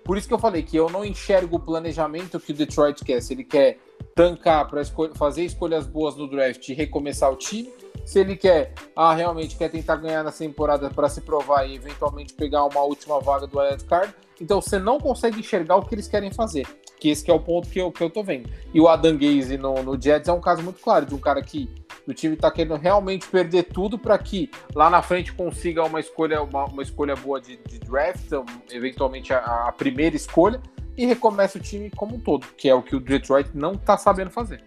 Por 0.06 0.16
isso 0.16 0.28
que 0.28 0.32
eu 0.32 0.38
falei 0.38 0.62
que 0.62 0.76
eu 0.76 0.88
não 0.88 1.04
enxergo 1.04 1.56
o 1.56 1.60
planejamento 1.60 2.38
que 2.38 2.52
o 2.52 2.54
Detroit 2.54 3.04
quer. 3.04 3.20
Se 3.20 3.34
ele 3.34 3.42
quer 3.42 3.80
tancar 4.14 4.68
para 4.68 4.80
fazer 5.16 5.44
escolhas 5.44 5.84
boas 5.84 6.14
no 6.14 6.30
draft 6.30 6.68
e 6.68 6.74
recomeçar 6.74 7.28
o 7.30 7.34
time, 7.34 7.72
se 8.04 8.20
ele 8.20 8.36
quer, 8.36 8.72
ah, 8.94 9.12
realmente 9.12 9.56
quer 9.56 9.68
tentar 9.68 9.96
ganhar 9.96 10.22
nessa 10.22 10.44
temporada 10.44 10.88
para 10.88 11.08
se 11.08 11.22
provar 11.22 11.66
e 11.66 11.74
eventualmente 11.74 12.34
pegar 12.34 12.64
uma 12.66 12.82
última 12.82 13.18
vaga 13.18 13.48
do 13.48 13.58
wild 13.58 13.84
card, 13.84 14.14
então 14.40 14.60
você 14.60 14.78
não 14.78 15.00
consegue 15.00 15.40
enxergar 15.40 15.74
o 15.74 15.84
que 15.84 15.92
eles 15.92 16.06
querem 16.06 16.30
fazer. 16.30 16.68
Que 16.98 17.10
esse 17.10 17.24
que 17.24 17.30
é 17.30 17.34
o 17.34 17.40
ponto 17.40 17.68
que 17.68 17.78
eu, 17.78 17.92
que 17.92 18.02
eu 18.02 18.10
tô 18.10 18.22
vendo. 18.22 18.48
E 18.72 18.80
o 18.80 18.88
Adam 18.88 19.16
Gaze 19.16 19.56
no, 19.58 19.82
no 19.82 20.00
Jets 20.00 20.28
é 20.28 20.32
um 20.32 20.40
caso 20.40 20.62
muito 20.62 20.80
claro 20.80 21.06
de 21.06 21.14
um 21.14 21.18
cara 21.18 21.42
que 21.42 21.68
o 22.06 22.14
time 22.14 22.34
está 22.34 22.50
querendo 22.50 22.76
realmente 22.76 23.26
perder 23.26 23.64
tudo 23.64 23.98
para 23.98 24.16
que 24.16 24.50
lá 24.74 24.88
na 24.88 25.02
frente 25.02 25.32
consiga 25.32 25.84
uma 25.84 25.98
escolha, 25.98 26.42
uma, 26.42 26.66
uma 26.66 26.82
escolha 26.82 27.16
boa 27.16 27.40
de, 27.40 27.56
de 27.68 27.78
draft, 27.80 28.30
eventualmente 28.70 29.32
a, 29.32 29.68
a, 29.68 29.72
primeira 29.72 30.14
escolha, 30.14 30.60
e 30.96 31.04
recomece 31.04 31.58
o 31.58 31.60
time 31.60 31.90
como 31.90 32.16
um 32.16 32.20
todo, 32.20 32.46
que 32.56 32.68
é 32.68 32.74
o 32.74 32.82
que 32.82 32.94
o 32.94 33.00
Detroit 33.00 33.50
não 33.54 33.72
está 33.72 33.98
sabendo 33.98 34.30
fazer. 34.30 34.62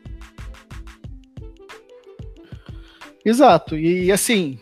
Exato, 3.24 3.78
e 3.78 4.12
assim, 4.12 4.60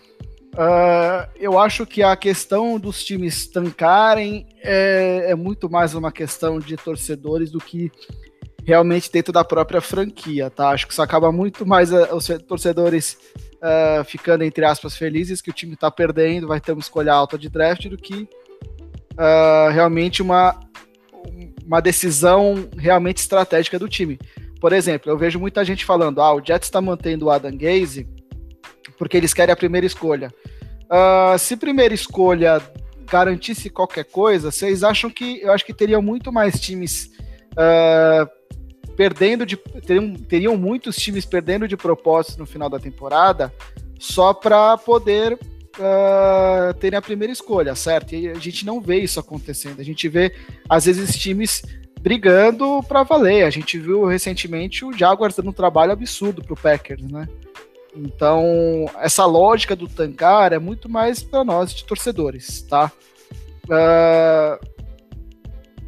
uh, 0.58 1.30
eu 1.36 1.60
acho 1.60 1.86
que 1.86 2.02
a 2.02 2.16
questão 2.16 2.80
dos 2.80 3.04
times 3.04 3.48
tancarem 3.48 4.48
é, 4.62 5.28
é 5.32 5.36
muito 5.36 5.70
mais 5.70 5.94
uma 5.94 6.12
questão 6.12 6.60
de 6.60 6.76
torcedores 6.76 7.52
do 7.52 7.60
que 7.60 7.92
realmente 8.66 9.10
dentro 9.10 9.32
da 9.32 9.46
própria 9.46 9.80
franquia, 9.80 10.50
tá? 10.50 10.70
Acho 10.72 10.86
que 10.88 10.92
isso 10.92 11.02
acaba 11.02 11.32
muito 11.32 11.66
mais 11.66 11.94
a, 11.94 12.14
os 12.14 12.28
torcedores 12.48 13.18
uh, 13.58 14.04
ficando, 14.04 14.44
entre 14.44 14.66
aspas, 14.66 14.98
felizes 14.98 15.42
que 15.42 15.50
o 15.50 15.54
time 15.54 15.76
tá 15.78 15.90
perdendo, 15.90 16.48
vai 16.48 16.60
ter 16.60 16.74
uma 16.74 16.82
escolha 16.82 17.14
alta 17.14 17.38
de 17.38 17.48
draft, 17.48 17.88
do 17.88 17.98
que 17.98 18.28
uh, 19.14 19.72
realmente 19.72 20.22
uma, 20.22 20.60
uma 21.66 21.80
decisão 21.80 22.68
realmente 22.78 23.18
estratégica 23.18 23.80
do 23.80 23.88
time. 23.88 24.20
Por 24.60 24.74
exemplo, 24.74 25.12
eu 25.12 25.18
vejo 25.18 25.40
muita 25.40 25.64
gente 25.64 25.86
falando, 25.86 26.22
ah, 26.22 26.34
o 26.34 26.44
Jets 26.44 26.68
está 26.68 26.82
mantendo 26.82 27.28
o 27.28 27.32
Adam 27.32 27.56
Gaze 27.56 28.08
porque 28.92 29.18
eles 29.18 29.34
querem 29.34 29.54
a 29.54 29.58
primeira 29.58 29.86
escolha. 29.86 30.34
Uh, 30.86 31.38
se 31.38 31.58
primeira 31.58 31.94
escolha 31.94 32.62
garantisse 33.10 33.70
qualquer 33.70 34.06
coisa, 34.06 34.52
vocês 34.52 34.84
acham 34.84 35.10
que 35.10 35.42
eu 35.42 35.52
acho 35.52 35.66
que 35.66 35.74
teriam 35.74 36.02
muito 36.02 36.32
mais 36.32 36.60
times 36.60 37.12
uh, 37.54 38.28
perdendo 38.96 39.46
de. 39.46 39.56
Teriam, 39.58 40.14
teriam 40.16 40.58
muitos 40.58 40.96
times 40.98 41.26
perdendo 41.26 41.68
de 41.68 41.78
propósito 41.78 42.40
no 42.40 42.46
final 42.46 42.70
da 42.70 42.80
temporada 42.80 43.54
só 44.00 44.34
para 44.34 44.78
poder 44.78 45.34
uh, 45.34 46.74
terem 46.80 46.98
a 46.98 47.02
primeira 47.02 47.32
escolha, 47.32 47.76
certo? 47.76 48.14
E 48.14 48.30
a 48.30 48.36
gente 48.36 48.66
não 48.66 48.82
vê 48.82 49.00
isso 49.00 49.20
acontecendo. 49.20 49.80
A 49.80 49.84
gente 49.84 50.08
vê, 50.08 50.34
às 50.70 50.86
vezes, 50.86 51.16
times 51.18 51.64
brigando 52.02 52.82
para 52.88 53.04
valer. 53.04 53.44
A 53.46 53.50
gente 53.50 53.78
viu 53.78 54.06
recentemente 54.06 54.86
o 54.86 54.94
Jaguars 54.94 55.36
dando 55.36 55.50
um 55.50 55.54
trabalho 55.54 55.92
absurdo 55.92 56.44
para 56.44 56.54
o 56.54 56.58
Packers, 56.58 57.02
né? 57.04 57.28
Então, 57.98 58.86
essa 59.00 59.26
lógica 59.26 59.76
do 59.76 59.88
tancar 59.88 60.54
é 60.54 60.60
muito 60.60 60.88
mais 60.88 61.24
para 61.24 61.44
nós 61.44 61.74
de 61.74 61.84
torcedores, 61.84 62.62
tá? 62.62 62.92
Uh, 63.66 64.78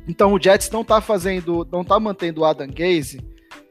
então 0.08 0.34
o 0.34 0.42
Jets 0.42 0.72
não 0.72 0.84
tá 0.84 1.00
fazendo, 1.00 1.68
não 1.72 1.84
tá 1.84 2.00
mantendo 2.00 2.42
o 2.42 2.46
Adam 2.46 2.68
Gaze 2.68 3.22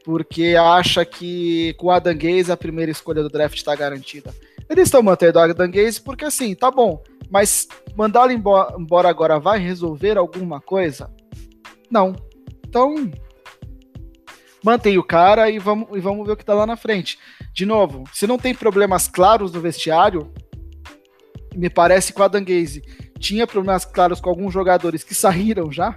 porque 0.05 0.55
acha 0.57 1.05
que 1.05 1.73
com 1.73 1.87
o 1.87 1.91
Adam 1.91 2.17
Gaze 2.17 2.51
a 2.51 2.57
primeira 2.57 2.91
escolha 2.91 3.21
do 3.21 3.29
draft 3.29 3.57
está 3.57 3.75
garantida. 3.75 4.33
Eles 4.69 4.85
estão 4.85 5.03
mantendo 5.03 5.37
o 5.37 5.41
Adam 5.41 5.69
Gaze 5.69 6.01
porque 6.01 6.25
assim, 6.25 6.55
tá 6.55 6.71
bom, 6.71 7.03
mas 7.29 7.67
mandá-lo 7.95 8.31
embora 8.31 9.09
agora 9.09 9.37
vai 9.37 9.59
resolver 9.59 10.17
alguma 10.17 10.61
coisa? 10.61 11.11
Não. 11.91 12.15
Então, 12.67 13.11
mantém 14.63 14.97
o 14.97 15.03
cara 15.03 15.49
e 15.49 15.59
vamos, 15.59 15.87
e 15.93 15.99
vamos 15.99 16.25
ver 16.25 16.33
o 16.33 16.37
que 16.37 16.45
tá 16.45 16.53
lá 16.53 16.65
na 16.65 16.75
frente. 16.75 17.17
De 17.53 17.65
novo, 17.65 18.03
se 18.13 18.27
não 18.27 18.37
tem 18.37 18.53
problemas 18.53 19.07
claros 19.07 19.51
no 19.51 19.61
vestiário, 19.61 20.31
me 21.55 21.69
parece 21.69 22.13
que 22.13 22.19
o 22.19 22.23
Adam 22.23 22.43
Gaze 22.43 22.81
tinha 23.19 23.45
problemas 23.45 23.85
claros 23.85 24.21
com 24.21 24.29
alguns 24.29 24.53
jogadores 24.53 25.03
que 25.03 25.13
saíram 25.13 25.71
já, 25.71 25.95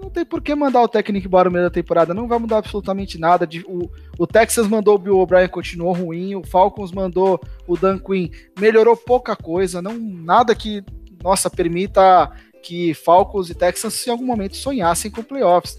Não 0.00 0.10
tem 0.10 0.24
por 0.24 0.42
que 0.42 0.54
mandar 0.54 0.82
o 0.82 0.88
técnico 0.88 1.26
embora 1.26 1.48
no 1.48 1.52
meio 1.52 1.64
da 1.64 1.70
temporada, 1.70 2.12
não 2.12 2.28
vai 2.28 2.38
mudar 2.38 2.58
absolutamente 2.58 3.18
nada. 3.18 3.48
O, 3.66 3.90
o 4.18 4.26
Texas 4.26 4.66
mandou 4.66 4.94
o 4.94 4.98
Bill 4.98 5.18
O'Brien, 5.18 5.48
continuou 5.48 5.92
ruim. 5.92 6.34
O 6.34 6.44
Falcons 6.44 6.92
mandou 6.92 7.40
o 7.66 7.76
Dan 7.76 7.98
Quinn, 7.98 8.30
melhorou 8.58 8.96
pouca 8.96 9.34
coisa, 9.34 9.80
não 9.80 9.94
nada 9.98 10.54
que, 10.54 10.82
nossa, 11.22 11.48
permita 11.48 12.30
que 12.62 12.94
Falcons 12.94 13.50
e 13.50 13.54
Texans 13.54 14.06
em 14.06 14.10
algum 14.10 14.26
momento 14.26 14.56
sonhassem 14.56 15.10
com 15.10 15.22
playoffs. 15.22 15.78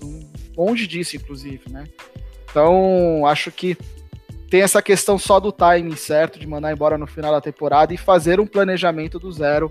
Longe 0.58 0.88
disso, 0.88 1.16
inclusive, 1.16 1.64
né? 1.70 1.86
Então, 2.50 3.26
acho 3.26 3.52
que 3.52 3.78
tem 4.50 4.62
essa 4.62 4.82
questão 4.82 5.18
só 5.18 5.40
do 5.40 5.52
timing 5.52 5.96
certo 5.96 6.40
de 6.40 6.48
mandar 6.48 6.72
embora 6.72 6.98
no 6.98 7.08
final 7.08 7.32
da 7.32 7.42
temporada 7.42 7.94
e 7.94 7.98
fazer 7.98 8.40
um 8.40 8.48
planejamento 8.48 9.20
do 9.20 9.32
zero 9.32 9.70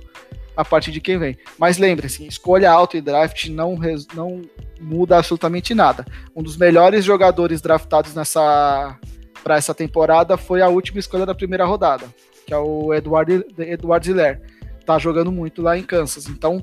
a 0.57 0.65
partir 0.65 0.93
de 0.93 1.01
quem 1.01 1.19
vem. 1.19 1.39
Mas 1.59 1.79
lembre-se, 1.79 2.27
escolha 2.27 2.71
alto 2.71 2.97
e 2.97 3.01
draft 3.01 3.49
não, 3.49 3.79
não 4.15 4.43
muda 4.81 5.19
absolutamente 5.19 5.75
nada. 5.75 6.05
Um 6.35 6.43
dos 6.43 6.57
melhores 6.57 7.05
jogadores 7.05 7.61
draftados 7.61 8.15
nessa 8.15 8.99
para 9.43 9.57
essa 9.57 9.75
temporada 9.75 10.37
foi 10.39 10.63
a 10.63 10.69
última 10.69 10.99
escolha 10.99 11.27
da 11.27 11.35
primeira 11.35 11.67
rodada, 11.67 12.07
que 12.47 12.55
é 12.55 12.57
o 12.57 12.95
Eduardo 12.95 13.45
Eduardo 13.59 14.07
Ziller. 14.07 14.41
Tá 14.87 14.99
jogando 14.99 15.33
muito 15.33 15.63
lá 15.63 15.77
em 15.79 15.83
Kansas. 15.83 16.27
Então, 16.29 16.63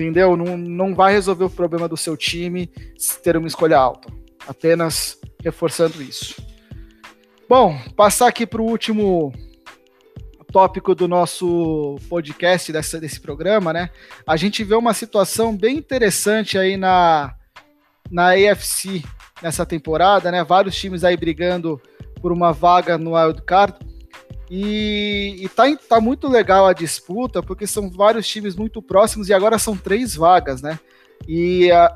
entendeu? 0.00 0.36
Não, 0.36 0.56
não 0.56 0.94
vai 0.94 1.12
resolver 1.12 1.44
o 1.44 1.50
problema 1.50 1.88
do 1.88 1.96
seu 1.96 2.16
time 2.16 2.66
ter 3.22 3.36
uma 3.36 3.48
escolha 3.48 3.78
alta. 3.78 4.12
Apenas 4.46 5.18
reforçando 5.42 6.02
isso. 6.02 6.42
Bom, 7.48 7.78
passar 7.96 8.26
aqui 8.26 8.46
para 8.46 8.60
o 8.60 8.66
último 8.66 9.32
tópico 10.52 10.94
do 10.94 11.08
nosso 11.08 11.96
podcast, 12.08 12.72
dessa, 12.72 13.00
desse 13.00 13.20
programa, 13.20 13.72
né? 13.72 13.90
A 14.26 14.36
gente 14.36 14.62
vê 14.62 14.74
uma 14.74 14.94
situação 14.94 15.56
bem 15.56 15.76
interessante 15.76 16.56
aí 16.56 16.76
na, 16.76 17.34
na 18.10 18.30
AFC 18.30 19.02
nessa 19.42 19.66
temporada, 19.66 20.30
né? 20.30 20.44
Vários 20.44 20.76
times 20.76 21.04
aí 21.04 21.16
brigando 21.16 21.80
por 22.20 22.32
uma 22.32 22.52
vaga 22.52 22.96
no 22.96 23.14
Wild 23.16 23.42
Card. 23.42 23.74
E, 24.56 25.34
e 25.40 25.48
tá, 25.48 25.64
tá 25.76 26.00
muito 26.00 26.28
legal 26.28 26.64
a 26.64 26.72
disputa, 26.72 27.42
porque 27.42 27.66
são 27.66 27.90
vários 27.90 28.24
times 28.24 28.54
muito 28.54 28.80
próximos 28.80 29.28
e 29.28 29.34
agora 29.34 29.58
são 29.58 29.76
três 29.76 30.14
vagas, 30.14 30.62
né? 30.62 30.78
E 31.26 31.72
a, 31.72 31.92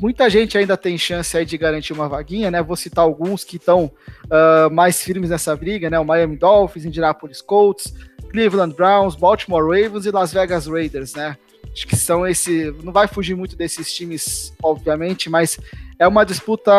muita 0.00 0.30
gente 0.30 0.56
ainda 0.56 0.76
tem 0.76 0.96
chance 0.96 1.36
aí 1.36 1.44
de 1.44 1.58
garantir 1.58 1.92
uma 1.92 2.08
vaguinha, 2.08 2.52
né? 2.52 2.62
Vou 2.62 2.76
citar 2.76 3.02
alguns 3.02 3.42
que 3.42 3.56
estão 3.56 3.86
uh, 4.26 4.72
mais 4.72 5.02
firmes 5.02 5.30
nessa 5.30 5.56
briga, 5.56 5.90
né? 5.90 5.98
O 5.98 6.04
Miami 6.04 6.36
Dolphins, 6.36 6.84
Indianapolis 6.84 7.42
Colts, 7.42 7.92
Cleveland 8.30 8.76
Browns, 8.76 9.16
Baltimore 9.16 9.64
Ravens 9.64 10.06
e 10.06 10.12
Las 10.12 10.32
Vegas 10.32 10.68
Raiders, 10.68 11.14
né? 11.14 11.36
Acho 11.72 11.88
que 11.88 11.96
são 11.96 12.24
esse. 12.24 12.72
Não 12.84 12.92
vai 12.92 13.08
fugir 13.08 13.34
muito 13.34 13.56
desses 13.56 13.92
times, 13.92 14.54
obviamente, 14.62 15.28
mas 15.28 15.58
é 15.98 16.06
uma 16.06 16.24
disputa 16.24 16.70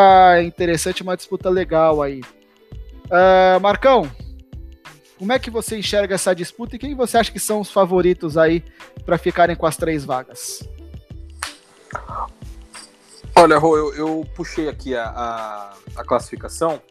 interessante, 0.41 1.04
uma 1.04 1.18
disputa 1.18 1.49
legal 1.49 2.01
aí. 2.01 2.22
Uh, 3.08 3.60
Marcão, 3.60 4.10
como 5.24 5.32
é 5.32 5.40
que 5.40 5.50
você 5.50 5.78
enxerga 5.78 6.16
essa 6.16 6.36
disputa 6.36 6.76
e 6.76 6.80
quem 6.80 6.94
você 6.94 7.18
acha 7.18 7.32
que 7.32 7.40
são 7.40 7.62
os 7.62 7.72
favoritos 7.72 8.38
aí 8.38 8.62
para 9.06 9.18
ficarem 9.18 9.56
com 9.56 9.66
as 9.66 9.78
três 9.78 10.04
vagas? 10.04 10.68
Olha, 13.34 13.58
Rô, 13.58 13.78
eu, 13.78 13.94
eu 13.94 14.28
puxei 14.36 14.68
aqui 14.68 14.94
a, 14.94 15.06
a, 15.06 15.74
a, 15.96 16.04
classificação 16.04 16.82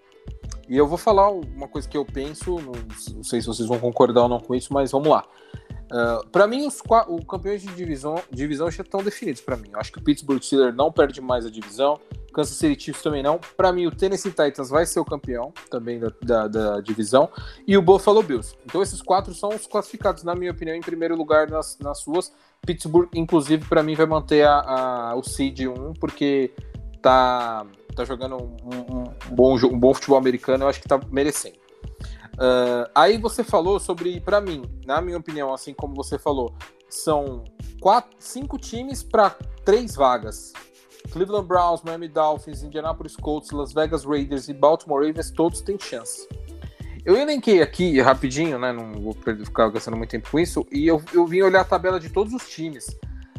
e 0.67 0.79
eu 0.79 0.87
vou 0.87 0.97
falar 0.97 1.29
uma 1.29 1.69
coisa 1.69 1.87
que 1.87 1.95
eu 1.95 2.07
penso, 2.07 2.59
não, 2.59 2.73
não, 3.17 3.23
sei 3.23 3.43
se 3.43 3.47
vocês 3.47 3.69
vão 3.69 3.79
concordar 3.79 4.23
ou 4.23 4.31
não 4.31 4.41
com 4.41 4.55
isso, 4.55 4.73
mas 4.73 4.93
vamos 4.93 5.09
lá. 5.09 5.27
Uh, 5.93 5.95
ah, 5.95 6.25
para 6.33 6.47
mim, 6.47 6.67
os, 6.67 6.81
os 7.09 7.25
campeões 7.27 7.61
de 7.61 7.69
divisão, 7.75 8.15
divisão 8.31 8.71
já 8.71 8.83
estão 8.83 9.03
definidos 9.03 9.43
para 9.43 9.57
mim. 9.57 9.69
Eu 9.73 9.79
acho 9.79 9.93
que 9.93 9.99
o 9.99 10.03
Pittsburgh 10.03 10.43
Steelers 10.43 10.75
não 10.75 10.91
perde 10.91 11.21
mais 11.21 11.45
a 11.45 11.51
divisão, 11.51 12.01
Kansas 12.33 12.57
City 12.57 12.85
Chiefs 12.85 13.03
também 13.03 13.23
não. 13.23 13.39
Para 13.57 13.73
mim, 13.73 13.87
o 13.87 13.91
Tennessee 13.91 14.31
Titans 14.31 14.71
vai 14.71 14.87
ser 14.87 15.01
o 15.01 15.05
campeão 15.05 15.53
também 15.71 16.01
da, 16.01 16.11
da, 16.23 16.49
da, 16.49 16.81
divisão 16.81 17.29
e 17.67 17.77
o 17.77 17.83
Buffalo 17.83 18.23
Bills. 18.23 18.57
Então, 18.65 18.83
esses 18.83 19.03
quatro 19.03 19.35
são 19.35 19.51
os 19.51 19.67
classificados, 19.67 20.25
na 20.25 20.35
minha 20.35 20.51
opinião, 20.51 20.75
em 20.75 20.81
primeiro 20.81 21.15
lugar 21.15 21.49
nas, 21.49 21.79
nas 21.79 21.99
suas. 21.99 22.33
Pittsburgh, 22.65 23.09
inclusive, 23.15 23.67
para 23.67 23.83
mim, 23.83 23.95
vai 23.95 24.07
manter 24.07 24.47
a, 24.47 24.61
a, 24.61 25.15
o 25.15 25.23
seed 25.23 25.61
1, 25.61 25.95
porque 25.95 26.53
tá, 27.03 27.67
tá 27.95 28.05
jogando 28.05 28.37
um, 28.37 28.47
um, 28.47 29.05
bom, 29.31 29.57
um 29.57 29.79
bom 29.79 29.93
futebol 29.93 30.17
americano, 30.17 30.65
eu 30.65 30.69
acho 30.69 30.81
que 30.81 30.89
tá 30.89 30.99
merecendo. 31.11 31.61
Uh, 32.35 32.89
aí 32.95 33.19
você 33.19 33.45
falou 33.45 33.79
sobre, 33.79 34.21
para 34.21 34.41
mim, 34.41 34.65
na 34.87 35.01
minha 35.01 35.19
opinião, 35.19 35.53
assim 35.53 35.75
como 35.75 35.95
você 35.95 36.19
falou, 36.19 36.55
são 36.89 37.45
quatro, 37.81 38.11
cinco 38.19 38.59
times 38.59 39.03
para 39.03 39.31
três 39.65 39.95
vagas. 39.95 40.53
Cleveland 41.11 41.47
Browns, 41.47 41.83
Miami 41.83 42.09
Dolphins, 42.09 42.63
Indianapolis 42.63 43.17
Colts, 43.17 43.51
Las 43.51 43.73
Vegas 43.73 44.05
Raiders 44.05 44.49
e 44.49 44.55
Baltimore 44.55 45.05
Ravens, 45.05 45.31
todos 45.31 45.61
têm 45.61 45.79
chance. 45.79 46.29
Eu 47.05 47.17
elenquei 47.17 47.61
aqui 47.61 48.01
rapidinho, 48.01 48.59
né? 48.59 48.73
Não 48.73 48.93
vou 48.93 49.13
ficar 49.13 49.69
gastando 49.71 49.97
muito 49.97 50.11
tempo 50.11 50.31
com 50.31 50.39
isso. 50.39 50.65
E 50.71 50.87
eu, 50.87 51.03
eu 51.13 51.27
vim 51.27 51.43
olhar 51.43 51.63
a 51.63 51.65
tabela 51.65 51.99
de 51.99 52.09
todos 52.09 52.33
os 52.33 52.49
times. 52.49 52.97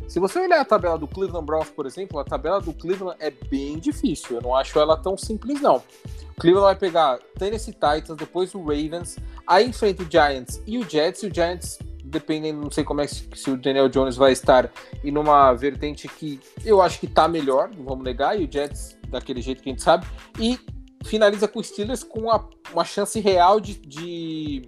Se 0.08 0.20
você 0.20 0.40
olhar 0.40 0.60
a 0.60 0.66
tabela 0.66 0.98
do 0.98 1.08
Cleveland 1.08 1.46
Browns, 1.46 1.70
por 1.70 1.86
exemplo, 1.86 2.20
a 2.20 2.24
tabela 2.24 2.62
do 2.62 2.74
Cleveland 2.74 3.18
é 3.20 3.32
bem 3.32 3.80
difícil. 3.80 4.38
Eu 4.38 4.42
não 4.42 4.56
acho 4.56 4.78
ela 4.80 4.96
tão 4.98 5.18
simples, 5.18 5.62
não. 5.62 5.78
O 5.78 6.42
Cleveland 6.42 6.66
vai 6.66 6.76
pegar 6.76 7.20
Tennessee 7.38 7.74
Titans, 7.74 8.18
depois 8.18 8.54
o 8.54 8.60
Ravens, 8.60 9.18
aí 9.48 9.68
enfrenta 9.68 10.04
o 10.04 10.08
Giants 10.10 10.62
e 10.68 10.78
o 10.78 10.88
Jets. 10.88 11.24
E 11.24 11.28
o 11.28 11.34
Giants, 11.34 11.80
dependendo, 12.04 12.62
não 12.62 12.72
sei 12.72 12.84
como 12.84 13.02
é 13.02 13.08
que 13.08 13.14
se 13.38 13.50
o 13.50 13.58
Daniel 13.58 13.90
Jones 13.90 14.16
vai 14.16 14.32
estar 14.32 14.72
e 15.04 15.12
numa 15.12 15.54
vertente 15.54 16.08
que 16.08 16.40
eu 16.64 16.82
acho 16.82 17.00
que 17.00 17.08
tá 17.08 17.28
melhor, 17.28 17.72
não 17.76 17.84
vamos 17.84 18.04
negar, 18.04 18.40
e 18.40 18.46
o 18.46 18.52
Jets 18.52 18.98
daquele 19.10 19.42
jeito 19.42 19.64
que 19.64 19.70
a 19.70 19.72
gente 19.72 19.84
sabe. 19.84 20.06
E 20.40 20.60
finaliza 21.06 21.48
com 21.48 21.60
o 21.60 21.64
Steelers 21.64 22.04
com 22.04 22.22
uma, 22.22 22.50
uma 22.72 22.86
chance 22.86 23.20
real 23.20 23.60
de, 23.60 23.76
de 23.76 24.62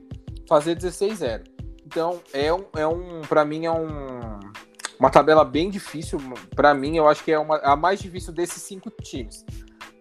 fazer 0.47 0.77
16-0. 0.77 1.43
Então, 1.85 2.19
é 2.33 2.51
um, 2.51 2.65
é 2.75 2.87
um 2.87 3.21
para 3.21 3.45
mim, 3.45 3.65
é 3.65 3.71
um, 3.71 4.19
uma 4.99 5.09
tabela 5.09 5.43
bem 5.43 5.69
difícil. 5.69 6.19
Para 6.55 6.73
mim, 6.73 6.97
eu 6.97 7.07
acho 7.07 7.23
que 7.23 7.31
é 7.31 7.39
uma, 7.39 7.57
a 7.57 7.75
mais 7.75 7.99
difícil 7.99 8.33
desses 8.33 8.61
cinco 8.63 8.89
times. 8.89 9.45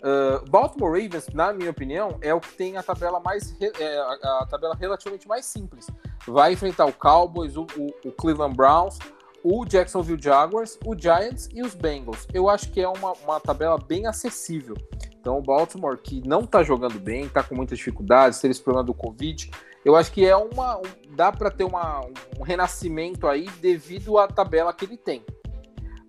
Uh, 0.04 0.48
Baltimore 0.50 0.90
Ravens, 0.90 1.28
na 1.32 1.52
minha 1.52 1.70
opinião, 1.70 2.18
é 2.20 2.34
o 2.34 2.40
que 2.40 2.52
tem 2.52 2.76
a 2.76 2.82
tabela 2.82 3.20
mais 3.20 3.56
é, 3.60 3.98
a, 3.98 4.42
a, 4.42 4.46
tabela 4.46 4.74
relativamente 4.74 5.26
mais 5.26 5.46
simples. 5.46 5.86
Vai 6.26 6.52
enfrentar 6.52 6.84
o 6.84 6.92
Cowboys, 6.92 7.56
o, 7.56 7.66
o, 7.76 8.08
o 8.08 8.12
Cleveland 8.12 8.54
Browns, 8.54 8.98
o 9.42 9.64
Jacksonville 9.64 10.20
Jaguars, 10.20 10.78
o 10.84 10.94
Giants 10.96 11.48
e 11.54 11.62
os 11.62 11.74
Bengals. 11.74 12.26
Eu 12.32 12.48
acho 12.48 12.70
que 12.70 12.80
é 12.80 12.88
uma, 12.88 13.12
uma 13.24 13.40
tabela 13.40 13.78
bem 13.78 14.06
acessível. 14.06 14.76
Então, 15.18 15.38
o 15.38 15.42
Baltimore, 15.42 15.96
que 15.96 16.26
não 16.26 16.40
está 16.40 16.62
jogando 16.62 16.98
bem, 17.00 17.24
está 17.24 17.42
com 17.42 17.54
muitas 17.54 17.78
dificuldades, 17.78 18.40
teve 18.40 18.52
esse 18.52 18.62
problema 18.62 18.84
do 18.84 18.92
Covid, 18.92 19.50
eu 19.84 19.94
acho 19.96 20.10
que 20.10 20.24
é 20.24 20.36
uma. 20.36 20.78
Um, 20.78 20.82
dá 21.10 21.30
para 21.30 21.50
ter 21.50 21.64
uma, 21.64 22.00
um 22.38 22.42
renascimento 22.42 23.26
aí 23.26 23.48
devido 23.60 24.18
à 24.18 24.26
tabela 24.26 24.72
que 24.72 24.84
ele 24.84 24.96
tem. 24.96 25.24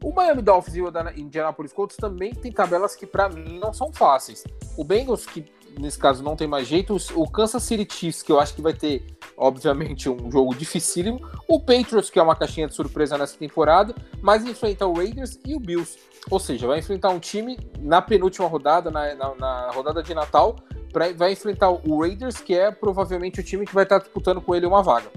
O 0.04 0.14
Miami 0.14 0.42
Dolphins 0.42 0.76
e 0.76 0.82
o 0.82 0.92
Indianapolis 1.16 1.74
Colts 1.74 1.98
também 1.98 2.34
tem 2.34 2.52
tabelas 2.52 2.96
que, 2.96 3.08
para 3.08 3.28
mim, 3.28 3.58
não 3.60 3.74
são 3.74 3.92
fáceis. 3.92 4.44
O 4.78 4.84
Bengals, 4.84 5.26
que 5.26 5.42
nesse 5.80 5.98
caso 5.98 6.24
não 6.24 6.36
tem 6.36 6.48
mais 6.48 6.68
jeito. 6.68 6.96
O 7.16 7.30
Kansas 7.30 7.64
City 7.64 7.88
Chiefs, 7.92 8.24
que 8.24 8.32
eu 8.32 8.40
acho 8.40 8.54
que 8.54 8.62
vai 8.62 8.74
ter, 8.74 9.06
obviamente, 9.38 10.10
um 10.10 10.32
jogo 10.32 10.56
dificílimo. 10.56 11.20
O 11.48 11.60
Patriots, 11.60 12.10
que 12.10 12.20
é 12.20 12.24
uma 12.24 12.36
caixinha 12.36 12.68
de 12.68 12.74
surpresa 12.74 13.18
nessa 13.18 13.38
temporada, 13.38 13.94
mas 14.22 14.46
enfrenta 14.46 14.86
o 14.86 14.94
Raiders 14.94 15.40
e 15.46 15.56
o 15.56 15.60
Bills. 15.60 15.98
Ou 16.30 16.40
seja, 16.40 16.68
vai 16.68 16.80
enfrentar 16.80 17.10
um 17.10 17.20
time 17.20 17.58
na 17.80 18.02
penúltima 18.02 18.48
rodada, 18.48 18.90
na, 18.90 19.14
na, 19.16 19.36
na 19.36 19.72
rodada 19.72 20.02
de 20.02 20.14
Natal, 20.14 20.56
pra, 20.92 21.12
vai 21.14 21.34
enfrentar 21.34 21.70
o 21.70 22.02
Raiders, 22.02 22.38
que 22.38 22.56
é 22.56 22.72
provavelmente 22.72 23.40
o 23.40 23.44
time 23.44 23.66
que 23.66 23.74
vai 23.74 23.84
estar 23.84 24.00
disputando 24.00 24.42
com 24.42 24.56
ele 24.56 24.66
uma 24.66 24.82
vaga. 24.82 25.10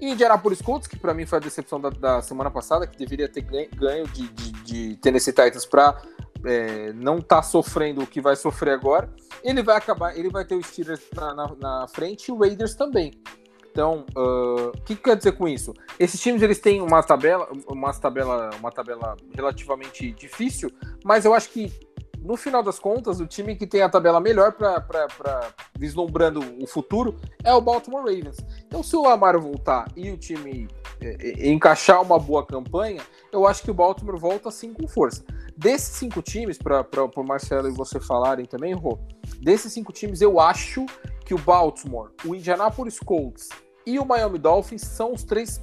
E 0.00 0.10
Indianapolis 0.10 0.60
Colts, 0.60 0.86
que 0.86 0.98
para 0.98 1.14
mim 1.14 1.24
foi 1.24 1.38
a 1.38 1.40
decepção 1.40 1.80
da, 1.80 1.88
da, 1.88 2.22
semana 2.22 2.50
passada, 2.50 2.86
que 2.86 2.98
deveria 2.98 3.28
ter 3.28 3.40
ganho, 3.40 3.68
ganho 3.74 4.06
de, 4.08 4.28
de, 4.28 4.52
de 4.52 4.96
Tennessee 4.96 5.32
Titans 5.32 5.64
para 5.64 5.96
é, 6.46 6.92
não 6.92 7.20
tá 7.20 7.42
sofrendo 7.42 8.02
o 8.02 8.06
que 8.06 8.20
vai 8.20 8.36
sofrer 8.36 8.72
agora, 8.72 9.12
ele 9.42 9.62
vai 9.62 9.76
acabar, 9.76 10.16
ele 10.16 10.30
vai 10.30 10.44
ter 10.44 10.54
o 10.54 10.62
Steelers 10.62 11.02
na, 11.14 11.34
na, 11.34 11.54
na 11.56 11.88
frente 11.88 12.28
e 12.28 12.32
o 12.32 12.38
Raiders 12.38 12.74
também. 12.74 13.12
Então, 13.70 14.06
o 14.16 14.68
uh, 14.68 14.72
que, 14.86 14.96
que 14.96 15.02
quer 15.02 15.16
dizer 15.16 15.32
com 15.32 15.46
isso? 15.46 15.74
Esses 16.00 16.18
times 16.18 16.40
eles 16.40 16.58
têm 16.58 16.80
uma 16.80 17.02
tabela, 17.02 17.46
uma 17.68 17.92
tabela, 17.92 18.48
uma 18.58 18.72
tabela 18.72 19.16
relativamente 19.34 20.12
difícil, 20.12 20.70
mas 21.04 21.26
eu 21.26 21.34
acho 21.34 21.50
que 21.50 21.70
no 22.26 22.36
final 22.36 22.62
das 22.62 22.78
contas, 22.78 23.20
o 23.20 23.26
time 23.26 23.54
que 23.54 23.66
tem 23.66 23.82
a 23.82 23.88
tabela 23.88 24.18
melhor 24.20 24.52
para 24.52 25.52
vislumbrando 25.78 26.40
o 26.60 26.66
futuro 26.66 27.14
é 27.44 27.54
o 27.54 27.60
Baltimore 27.60 28.00
Ravens. 28.00 28.38
Então, 28.66 28.82
se 28.82 28.96
o 28.96 29.02
Lamar 29.02 29.38
voltar 29.38 29.86
e 29.94 30.10
o 30.10 30.16
time 30.16 30.66
é, 31.00 31.16
é, 31.20 31.48
encaixar 31.48 32.02
uma 32.02 32.18
boa 32.18 32.44
campanha, 32.44 33.00
eu 33.32 33.46
acho 33.46 33.62
que 33.62 33.70
o 33.70 33.74
Baltimore 33.74 34.18
volta 34.18 34.48
assim 34.48 34.72
com 34.72 34.88
força. 34.88 35.24
Desses 35.56 35.96
cinco 35.96 36.20
times, 36.20 36.58
para 36.58 36.84
o 37.16 37.24
Marcelo 37.24 37.68
e 37.68 37.72
você 37.72 37.98
falarem 37.98 38.44
também, 38.44 38.74
Rô, 38.74 38.98
desses 39.40 39.72
cinco 39.72 39.92
times, 39.92 40.20
eu 40.20 40.38
acho 40.38 40.84
que 41.24 41.34
o 41.34 41.38
Baltimore, 41.38 42.10
o 42.24 42.34
Indianapolis 42.34 43.00
Colts 43.00 43.48
e 43.86 43.98
o 43.98 44.04
Miami 44.04 44.38
Dolphins 44.38 44.82
são 44.82 45.12
os 45.12 45.24
três 45.24 45.60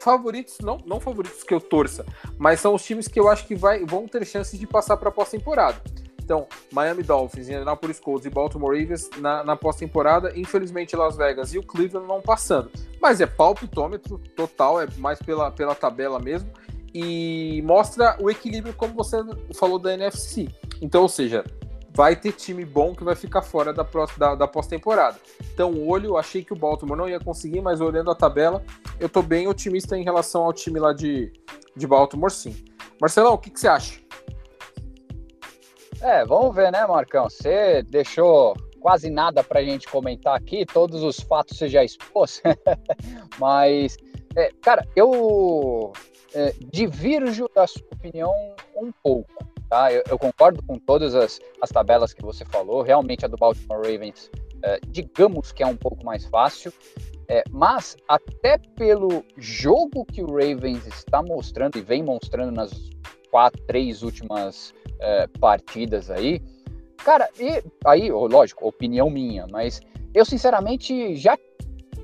favoritos, 0.00 0.58
não, 0.60 0.78
não 0.86 1.00
favoritos 1.00 1.42
que 1.42 1.52
eu 1.52 1.60
torça, 1.60 2.04
mas 2.38 2.60
são 2.60 2.74
os 2.74 2.84
times 2.84 3.08
que 3.08 3.20
eu 3.20 3.28
acho 3.28 3.46
que 3.46 3.54
vai, 3.54 3.84
vão 3.84 4.08
ter 4.08 4.24
chances 4.24 4.58
de 4.58 4.66
passar 4.66 4.96
para 4.96 5.10
a 5.10 5.12
pós-temporada. 5.12 5.82
Então, 6.26 6.48
Miami 6.72 7.04
Dolphins, 7.04 7.46
Indianapolis 7.46 8.00
Colts 8.00 8.26
e 8.26 8.30
Baltimore 8.30 8.76
Ravens 8.76 9.08
na, 9.18 9.44
na 9.44 9.54
pós-temporada. 9.54 10.32
Infelizmente, 10.36 10.96
Las 10.96 11.16
Vegas 11.16 11.54
e 11.54 11.58
o 11.58 11.62
Cleveland 11.62 12.08
não 12.08 12.20
passando. 12.20 12.68
Mas 13.00 13.20
é 13.20 13.26
palpitômetro 13.26 14.18
total, 14.34 14.80
é 14.80 14.88
mais 14.96 15.20
pela, 15.20 15.52
pela 15.52 15.72
tabela 15.72 16.18
mesmo. 16.18 16.50
E 16.98 17.60
mostra 17.60 18.16
o 18.18 18.30
equilíbrio, 18.30 18.72
como 18.72 18.94
você 18.94 19.18
falou, 19.54 19.78
da 19.78 19.92
NFC. 19.92 20.48
Então, 20.80 21.02
ou 21.02 21.10
seja, 21.10 21.44
vai 21.92 22.16
ter 22.16 22.32
time 22.32 22.64
bom 22.64 22.94
que 22.94 23.04
vai 23.04 23.14
ficar 23.14 23.42
fora 23.42 23.70
da, 23.70 23.86
da, 24.16 24.34
da 24.34 24.48
pós-temporada. 24.48 25.20
Então, 25.52 25.86
olho, 25.86 26.16
achei 26.16 26.42
que 26.42 26.54
o 26.54 26.56
Baltimore 26.56 26.96
não 26.96 27.06
ia 27.06 27.20
conseguir, 27.20 27.60
mas 27.60 27.82
olhando 27.82 28.10
a 28.10 28.14
tabela, 28.14 28.64
eu 28.98 29.10
tô 29.10 29.20
bem 29.20 29.46
otimista 29.46 29.94
em 29.94 30.04
relação 30.04 30.44
ao 30.44 30.54
time 30.54 30.80
lá 30.80 30.94
de, 30.94 31.30
de 31.76 31.86
Baltimore, 31.86 32.30
sim. 32.30 32.64
Marcelão, 32.98 33.34
o 33.34 33.38
que, 33.38 33.50
que 33.50 33.60
você 33.60 33.68
acha? 33.68 34.00
É, 36.00 36.24
vamos 36.24 36.54
ver, 36.54 36.72
né, 36.72 36.86
Marcão? 36.86 37.28
Você 37.28 37.82
deixou 37.82 38.56
quase 38.80 39.10
nada 39.10 39.44
para 39.44 39.62
gente 39.62 39.86
comentar 39.86 40.34
aqui, 40.34 40.64
todos 40.64 41.02
os 41.02 41.20
fatos 41.20 41.58
você 41.58 41.68
já 41.68 41.84
expôs, 41.84 42.40
mas, 43.38 43.98
é, 44.34 44.50
cara, 44.62 44.88
eu 44.96 45.92
é, 46.34 46.54
divirjo 46.72 47.48
da 47.54 47.66
sua 47.66 47.86
opinião 47.92 48.32
um 48.76 48.90
pouco, 49.02 49.32
tá? 49.68 49.92
Eu, 49.92 50.02
eu 50.08 50.18
concordo 50.18 50.62
com 50.62 50.78
todas 50.78 51.14
as, 51.14 51.40
as, 51.60 51.70
tabelas 51.70 52.12
que 52.12 52.22
você 52.22 52.44
falou, 52.44 52.82
realmente 52.82 53.24
a 53.24 53.28
do 53.28 53.36
Baltimore 53.36 53.78
Ravens, 53.78 54.30
é, 54.62 54.80
digamos 54.88 55.52
que 55.52 55.62
é 55.62 55.66
um 55.66 55.76
pouco 55.76 56.04
mais 56.04 56.24
fácil, 56.26 56.72
é, 57.28 57.42
mas 57.50 57.96
até 58.08 58.58
pelo 58.58 59.24
jogo 59.36 60.04
que 60.04 60.22
o 60.22 60.30
Ravens 60.30 60.86
está 60.86 61.22
mostrando 61.22 61.76
e 61.76 61.82
vem 61.82 62.02
mostrando 62.02 62.52
nas 62.52 62.90
quatro, 63.30 63.60
três 63.66 64.02
últimas 64.02 64.72
é, 65.00 65.26
partidas 65.40 66.10
aí. 66.10 66.40
Cara, 66.98 67.28
e 67.38 67.62
aí, 67.84 68.10
lógico, 68.10 68.66
opinião 68.66 69.10
minha, 69.10 69.46
mas 69.50 69.80
eu 70.14 70.24
sinceramente 70.24 71.14
já 71.16 71.36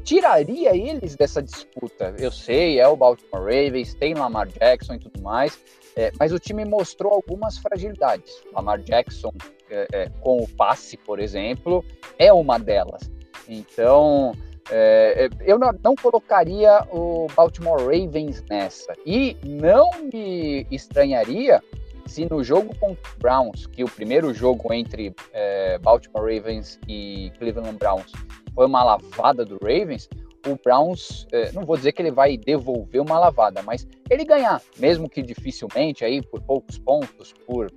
tiraria 0.03 0.77
eles 0.77 1.17
dessa 1.17 1.43
disputa. 1.43 2.15
Eu 2.19 2.31
sei, 2.31 2.79
é 2.79 2.87
o 2.87 2.97
Baltimore 2.97 3.43
Ravens, 3.43 3.95
tem 3.95 4.15
Lamar 4.15 4.49
Jackson 4.49 4.95
e 4.95 4.99
tudo 4.99 5.23
mais, 5.23 5.59
é, 5.97 6.11
mas 6.19 6.33
o 6.33 6.39
time 6.39 6.65
mostrou 6.65 7.13
algumas 7.13 7.59
fragilidades. 7.59 8.43
Lamar 8.53 8.81
Jackson, 8.81 9.33
é, 9.71 9.87
é, 9.93 10.09
com 10.21 10.39
o 10.39 10.49
passe, 10.49 10.97
por 10.97 11.19
exemplo, 11.19 11.85
é 12.19 12.33
uma 12.33 12.59
delas. 12.59 13.11
Então, 13.49 14.33
é, 14.71 15.29
eu 15.41 15.59
não, 15.59 15.73
não, 15.83 15.95
colocaria 15.95 16.87
o 16.91 17.27
Baltimore 17.35 17.81
Ravens 17.81 18.43
nessa. 18.49 18.95
E 19.05 19.37
não 19.45 19.91
me 20.13 20.67
estranharia 20.71 21.63
se 22.07 22.29
no 22.29 22.43
jogo 22.43 22.75
com 22.79 22.97
Browns, 23.19 23.67
que 23.67 23.83
o 23.83 23.89
primeiro 23.89 24.35
jogo 24.35 24.73
entre 24.73 25.15
é, 25.33 25.79
Baltimore 25.79 26.23
Ravens 26.23 26.79
e 26.89 27.33
Cleveland 27.39 27.79
Browns 27.79 28.13
foi 28.55 28.67
uma 28.67 28.83
lavada 28.83 29.45
do 29.45 29.59
Ravens, 29.63 30.09
o 30.47 30.57
Browns, 30.57 31.27
é, 31.33 31.53
não 31.53 31.65
vou 31.65 31.77
dizer 31.77 31.93
que 31.93 32.03
ele 32.03 32.11
vai 32.11 32.37
devolver 32.37 33.01
uma 33.01 33.19
lavada, 33.19 33.63
mas 33.63 33.87
ele 34.11 34.25
ganhar, 34.25 34.61
mesmo 34.79 35.09
que 35.09 35.23
dificilmente, 35.23 36.05
aí 36.05 36.21
por 36.21 36.41
poucos 36.43 36.79
pontos, 36.79 37.33
por 37.47 37.71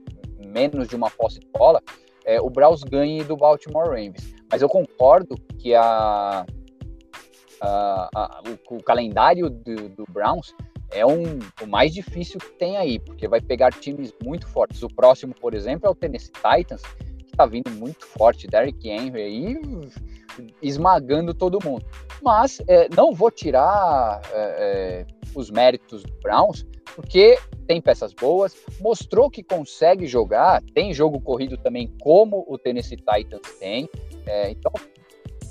menos 0.45 0.87
de 0.87 0.95
uma 0.95 1.09
posse 1.09 1.39
de 1.39 1.47
bola, 1.47 1.81
é, 2.25 2.41
o 2.41 2.49
Browns 2.49 2.83
ganhe 2.83 3.23
do 3.23 3.37
Baltimore 3.37 3.87
Ravens. 3.87 4.33
Mas 4.51 4.61
eu 4.61 4.69
concordo 4.69 5.35
que 5.59 5.75
a, 5.75 6.45
a, 7.61 8.09
a 8.15 8.43
o, 8.47 8.75
o, 8.75 8.83
calendário 8.83 9.49
do, 9.49 9.89
do 9.89 10.05
Browns 10.09 10.55
é 10.91 11.05
um, 11.05 11.39
o 11.61 11.67
mais 11.67 11.93
difícil 11.93 12.39
que 12.39 12.51
tem 12.53 12.77
aí, 12.77 12.99
porque 12.99 13.27
vai 13.27 13.41
pegar 13.41 13.71
times 13.71 14.13
muito 14.23 14.47
fortes. 14.47 14.81
O 14.81 14.87
próximo, 14.87 15.33
por 15.35 15.53
exemplo, 15.53 15.87
é 15.87 15.89
o 15.89 15.95
Tennessee 15.95 16.31
Titans, 16.31 16.81
que 16.81 17.31
está 17.31 17.45
vindo 17.45 17.69
muito 17.71 18.05
forte, 18.05 18.47
Derrick 18.47 18.87
Henry 18.89 19.21
aí 19.21 19.57
esmagando 20.61 21.33
todo 21.33 21.63
mundo. 21.63 21.85
Mas 22.21 22.61
é, 22.67 22.87
não 22.95 23.13
vou 23.13 23.31
tirar 23.31 24.21
é, 24.31 24.35
é, 24.35 25.05
os 25.35 25.49
méritos 25.49 26.03
do 26.03 26.13
Browns, 26.21 26.65
porque 26.95 27.37
tem 27.67 27.81
peças 27.81 28.13
boas, 28.13 28.55
mostrou 28.79 29.29
que 29.29 29.43
consegue 29.43 30.07
jogar, 30.07 30.61
tem 30.73 30.93
jogo 30.93 31.19
corrido 31.19 31.57
também, 31.57 31.91
como 32.01 32.45
o 32.47 32.57
Tennessee 32.57 32.97
Titans 32.97 33.57
tem. 33.59 33.89
É, 34.25 34.49
então, 34.49 34.71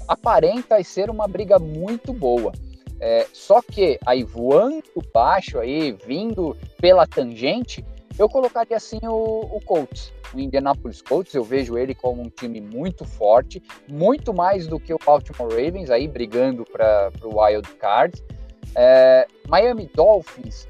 aparenta 0.08 0.82
ser 0.82 1.10
uma 1.10 1.26
briga 1.26 1.58
muito 1.58 2.12
boa. 2.12 2.52
É, 3.00 3.26
só 3.32 3.60
que 3.60 3.98
aí 4.06 4.22
voando 4.22 4.82
baixo 5.12 5.58
aí, 5.58 5.92
vindo 5.92 6.56
pela 6.80 7.06
tangente, 7.06 7.84
eu 8.18 8.28
colocaria 8.28 8.76
assim 8.76 9.00
o, 9.02 9.40
o 9.52 9.60
Colts, 9.64 10.12
o 10.36 10.40
Indianapolis 10.40 11.02
Colts. 11.02 11.34
Eu 11.34 11.44
vejo 11.44 11.78
ele 11.78 11.94
como 11.94 12.22
um 12.22 12.28
time 12.28 12.60
muito 12.60 13.04
forte, 13.04 13.62
muito 13.88 14.32
mais 14.32 14.66
do 14.66 14.78
que 14.78 14.92
o 14.92 14.98
Baltimore 15.04 15.50
Ravens 15.50 15.90
aí 15.90 16.08
brigando 16.08 16.64
para 16.64 17.10
o 17.22 17.40
Wild 17.40 17.68
Card. 17.74 18.22
É, 18.74 19.26
Miami 19.48 19.88
Dolphins, 19.94 20.66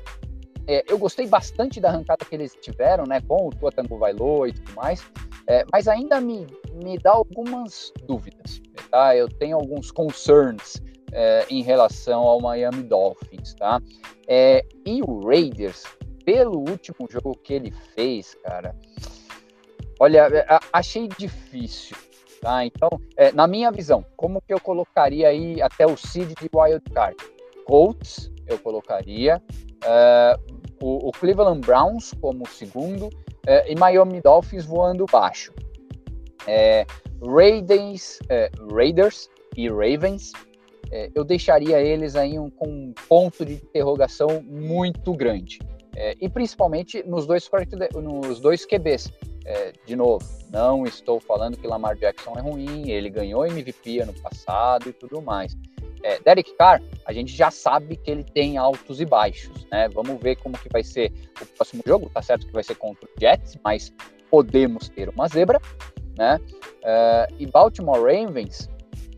é, 0.66 0.84
eu 0.88 0.98
gostei 0.98 1.26
bastante 1.26 1.80
da 1.80 1.88
arrancada 1.88 2.24
que 2.24 2.34
eles 2.34 2.56
tiveram, 2.60 3.04
né, 3.04 3.20
com 3.20 3.48
o 3.48 3.50
Tua 3.50 3.70
Tango 3.70 3.98
Vailô 3.98 4.46
e 4.46 4.52
tudo 4.52 4.72
mais, 4.74 5.04
é, 5.46 5.64
mas 5.70 5.88
ainda 5.88 6.20
me, 6.20 6.46
me 6.82 6.98
dá 6.98 7.12
algumas 7.12 7.92
dúvidas, 8.06 8.62
tá? 8.90 9.14
Eu 9.14 9.28
tenho 9.28 9.56
alguns 9.56 9.90
concerns 9.90 10.82
é, 11.12 11.46
em 11.50 11.62
relação 11.62 12.22
ao 12.22 12.40
Miami 12.40 12.82
Dolphins, 12.82 13.54
tá? 13.54 13.80
É, 14.26 14.64
e 14.86 15.02
o 15.02 15.26
Raiders, 15.26 15.84
pelo 16.24 16.58
último 16.58 17.06
jogo 17.10 17.38
que 17.42 17.52
ele 17.52 17.70
fez, 17.94 18.34
cara, 18.42 18.74
olha, 20.04 20.28
é, 20.28 20.46
achei 20.70 21.08
difícil, 21.08 21.96
tá? 22.40 22.64
Então, 22.64 22.90
é, 23.16 23.32
na 23.32 23.46
minha 23.46 23.70
visão, 23.72 24.04
como 24.16 24.42
que 24.42 24.52
eu 24.52 24.60
colocaria 24.60 25.28
aí 25.28 25.62
até 25.62 25.86
o 25.86 25.96
seed 25.96 26.28
de 26.28 26.50
wild 26.54 26.84
card? 26.90 27.16
Colts, 27.64 28.30
eu 28.46 28.58
colocaria, 28.58 29.42
é, 29.82 30.38
o, 30.82 31.08
o, 31.08 31.12
Cleveland 31.12 31.60
Browns 31.60 32.12
como 32.20 32.46
segundo 32.46 33.08
é, 33.46 33.72
e 33.72 33.74
Miami 33.74 34.20
Dolphins 34.20 34.66
voando 34.66 35.06
baixo. 35.10 35.52
Raiders, 37.22 38.18
Raiders 38.70 39.30
e 39.56 39.66
Ravens 39.70 40.32
é, 40.90 41.10
eu 41.14 41.24
deixaria 41.24 41.80
eles 41.80 42.16
aí 42.16 42.38
um, 42.38 42.50
com 42.50 42.68
um 42.68 42.94
ponto 43.08 43.46
de 43.46 43.54
interrogação 43.54 44.42
muito 44.42 45.14
grande. 45.14 45.58
É, 45.96 46.16
e 46.20 46.28
principalmente 46.28 47.02
nos 47.04 47.26
dois, 47.26 47.48
nos 47.94 48.40
dois 48.40 48.64
QBs. 48.66 49.12
É, 49.46 49.72
de 49.84 49.94
novo, 49.94 50.24
não 50.50 50.84
estou 50.84 51.20
falando 51.20 51.58
que 51.58 51.66
Lamar 51.66 51.96
Jackson 51.96 52.32
é 52.36 52.40
ruim, 52.40 52.90
ele 52.90 53.10
ganhou 53.10 53.44
MVP 53.44 54.00
ano 54.00 54.14
passado 54.14 54.88
e 54.88 54.92
tudo 54.92 55.20
mais. 55.20 55.54
É, 56.02 56.18
Derek 56.20 56.54
Carr, 56.56 56.82
a 57.06 57.12
gente 57.12 57.34
já 57.34 57.50
sabe 57.50 57.96
que 57.96 58.10
ele 58.10 58.24
tem 58.24 58.56
altos 58.58 59.00
e 59.00 59.04
baixos, 59.06 59.66
né? 59.70 59.88
Vamos 59.88 60.20
ver 60.20 60.36
como 60.36 60.58
que 60.58 60.68
vai 60.70 60.82
ser 60.82 61.12
o 61.40 61.46
próximo 61.46 61.82
jogo. 61.86 62.10
Tá 62.10 62.20
certo 62.20 62.46
que 62.46 62.52
vai 62.52 62.62
ser 62.62 62.74
contra 62.74 63.06
o 63.06 63.20
Jets, 63.20 63.58
mas 63.64 63.92
podemos 64.30 64.88
ter 64.88 65.08
uma 65.08 65.28
zebra, 65.28 65.60
né? 66.16 66.38
É, 66.82 67.28
e 67.38 67.46
Baltimore 67.46 68.02
Ravens, 68.02 68.68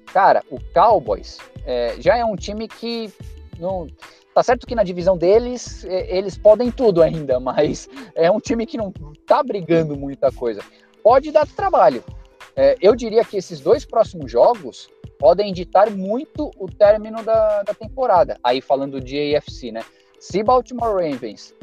cara, 0.07 0.45
o 0.51 0.59
Cowboys 0.73 1.39
é, 1.65 1.97
já 2.01 2.17
é 2.17 2.25
um 2.25 2.37
time 2.37 2.69
que 2.69 3.13
não. 3.59 3.89
Tá 4.37 4.43
certo 4.43 4.67
que 4.67 4.75
na 4.75 4.85
divisão 4.85 5.17
deles 5.17 5.83
eles 5.85 6.37
podem 6.37 6.71
tudo 6.71 7.03
ainda, 7.03 7.41
mas 7.41 7.89
é 8.15 8.31
um 8.31 8.39
time 8.39 8.67
que 8.67 8.77
não 8.77 8.93
tá 9.27 9.43
brigando 9.43 9.97
muita 9.97 10.31
coisa. 10.31 10.61
Pode 11.03 11.33
dar 11.33 11.47
trabalho. 11.47 12.05
É, 12.55 12.77
eu 12.83 12.95
diria 12.95 13.25
que 13.25 13.39
esses 13.39 13.61
dois 13.61 13.87
próximos 13.87 14.31
jogos 14.31 14.91
podem 15.19 15.55
ditar 15.55 15.91
muito 15.91 16.51
o 16.59 16.67
término 16.67 17.23
da, 17.23 17.63
da 17.63 17.73
temporada. 17.73 18.39
Aí 18.45 18.61
falando 18.61 19.01
de 19.01 19.35
AFC, 19.35 19.73
né? 19.73 19.83
Se 20.21 20.43
Baltimore 20.43 20.93
Ravens 20.93 21.55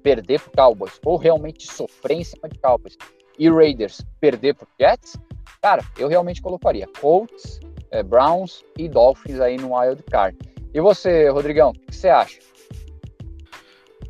perder 0.00 0.40
pro 0.40 0.52
Cowboys 0.52 1.00
ou 1.04 1.16
realmente 1.16 1.66
sofrer 1.66 2.18
em 2.18 2.24
cima 2.24 2.48
de 2.48 2.60
Cowboys 2.60 2.96
e 3.40 3.50
Raiders 3.50 4.02
perder 4.20 4.54
pro 4.54 4.68
Jets, 4.78 5.16
cara, 5.60 5.82
eu 5.98 6.06
realmente 6.06 6.40
colocaria 6.40 6.86
Colts, 7.00 7.58
é, 7.90 8.04
Browns 8.04 8.64
e 8.78 8.88
Dolphins 8.88 9.40
aí 9.40 9.56
no 9.56 9.76
wild 9.76 10.00
card. 10.04 10.38
E 10.72 10.80
você, 10.80 11.28
Rodrigão, 11.28 11.70
o 11.70 11.72
que 11.72 11.96
você 11.96 12.08
acha? 12.08 12.38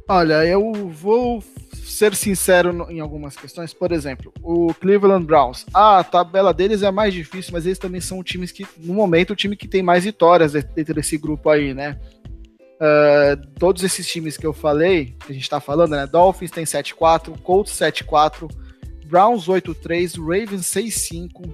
Olha, 0.08 0.44
eu 0.44 0.72
vou 0.88 1.42
ser 1.90 2.14
sincero 2.14 2.86
em 2.90 3.00
algumas 3.00 3.36
questões. 3.36 3.72
Por 3.74 3.92
exemplo, 3.92 4.32
o 4.42 4.72
Cleveland 4.74 5.26
Browns. 5.26 5.66
a 5.72 6.02
tabela 6.02 6.52
deles 6.52 6.82
é 6.82 6.90
mais 6.90 7.12
difícil, 7.12 7.52
mas 7.52 7.66
eles 7.66 7.78
também 7.78 8.00
são 8.00 8.22
times 8.22 8.50
que, 8.50 8.66
no 8.78 8.94
momento, 8.94 9.32
o 9.32 9.36
time 9.36 9.56
que 9.56 9.68
tem 9.68 9.82
mais 9.82 10.04
vitórias 10.04 10.52
dentro 10.52 10.94
desse 10.94 11.16
grupo 11.16 11.48
aí, 11.50 11.74
né? 11.74 11.98
Uh, 12.80 13.36
todos 13.58 13.84
esses 13.84 14.06
times 14.06 14.38
que 14.38 14.46
eu 14.46 14.54
falei, 14.54 15.14
que 15.26 15.32
a 15.32 15.34
gente 15.34 15.50
tá 15.50 15.60
falando, 15.60 15.90
né? 15.90 16.06
Dolphins 16.06 16.50
tem 16.50 16.64
7-4, 16.64 17.38
Colts 17.42 17.72
7-4, 17.72 18.50
Browns 19.06 19.46
8-3, 19.46 20.18
Ravens 20.18 20.62
6-5, 20.62 21.52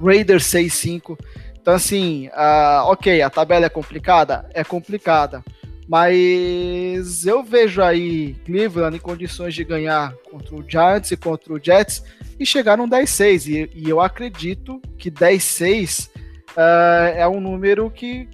Raiders 0.00 0.44
6-5. 0.44 1.16
Então, 1.62 1.74
assim, 1.74 2.26
uh, 2.28 2.86
ok, 2.86 3.22
a 3.22 3.30
tabela 3.30 3.66
é 3.66 3.68
complicada? 3.68 4.50
É 4.52 4.64
complicada. 4.64 5.44
Mas 5.88 7.24
eu 7.24 7.44
vejo 7.44 7.80
aí 7.80 8.34
Cleveland 8.44 8.96
em 8.96 9.00
condições 9.00 9.54
de 9.54 9.62
ganhar 9.62 10.12
contra 10.28 10.56
o 10.56 10.64
Giants 10.68 11.12
e 11.12 11.16
contra 11.16 11.52
o 11.52 11.62
Jets 11.62 12.02
e 12.38 12.44
chegar 12.44 12.76
num 12.76 12.88
10-6. 12.88 13.46
E, 13.46 13.70
e, 13.74 13.88
eu 13.88 14.00
acredito 14.00 14.80
que 14.98 15.08
10-6 15.08 16.08
uh, 16.08 16.10
eh, 16.56 17.14
é 17.18 17.28
um 17.28 17.40
número 17.40 17.88
que 17.90 18.28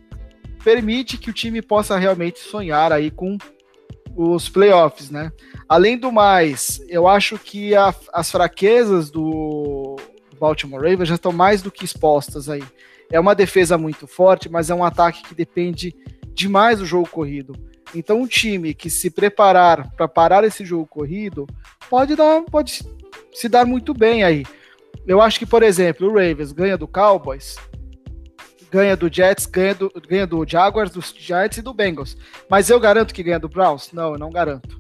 permite 0.64 1.18
que 1.18 1.29
o 1.29 1.35
time 1.35 1.61
possa 1.61 1.99
realmente 1.99 2.39
sonhar 2.39 2.93
aí 2.93 3.11
com 3.11 3.37
os 4.16 4.49
playoffs, 4.49 5.11
né? 5.11 5.33
Além 5.68 5.99
do 5.99 6.11
mais, 6.11 6.81
eu 6.89 7.07
acho 7.07 7.39
que 7.39 7.74
a, 7.74 7.95
as 8.12 8.31
fraquezas 8.31 9.11
do 9.11 9.97
Baltimore 10.41 10.81
Ravens 10.81 11.09
já 11.09 11.14
estão 11.16 11.33
mais 11.33 11.61
do 11.61 11.70
que 11.70 11.85
expostas 11.85 12.49
aí. 12.49 12.64
É 13.11 13.18
uma 13.18 13.34
defesa 13.34 13.78
muito 13.78 14.06
forte, 14.06 14.48
mas 14.48 14.70
é 14.70 14.74
um 14.74 14.84
ataque 14.84 15.22
que 15.22 15.34
depende 15.34 15.94
demais 16.34 16.78
do 16.78 16.86
jogo 16.86 17.09
corrido. 17.09 17.54
Então, 17.94 18.20
um 18.20 18.26
time 18.26 18.74
que 18.74 18.90
se 18.90 19.11
preparar 19.11 19.90
para 19.92 20.06
parar 20.06 20.44
esse 20.44 20.64
jogo 20.64 20.86
corrido 20.86 21.46
pode 21.88 22.14
dar, 22.14 22.42
pode 22.42 22.84
se 23.32 23.48
dar 23.48 23.64
muito 23.64 23.94
bem 23.94 24.22
aí. 24.22 24.44
Eu 25.06 25.20
acho 25.20 25.38
que, 25.38 25.46
por 25.46 25.62
exemplo, 25.62 26.06
o 26.06 26.12
Ravens 26.12 26.52
ganha 26.52 26.76
do 26.76 26.86
Cowboys, 26.86 27.56
ganha 28.70 28.96
do 28.96 29.12
Jets, 29.12 29.46
ganha 29.46 29.74
do, 29.74 29.90
ganha 30.06 30.26
do 30.26 30.44
Jaguars, 30.46 30.90
dos 30.90 31.14
Giants 31.16 31.59
e 31.59 31.62
do 31.62 31.72
Bengals. 31.72 32.16
Mas 32.48 32.68
eu 32.68 32.78
garanto 32.78 33.14
que 33.14 33.22
ganha 33.22 33.38
do 33.38 33.48
Browns? 33.48 33.90
Não, 33.92 34.12
eu 34.12 34.18
não 34.18 34.30
garanto. 34.30 34.78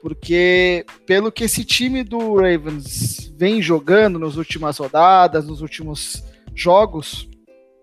Porque 0.00 0.86
pelo 1.06 1.30
que 1.30 1.44
esse 1.44 1.64
time 1.64 2.02
do 2.02 2.36
Ravens 2.36 3.32
vem 3.36 3.60
jogando 3.60 4.18
nas 4.18 4.36
últimas 4.36 4.78
rodadas, 4.78 5.46
nos 5.46 5.60
últimos 5.60 6.24
jogos, 6.54 7.27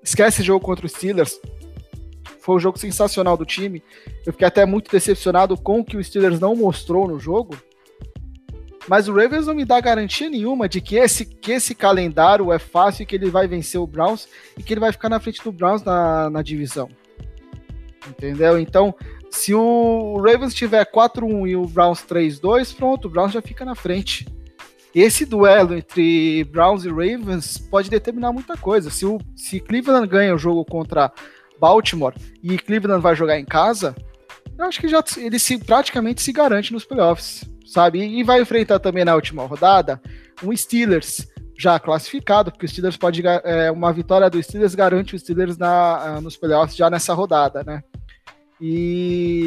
esquece 0.06 0.42
o 0.42 0.46
jogo 0.46 0.64
contra 0.64 0.86
os 0.86 0.92
Steelers. 0.92 1.40
Foi 2.40 2.56
um 2.56 2.60
jogo 2.60 2.78
sensacional 2.78 3.36
do 3.36 3.46
time. 3.46 3.84
Eu 4.26 4.32
fiquei 4.32 4.48
até 4.48 4.66
muito 4.66 4.92
decepcionado 4.92 5.58
com 5.58 5.80
o 5.80 5.86
que 5.86 5.98
o 5.98 6.04
Steelers 6.04 6.40
não 6.40 6.56
mostrou 6.56 7.08
no 7.08 7.20
jogo. 7.20 7.58
Mas 8.88 9.08
o 9.08 9.14
Ravens 9.16 9.48
não 9.48 9.56
me 9.56 9.66
dá 9.66 9.82
garantia 9.82 10.30
nenhuma 10.30 10.70
de 10.70 10.80
que 10.80 10.96
esse, 10.96 11.26
que 11.26 11.54
esse 11.54 11.74
calendário 11.74 12.54
é 12.54 12.60
fácil 12.60 13.02
e 13.02 13.06
que 13.08 13.16
ele 13.16 13.32
vai 13.32 13.48
vencer 13.48 13.82
o 13.82 13.88
Browns 13.88 14.28
e 14.56 14.62
que 14.62 14.74
ele 14.74 14.80
vai 14.80 14.92
ficar 14.92 15.10
na 15.10 15.20
frente 15.20 15.44
do 15.44 15.52
Browns 15.52 15.84
na, 15.84 16.30
na 16.30 16.44
divisão. 16.44 16.88
Entendeu? 18.08 18.60
Então, 18.60 18.94
se 19.32 19.56
o 19.56 20.18
Ravens 20.18 20.54
tiver 20.54 20.86
4-1 20.86 21.50
e 21.50 21.56
o 21.56 21.66
Browns 21.66 22.02
3-2, 22.02 22.76
pronto, 22.76 23.08
o 23.08 23.10
Browns 23.10 23.34
já 23.34 23.42
fica 23.42 23.66
na 23.66 23.74
frente. 23.74 24.28
Esse 24.96 25.26
duelo 25.26 25.76
entre 25.76 26.46
Browns 26.46 26.86
e 26.86 26.90
Ravens 26.90 27.58
pode 27.58 27.90
determinar 27.90 28.32
muita 28.32 28.56
coisa. 28.56 28.90
Se, 28.90 29.06
o, 29.06 29.20
se 29.36 29.60
Cleveland 29.60 30.08
ganha 30.08 30.34
o 30.34 30.38
jogo 30.38 30.64
contra 30.64 31.12
Baltimore 31.60 32.16
e 32.42 32.58
Cleveland 32.58 33.02
vai 33.02 33.16
jogar 33.16 33.38
em 33.38 33.46
casa, 33.46 33.94
eu 34.58 34.66
acho 34.66 34.80
que 34.80 34.88
já 34.88 35.04
ele 35.18 35.38
se 35.38 35.58
praticamente 35.58 36.22
se 36.22 36.32
garante 36.32 36.72
nos 36.72 36.86
playoffs 36.86 37.44
sabe? 37.66 38.00
E 38.00 38.24
vai 38.24 38.42
enfrentar 38.42 38.80
também 38.80 39.04
na 39.04 39.16
última 39.16 39.46
rodada 39.46 40.02
um 40.44 40.56
Steelers 40.56 41.28
já 41.58 41.80
classificado, 41.80 42.52
porque 42.52 42.66
o 42.66 42.70
Steelers 42.70 42.98
pode 42.98 43.22
é, 43.26 43.72
uma 43.72 43.92
vitória 43.92 44.30
do 44.30 44.42
Steelers 44.42 44.76
garante 44.76 45.16
os 45.16 45.22
Steelers 45.22 45.58
na, 45.58 46.20
nos 46.22 46.38
playoffs 46.38 46.76
já 46.76 46.90
nessa 46.90 47.14
rodada, 47.14 47.64
né? 47.64 47.82
E 48.60 49.45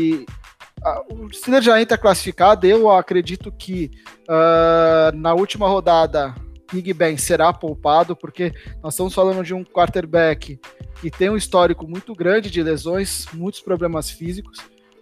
o 1.10 1.32
Steelers 1.32 1.64
já 1.64 1.80
entra 1.80 1.98
classificado. 1.98 2.66
Eu 2.66 2.90
acredito 2.90 3.52
que 3.52 3.90
uh, 4.28 5.16
na 5.16 5.34
última 5.34 5.68
rodada 5.68 6.34
Big 6.72 6.92
Ben 6.92 7.16
será 7.16 7.52
poupado, 7.52 8.14
porque 8.14 8.52
nós 8.82 8.94
estamos 8.94 9.14
falando 9.14 9.42
de 9.42 9.54
um 9.54 9.64
quarterback 9.64 10.60
que 11.00 11.10
tem 11.10 11.30
um 11.30 11.36
histórico 11.36 11.86
muito 11.88 12.14
grande 12.14 12.50
de 12.50 12.62
lesões, 12.62 13.26
muitos 13.32 13.60
problemas 13.60 14.10
físicos. 14.10 14.58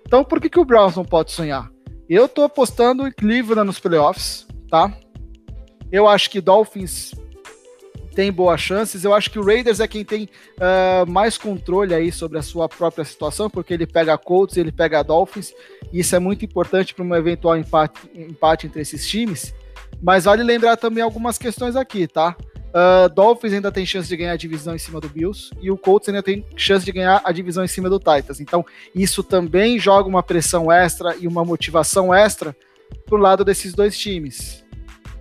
Então, 0.06 0.22
por 0.22 0.40
que, 0.40 0.48
que 0.48 0.60
o 0.60 0.64
Browns 0.64 0.96
não 0.96 1.04
pode 1.04 1.32
sonhar? 1.32 1.68
Eu 2.08 2.28
tô 2.28 2.44
apostando 2.44 3.06
em 3.06 3.12
Cleveland 3.12 3.66
nos 3.66 3.80
playoffs, 3.80 4.46
tá? 4.70 4.96
Eu 5.90 6.06
acho 6.06 6.30
que 6.30 6.40
Dolphins 6.40 7.12
tem 8.16 8.32
boas 8.32 8.58
chances. 8.58 9.04
Eu 9.04 9.12
acho 9.12 9.30
que 9.30 9.38
o 9.38 9.44
Raiders 9.44 9.78
é 9.78 9.86
quem 9.86 10.02
tem 10.02 10.26
uh, 10.56 11.08
mais 11.08 11.36
controle 11.36 11.92
aí 11.92 12.10
sobre 12.10 12.38
a 12.38 12.42
sua 12.42 12.66
própria 12.66 13.04
situação, 13.04 13.50
porque 13.50 13.74
ele 13.74 13.86
pega 13.86 14.16
Colts, 14.16 14.56
ele 14.56 14.72
pega 14.72 15.04
Dolphins, 15.04 15.52
e 15.92 16.00
isso 16.00 16.16
é 16.16 16.18
muito 16.18 16.42
importante 16.42 16.94
para 16.94 17.04
um 17.04 17.14
eventual 17.14 17.58
empate, 17.58 18.00
empate 18.14 18.66
entre 18.66 18.80
esses 18.80 19.06
times. 19.06 19.54
Mas 20.02 20.24
vale 20.24 20.42
lembrar 20.42 20.78
também 20.78 21.02
algumas 21.02 21.36
questões 21.36 21.76
aqui, 21.76 22.08
tá? 22.08 22.34
Uh, 22.68 23.08
Dolphins 23.14 23.52
ainda 23.52 23.70
tem 23.70 23.84
chance 23.84 24.08
de 24.08 24.16
ganhar 24.16 24.32
a 24.32 24.36
divisão 24.36 24.74
em 24.74 24.78
cima 24.78 24.98
do 24.98 25.08
Bills 25.08 25.50
e 25.60 25.70
o 25.70 25.76
Colts 25.76 26.08
ainda 26.08 26.22
tem 26.22 26.44
chance 26.56 26.84
de 26.84 26.92
ganhar 26.92 27.20
a 27.22 27.32
divisão 27.32 27.64
em 27.64 27.68
cima 27.68 27.90
do 27.90 27.98
Titans. 27.98 28.40
Então, 28.40 28.64
isso 28.94 29.22
também 29.22 29.78
joga 29.78 30.08
uma 30.08 30.22
pressão 30.22 30.72
extra 30.72 31.14
e 31.16 31.28
uma 31.28 31.44
motivação 31.44 32.14
extra 32.14 32.56
pro 33.04 33.18
lado 33.18 33.44
desses 33.44 33.74
dois 33.74 33.96
times. 33.96 34.65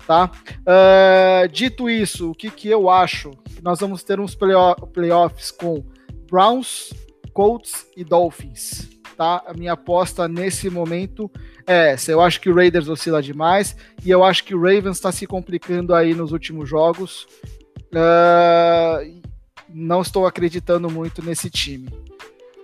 Tá? 0.07 0.31
Uh, 0.59 1.47
dito 1.47 1.89
isso, 1.89 2.31
o 2.31 2.35
que, 2.35 2.51
que 2.51 2.69
eu 2.69 2.89
acho? 2.89 3.31
Nós 3.63 3.79
vamos 3.79 4.03
ter 4.03 4.19
uns 4.19 4.35
playoffs 4.35 5.49
com 5.51 5.83
Browns, 6.29 6.93
Colts 7.33 7.87
e 7.97 8.03
Dolphins 8.03 8.95
tá? 9.15 9.41
A 9.47 9.53
minha 9.53 9.73
aposta 9.73 10.27
nesse 10.27 10.69
momento 10.69 11.31
é 11.65 11.93
essa. 11.93 12.11
Eu 12.11 12.21
acho 12.21 12.39
que 12.39 12.49
o 12.49 12.55
Raiders 12.55 12.87
oscila 12.87 13.21
demais 13.21 13.75
e 14.03 14.11
eu 14.11 14.23
acho 14.23 14.43
que 14.43 14.53
o 14.53 14.61
Ravens 14.61 14.97
está 14.97 15.11
se 15.11 15.25
complicando 15.25 15.95
aí 15.95 16.13
nos 16.13 16.31
últimos 16.31 16.69
jogos. 16.69 17.27
Uh, 17.91 19.21
não 19.69 20.01
estou 20.01 20.27
acreditando 20.27 20.89
muito 20.89 21.23
nesse 21.23 21.49
time. 21.49 21.89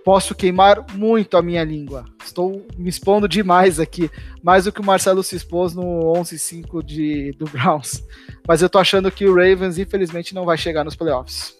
Posso 0.04 0.34
queimar 0.34 0.84
muito 0.94 1.36
a 1.36 1.42
minha 1.42 1.62
língua. 1.62 2.04
Estou 2.24 2.66
me 2.76 2.88
expondo 2.88 3.28
demais 3.28 3.78
aqui, 3.78 4.10
mais 4.42 4.64
do 4.64 4.72
que 4.72 4.80
o 4.80 4.84
Marcelo 4.84 5.22
se 5.22 5.36
expôs 5.36 5.74
no 5.74 6.12
11-5 6.14 7.36
do 7.36 7.44
Browns. 7.46 8.02
Mas 8.46 8.62
eu 8.62 8.68
tô 8.68 8.78
achando 8.78 9.10
que 9.10 9.26
o 9.26 9.34
Ravens, 9.34 9.78
infelizmente, 9.78 10.34
não 10.34 10.44
vai 10.44 10.58
chegar 10.58 10.84
nos 10.84 10.96
playoffs. 10.96 11.56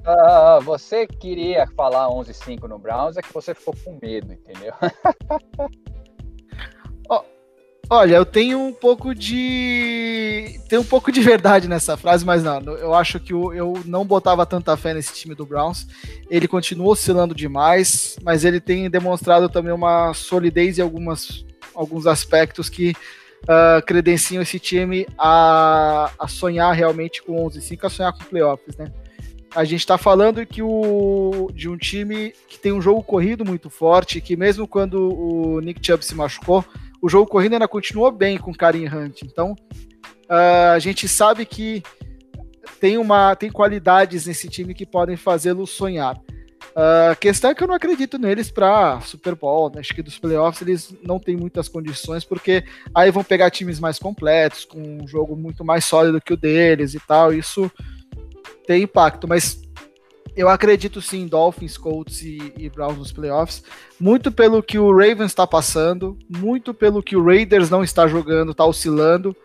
Uh, 0.00 0.60
você 0.62 1.06
queria 1.06 1.66
falar 1.76 2.08
11-5 2.08 2.68
no 2.68 2.78
Browns, 2.78 3.16
é 3.16 3.22
que 3.22 3.34
você 3.34 3.54
ficou 3.54 3.74
com 3.84 3.98
medo, 4.00 4.32
entendeu? 4.32 4.72
Olha, 7.92 8.14
eu 8.14 8.24
tenho 8.24 8.60
um 8.60 8.72
pouco 8.72 9.12
de. 9.12 10.60
Tem 10.68 10.78
um 10.78 10.84
pouco 10.84 11.10
de 11.10 11.20
verdade 11.20 11.66
nessa 11.66 11.96
frase, 11.96 12.24
mas 12.24 12.40
não. 12.40 12.60
Eu 12.76 12.94
acho 12.94 13.18
que 13.18 13.32
eu, 13.32 13.82
não 13.84 14.06
botava 14.06 14.46
tanta 14.46 14.76
fé 14.76 14.94
nesse 14.94 15.12
time 15.12 15.34
do 15.34 15.44
Browns. 15.44 15.88
Ele 16.30 16.46
continua 16.46 16.92
oscilando 16.92 17.34
demais, 17.34 18.16
mas 18.22 18.44
ele 18.44 18.60
tem 18.60 18.88
demonstrado 18.88 19.48
também 19.48 19.72
uma 19.72 20.14
solidez 20.14 20.78
em 20.78 20.82
algumas, 20.82 21.44
alguns 21.74 22.06
aspectos 22.06 22.68
que 22.68 22.94
uh, 23.42 23.84
credenciam 23.84 24.40
esse 24.40 24.60
time 24.60 25.04
a, 25.18 26.12
a 26.16 26.28
sonhar 26.28 26.72
realmente 26.72 27.20
com 27.24 27.44
11-5, 27.44 27.78
a 27.82 27.90
sonhar 27.90 28.12
com 28.12 28.22
playoffs, 28.22 28.76
né? 28.76 28.92
A 29.52 29.64
gente 29.64 29.80
está 29.80 29.98
falando 29.98 30.46
que 30.46 30.62
o, 30.62 31.50
de 31.52 31.68
um 31.68 31.76
time 31.76 32.32
que 32.48 32.56
tem 32.56 32.70
um 32.70 32.80
jogo 32.80 33.02
corrido 33.02 33.44
muito 33.44 33.68
forte, 33.68 34.20
que 34.20 34.36
mesmo 34.36 34.68
quando 34.68 35.12
o 35.12 35.60
Nick 35.60 35.84
Chubb 35.84 36.04
se 36.04 36.14
machucou, 36.14 36.64
o 37.00 37.08
jogo 37.08 37.30
corrido 37.30 37.54
ainda 37.54 37.68
continuou 37.68 38.10
bem 38.10 38.38
com 38.38 38.54
Karim 38.54 38.86
Hunt. 38.86 39.22
Então, 39.22 39.52
uh, 39.52 40.72
a 40.74 40.78
gente 40.78 41.08
sabe 41.08 41.44
que 41.46 41.82
tem, 42.80 42.98
uma, 42.98 43.34
tem 43.34 43.50
qualidades 43.50 44.26
nesse 44.26 44.48
time 44.48 44.74
que 44.74 44.86
podem 44.86 45.16
fazê-lo 45.16 45.66
sonhar. 45.66 46.16
Uh, 46.76 47.10
a 47.12 47.16
questão 47.16 47.50
é 47.50 47.54
que 47.54 47.62
eu 47.62 47.68
não 47.68 47.74
acredito 47.74 48.18
neles 48.18 48.50
para 48.50 49.00
Super 49.00 49.34
Bowl. 49.34 49.70
Né? 49.70 49.80
Acho 49.80 49.94
que 49.94 50.02
dos 50.02 50.18
playoffs 50.18 50.62
eles 50.62 50.94
não 51.02 51.18
têm 51.18 51.36
muitas 51.36 51.68
condições, 51.68 52.24
porque 52.24 52.64
aí 52.94 53.10
vão 53.10 53.24
pegar 53.24 53.50
times 53.50 53.80
mais 53.80 53.98
completos, 53.98 54.64
com 54.64 54.78
um 54.78 55.08
jogo 55.08 55.34
muito 55.36 55.64
mais 55.64 55.84
sólido 55.84 56.20
que 56.20 56.32
o 56.32 56.36
deles 56.36 56.94
e 56.94 57.00
tal. 57.00 57.32
Isso 57.32 57.70
tem 58.66 58.84
impacto, 58.84 59.26
mas 59.26 59.60
eu 60.40 60.48
acredito 60.48 61.02
sim 61.02 61.20
em 61.20 61.26
Dolphins, 61.26 61.76
Colts 61.76 62.22
e, 62.22 62.54
e, 62.56 62.70
Browns 62.70 62.96
nos 62.96 63.12
playoffs, 63.12 63.62
muito 64.00 64.32
pelo 64.32 64.62
que 64.62 64.78
o 64.78 64.90
Ravens 64.90 65.26
está 65.32 65.46
passando, 65.46 66.18
muito 66.30 66.72
pelo 66.72 67.02
que 67.02 67.14
o 67.14 67.22
Raiders 67.22 67.68
não 67.68 67.84
está 67.84 68.08
jogando, 68.08 68.52
está 68.52 68.64
oscilando. 68.64 69.36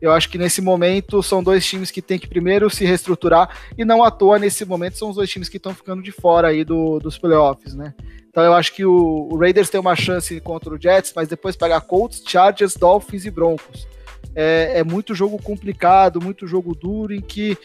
Eu 0.00 0.12
acho 0.12 0.28
que 0.28 0.38
nesse 0.38 0.62
momento 0.62 1.24
são 1.24 1.42
dois 1.42 1.66
times 1.66 1.90
que 1.90 2.00
têm 2.00 2.20
que 2.20 2.28
primeiro 2.28 2.70
se 2.70 2.84
reestruturar 2.84 3.48
e 3.76 3.84
não 3.84 4.04
à 4.04 4.12
toa 4.12 4.38
nesse 4.38 4.64
momento 4.64 4.96
são 4.96 5.10
os 5.10 5.16
dois 5.16 5.28
times 5.28 5.48
que 5.48 5.56
estão 5.56 5.74
ficando 5.74 6.00
de 6.00 6.12
fora 6.12 6.48
aí 6.48 6.62
do, 6.62 7.00
dos 7.00 7.18
playoffs, 7.18 7.74
né? 7.74 7.92
Então 8.28 8.44
eu 8.44 8.54
acho 8.54 8.72
que 8.74 8.84
o, 8.84 9.28
o, 9.32 9.36
Raiders 9.36 9.70
tem 9.70 9.80
uma 9.80 9.96
chance 9.96 10.40
contra 10.40 10.72
o 10.72 10.80
Jets, 10.80 11.12
mas 11.16 11.26
depois 11.26 11.56
pegar 11.56 11.80
Colts, 11.80 12.22
Chargers, 12.24 12.76
Dolphins 12.76 13.24
e 13.24 13.30
Broncos. 13.30 13.88
É, 14.36 14.78
é 14.78 14.84
muito 14.84 15.16
jogo 15.16 15.36
complicado, 15.42 16.20
muito 16.20 16.46
jogo 16.46 16.76
duro 16.76 17.12
em 17.12 17.20
que 17.20 17.58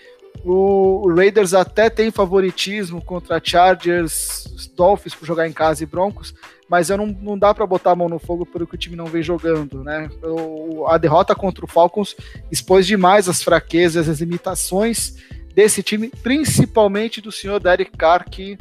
o 0.43 1.13
Raiders 1.13 1.53
até 1.53 1.89
tem 1.89 2.11
favoritismo 2.11 3.03
contra 3.03 3.41
Chargers, 3.43 4.71
Dolphins 4.75 5.13
por 5.13 5.25
jogar 5.25 5.47
em 5.47 5.53
casa 5.53 5.83
e 5.83 5.85
Broncos, 5.85 6.33
mas 6.69 6.89
eu 6.89 6.97
não, 6.97 7.07
não 7.07 7.37
dá 7.37 7.53
para 7.53 7.65
botar 7.65 7.91
a 7.91 7.95
mão 7.95 8.07
no 8.07 8.19
fogo 8.19 8.45
pelo 8.45 8.67
que 8.67 8.75
o 8.75 8.77
time 8.77 8.95
não 8.95 9.05
vem 9.05 9.23
jogando, 9.23 9.83
né? 9.83 10.09
O, 10.23 10.85
a 10.87 10.97
derrota 10.97 11.35
contra 11.35 11.65
o 11.65 11.67
Falcons 11.67 12.15
expôs 12.51 12.85
demais 12.85 13.27
as 13.27 13.43
fraquezas, 13.43 14.07
as 14.07 14.19
limitações 14.19 15.15
desse 15.53 15.83
time, 15.83 16.09
principalmente 16.23 17.19
do 17.19 17.31
senhor 17.31 17.59
Derek 17.59 17.95
Carr, 17.97 18.29
que 18.29 18.57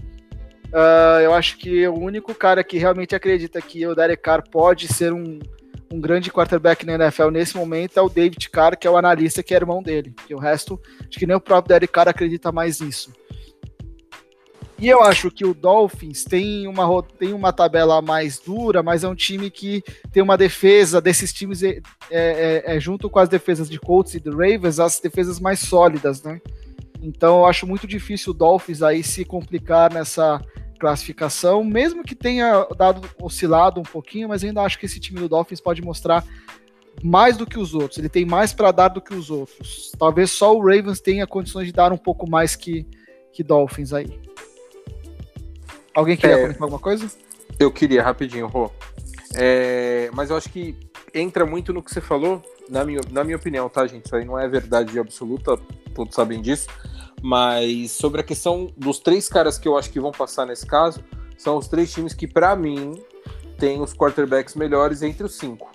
Uh, 0.69 1.21
eu 1.23 1.33
acho 1.33 1.57
que 1.57 1.89
o 1.89 1.99
único 1.99 2.35
cara 2.35 2.63
que 2.63 2.77
realmente 2.77 3.15
acredita 3.15 3.59
que 3.59 3.87
o 3.87 3.95
Derek 3.95 4.23
Carr 4.23 4.43
pode 4.51 4.87
ser 4.87 5.15
um, 5.15 5.39
um 5.93 6.01
grande 6.01 6.31
quarterback 6.31 6.85
na 6.85 6.95
NFL 6.95 7.31
nesse 7.31 7.57
momento 7.57 7.99
é 7.99 8.03
o 8.03 8.09
David 8.09 8.51
Carr, 8.51 8.77
que 8.77 8.87
é 8.87 8.91
o 8.91 8.97
analista 8.97 9.43
que 9.43 9.55
é 9.55 9.57
irmão 9.57 9.83
dele. 9.83 10.11
Porque 10.11 10.35
o 10.35 10.39
resto, 10.39 10.81
acho 11.01 11.19
que 11.19 11.27
nem 11.27 11.37
o 11.37 11.41
próprio 11.41 11.69
Derek 11.69 11.93
Carr 11.93 12.09
acredita 12.09 12.53
mais 12.53 12.81
nisso. 12.81 13.13
E 14.79 14.89
eu 14.89 15.03
acho 15.03 15.29
que 15.31 15.45
o 15.45 15.53
Dolphins 15.53 16.23
tem 16.23 16.69
uma, 16.69 17.03
tem 17.03 17.33
uma 17.33 17.53
tabela 17.53 18.01
mais 18.01 18.39
dura, 18.39 18.81
mas 18.81 19.03
é 19.03 19.09
um 19.09 19.15
time 19.15 19.51
que 19.51 19.83
tem 20.13 20.23
uma 20.23 20.39
defesa 20.39 21.01
desses 21.01 21.33
times 21.33 21.65
é, 21.65 21.81
é, 22.11 22.63
é, 22.65 22.81
junto 22.81 23.11
com 23.11 23.19
as 23.19 23.29
defesas 23.29 23.69
de 23.69 23.81
Colts 23.81 24.15
e 24.15 24.21
de 24.21 24.31
Ravens, 24.31 24.79
as 24.79 25.01
defesas 25.01 25.41
mais 25.41 25.59
sólidas, 25.59 26.23
né? 26.23 26.41
Então 27.03 27.39
eu 27.39 27.47
acho 27.47 27.67
muito 27.67 27.89
difícil 27.89 28.33
o 28.33 28.35
Dolphins 28.35 28.81
aí 28.81 29.03
se 29.03 29.25
complicar 29.25 29.93
nessa 29.93 30.41
classificação, 30.79 31.65
mesmo 31.65 32.05
que 32.05 32.15
tenha 32.15 32.67
dado 32.77 33.09
oscilado 33.21 33.81
um 33.81 33.85
pouquinho, 33.85 34.29
mas 34.29 34.45
ainda 34.45 34.63
acho 34.63 34.79
que 34.79 34.87
esse 34.87 35.01
time 35.01 35.21
do 35.21 35.29
Dolphins 35.29 35.61
pode 35.61 35.83
mostrar 35.83 36.25
mais 37.03 37.37
do 37.37 37.47
que 37.47 37.59
os 37.59 37.75
outros. 37.75 37.99
Ele 37.99 38.09
tem 38.09 38.25
mais 38.25 38.53
para 38.53 38.73
dar 38.73 38.89
do 38.89 39.01
que 39.01 39.15
os 39.15 39.31
outros. 39.31 39.93
Talvez 39.99 40.31
só 40.31 40.57
o 40.57 40.61
Ravens 40.61 41.01
tenha 41.01 41.27
condições 41.27 41.67
de 41.67 41.73
dar 41.73 41.93
um 41.93 41.99
pouco 41.99 42.29
mais 42.29 42.57
que, 42.57 42.87
que 43.33 43.43
Dolphins 43.43 43.93
aí. 43.93 44.21
Alguém 45.95 46.17
queria 46.17 46.37
é, 46.37 46.41
comentar 46.41 46.63
alguma 46.63 46.81
coisa? 46.81 47.11
Eu 47.59 47.73
queria, 47.73 48.03
rapidinho, 48.03 48.47
Rô. 48.47 48.71
É, 49.35 50.11
mas 50.15 50.31
eu 50.31 50.37
acho 50.37 50.49
que 50.49 50.77
entra 51.13 51.45
muito 51.45 51.73
no 51.73 51.83
que 51.83 51.91
você 51.91 52.01
falou, 52.01 52.43
na 52.69 52.85
minha, 52.85 53.01
na 53.11 53.25
minha 53.25 53.37
opinião, 53.37 53.69
tá, 53.69 53.87
gente? 53.87 54.07
Isso 54.07 54.17
aí 54.17 54.25
não 54.25 54.39
é 54.39 54.49
verdade 54.49 54.99
absoluta, 54.99 55.59
todos 55.95 56.15
sabem 56.15 56.41
disso. 56.41 56.69
Mas 57.23 57.91
sobre 57.91 58.21
a 58.21 58.25
questão 58.25 58.73
dos 58.77 58.99
três 58.99 59.29
caras 59.29 59.59
que 59.59 59.67
eu 59.67 59.77
acho 59.77 59.91
que 59.91 60.01
vão 60.01 60.13
passar 60.13 60.47
nesse 60.47 60.67
caso, 60.67 61.03
são 61.37 61.57
os 61.57 61.69
três 61.69 61.93
times 61.93 62.15
que, 62.15 62.27
para 62.27 62.55
mim, 62.55 62.95
têm 63.59 63.81
os 63.81 63.93
quarterbacks 63.93 64.55
melhores 64.55 65.03
entre 65.03 65.25
os 65.25 65.37
cinco. 65.37 65.71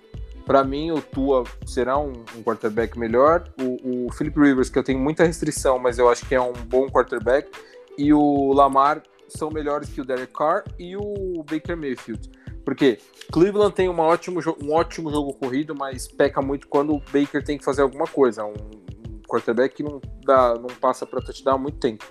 Para 0.46 0.64
mim, 0.64 0.92
o 0.92 1.02
Tua 1.02 1.44
será 1.66 1.98
um, 1.98 2.12
um 2.36 2.44
quarterback 2.44 3.00
melhor. 3.00 3.46
O, 3.62 4.08
o 4.08 4.12
Philip 4.12 4.38
Rivers, 4.38 4.70
que 4.70 4.78
eu 4.78 4.84
tenho 4.84 5.00
muita 5.00 5.24
restrição, 5.24 5.80
mas 5.80 5.98
eu 5.98 6.10
acho 6.10 6.26
que 6.26 6.36
é 6.36 6.42
um 6.42 6.52
bom 6.52 6.88
quarterback. 6.88 7.50
E 7.98 8.14
o 8.14 8.52
Lamar 8.52 9.04
são 9.30 9.50
melhores 9.50 9.90
que 9.90 10.02
o 10.02 10.06
Derek 10.06 10.34
Carr 10.34 10.64
e 10.78 10.98
o 10.98 11.44
Baker 11.50 11.78
Mayfield. 11.78 12.30
Porque 12.66 13.00
Cleveland 13.32 13.74
tem 13.74 13.90
uma 13.90 14.04
ótimo, 14.04 14.40
um 14.62 14.74
ótimo 14.74 15.10
jogo 15.12 15.34
corrido, 15.34 15.76
mas 15.76 16.08
peca 16.08 16.42
muito 16.42 16.68
quando 16.68 16.94
o 16.94 17.00
Baker 17.00 17.44
tem 17.44 17.58
que 17.58 17.64
fazer 17.64 17.82
alguma 17.82 18.06
coisa. 18.06 18.46
Um, 18.46 18.54
quarterback 19.34 19.82
não, 19.82 20.00
dá, 20.24 20.54
não 20.56 20.68
passa 20.80 21.06
para 21.06 21.22
touchdown 21.22 21.56
há 21.56 21.58
muito 21.58 21.80
tempo. 21.80 22.06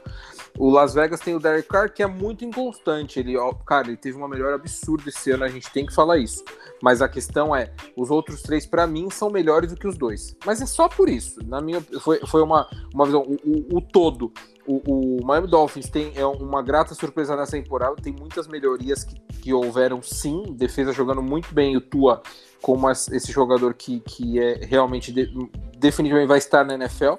O 0.59 0.71
Las 0.71 0.93
Vegas 0.93 1.21
tem 1.21 1.35
o 1.35 1.39
Derek 1.39 1.69
Carr, 1.69 1.93
que 1.93 2.03
é 2.03 2.07
muito 2.07 2.45
inconstante. 2.45 3.19
Ele, 3.19 3.37
ó, 3.37 3.53
cara, 3.55 3.89
ele 3.89 3.97
teve 3.97 4.17
uma 4.17 4.29
melhor 4.29 4.53
absurda 4.53 5.09
esse 5.09 5.31
ano, 5.31 5.45
a 5.45 5.49
gente 5.49 5.71
tem 5.73 5.87
que 5.87 5.95
falar 5.95 6.19
isso. 6.19 6.45
Mas 6.83 7.01
a 7.01 7.09
questão 7.09 7.57
é, 7.57 7.73
os 7.97 8.11
outros 8.11 8.43
três, 8.43 8.67
para 8.67 8.87
mim, 8.87 9.09
são 9.11 9.31
melhores 9.31 9.71
do 9.71 9.79
que 9.79 9.87
os 9.87 9.97
dois. 9.97 10.37
Mas 10.45 10.61
é 10.61 10.67
só 10.67 10.89
por 10.89 11.09
isso. 11.09 11.41
Na 11.47 11.61
minha, 11.61 11.81
foi, 12.01 12.19
foi 12.27 12.43
uma, 12.43 12.69
uma 12.93 13.07
visão. 13.07 13.23
O, 13.23 13.37
o, 13.45 13.79
o 13.79 13.81
todo, 13.81 14.33
o, 14.67 15.19
o, 15.21 15.25
Miami 15.25 15.49
Dolphins 15.49 15.89
tem 15.89 16.13
é 16.15 16.25
uma 16.25 16.63
grata 16.63 16.95
surpresa 16.95 17.37
nessa 17.37 17.53
temporada. 17.53 17.97
Tem 17.97 18.13
muitas 18.13 18.47
melhorias 18.47 19.05
que, 19.05 19.21
que 19.41 19.53
houveram, 19.53 20.03
sim. 20.03 20.55
Defesa 20.57 20.93
jogando 20.93 21.23
muito 21.23 21.53
bem. 21.55 21.77
O 21.77 21.81
Tua 21.81 22.23
como 22.63 22.89
esse 22.89 23.33
jogador 23.33 23.75
que, 23.75 24.01
que 24.01 24.39
é 24.39 24.65
realmente 24.65 25.13
de, 25.13 25.29
definitivamente 25.77 26.29
vai 26.29 26.39
estar 26.39 26.65
na 26.65 26.75
NFL. 26.75 27.15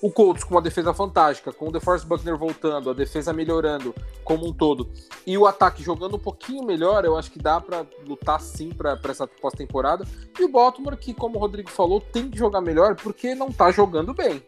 O 0.00 0.10
Colts 0.10 0.42
com 0.42 0.54
uma 0.54 0.62
defesa 0.62 0.92
fantástica, 0.94 1.52
com 1.52 1.68
o 1.68 1.70
DeForest 1.72 2.06
Buckner 2.06 2.36
voltando, 2.36 2.90
a 2.90 2.94
defesa 2.94 3.32
melhorando 3.32 3.94
como 4.24 4.48
um 4.48 4.52
todo, 4.52 4.90
e 5.26 5.36
o 5.36 5.46
ataque 5.46 5.82
jogando 5.82 6.16
um 6.16 6.18
pouquinho 6.18 6.64
melhor, 6.64 7.04
eu 7.04 7.16
acho 7.16 7.30
que 7.30 7.38
dá 7.38 7.60
para 7.60 7.86
lutar 8.06 8.40
sim 8.40 8.70
para 8.70 8.98
essa 9.08 9.26
pós-temporada. 9.26 10.04
E 10.40 10.44
o 10.44 10.48
Baltimore, 10.48 10.96
que 10.96 11.12
como 11.12 11.36
o 11.36 11.40
Rodrigo 11.40 11.70
falou, 11.70 12.00
tem 12.00 12.30
que 12.30 12.38
jogar 12.38 12.62
melhor 12.62 12.96
porque 12.96 13.34
não 13.34 13.52
tá 13.52 13.70
jogando 13.70 14.14
bem. 14.14 14.42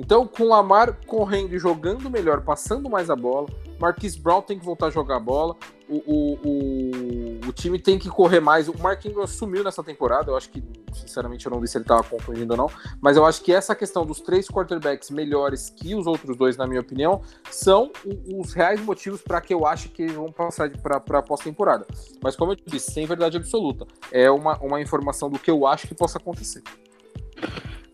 Então, 0.00 0.26
com 0.26 0.44
o 0.44 0.48
Lamar 0.48 0.98
correndo 1.06 1.54
e 1.54 1.58
jogando 1.58 2.08
melhor, 2.08 2.40
passando 2.40 2.88
mais 2.88 3.10
a 3.10 3.14
bola, 3.14 3.48
Marquis 3.78 4.16
Brown 4.16 4.40
tem 4.40 4.58
que 4.58 4.64
voltar 4.64 4.86
a 4.86 4.90
jogar 4.90 5.16
a 5.16 5.20
bola, 5.20 5.54
o, 5.86 5.96
o, 5.96 6.38
o, 6.42 7.48
o, 7.48 7.52
time 7.52 7.78
tem 7.78 7.98
que 7.98 8.08
correr 8.08 8.40
mais. 8.40 8.66
O 8.66 8.78
Mark 8.78 9.04
Ingram 9.04 9.26
sumiu 9.26 9.62
nessa 9.62 9.84
temporada, 9.84 10.30
eu 10.30 10.36
acho 10.38 10.48
que, 10.48 10.64
sinceramente, 10.94 11.44
eu 11.44 11.52
não 11.52 11.60
vi 11.60 11.68
se 11.68 11.76
ele 11.76 11.84
estava 11.84 12.02
confundindo 12.02 12.54
ou 12.54 12.56
não, 12.56 12.70
mas 12.98 13.18
eu 13.18 13.26
acho 13.26 13.42
que 13.42 13.52
essa 13.52 13.74
questão 13.74 14.06
dos 14.06 14.20
três 14.20 14.48
quarterbacks 14.48 15.10
melhores 15.10 15.68
que 15.68 15.94
os 15.94 16.06
outros 16.06 16.34
dois, 16.34 16.56
na 16.56 16.66
minha 16.66 16.80
opinião, 16.80 17.20
são 17.50 17.92
os 18.34 18.54
reais 18.54 18.80
motivos 18.80 19.20
para 19.20 19.38
que 19.42 19.52
eu 19.52 19.66
acho 19.66 19.90
que 19.90 20.06
vão 20.06 20.32
passar 20.32 20.70
para 20.78 21.18
a 21.18 21.22
pós-temporada. 21.22 21.86
Mas, 22.22 22.36
como 22.36 22.52
eu 22.52 22.56
disse, 22.64 22.90
sem 22.90 23.04
verdade 23.04 23.36
absoluta, 23.36 23.86
é 24.10 24.30
uma, 24.30 24.56
uma 24.60 24.80
informação 24.80 25.28
do 25.28 25.38
que 25.38 25.50
eu 25.50 25.66
acho 25.66 25.86
que 25.86 25.94
possa 25.94 26.16
acontecer. 26.16 26.62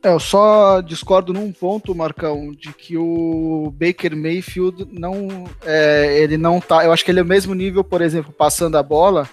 É, 0.06 0.10
eu 0.12 0.20
só 0.20 0.80
discordo 0.80 1.32
num 1.32 1.50
ponto, 1.50 1.92
Marcão, 1.92 2.52
de 2.52 2.72
que 2.72 2.96
o 2.96 3.74
Baker 3.76 4.16
Mayfield 4.16 4.86
não, 4.92 5.48
é, 5.64 6.22
ele 6.22 6.36
não 6.36 6.60
tá. 6.60 6.84
Eu 6.84 6.92
acho 6.92 7.04
que 7.04 7.10
ele 7.10 7.18
é 7.18 7.24
o 7.24 7.26
mesmo 7.26 7.52
nível, 7.54 7.82
por 7.82 8.00
exemplo, 8.00 8.32
passando 8.32 8.78
a 8.78 8.84
bola, 8.84 9.28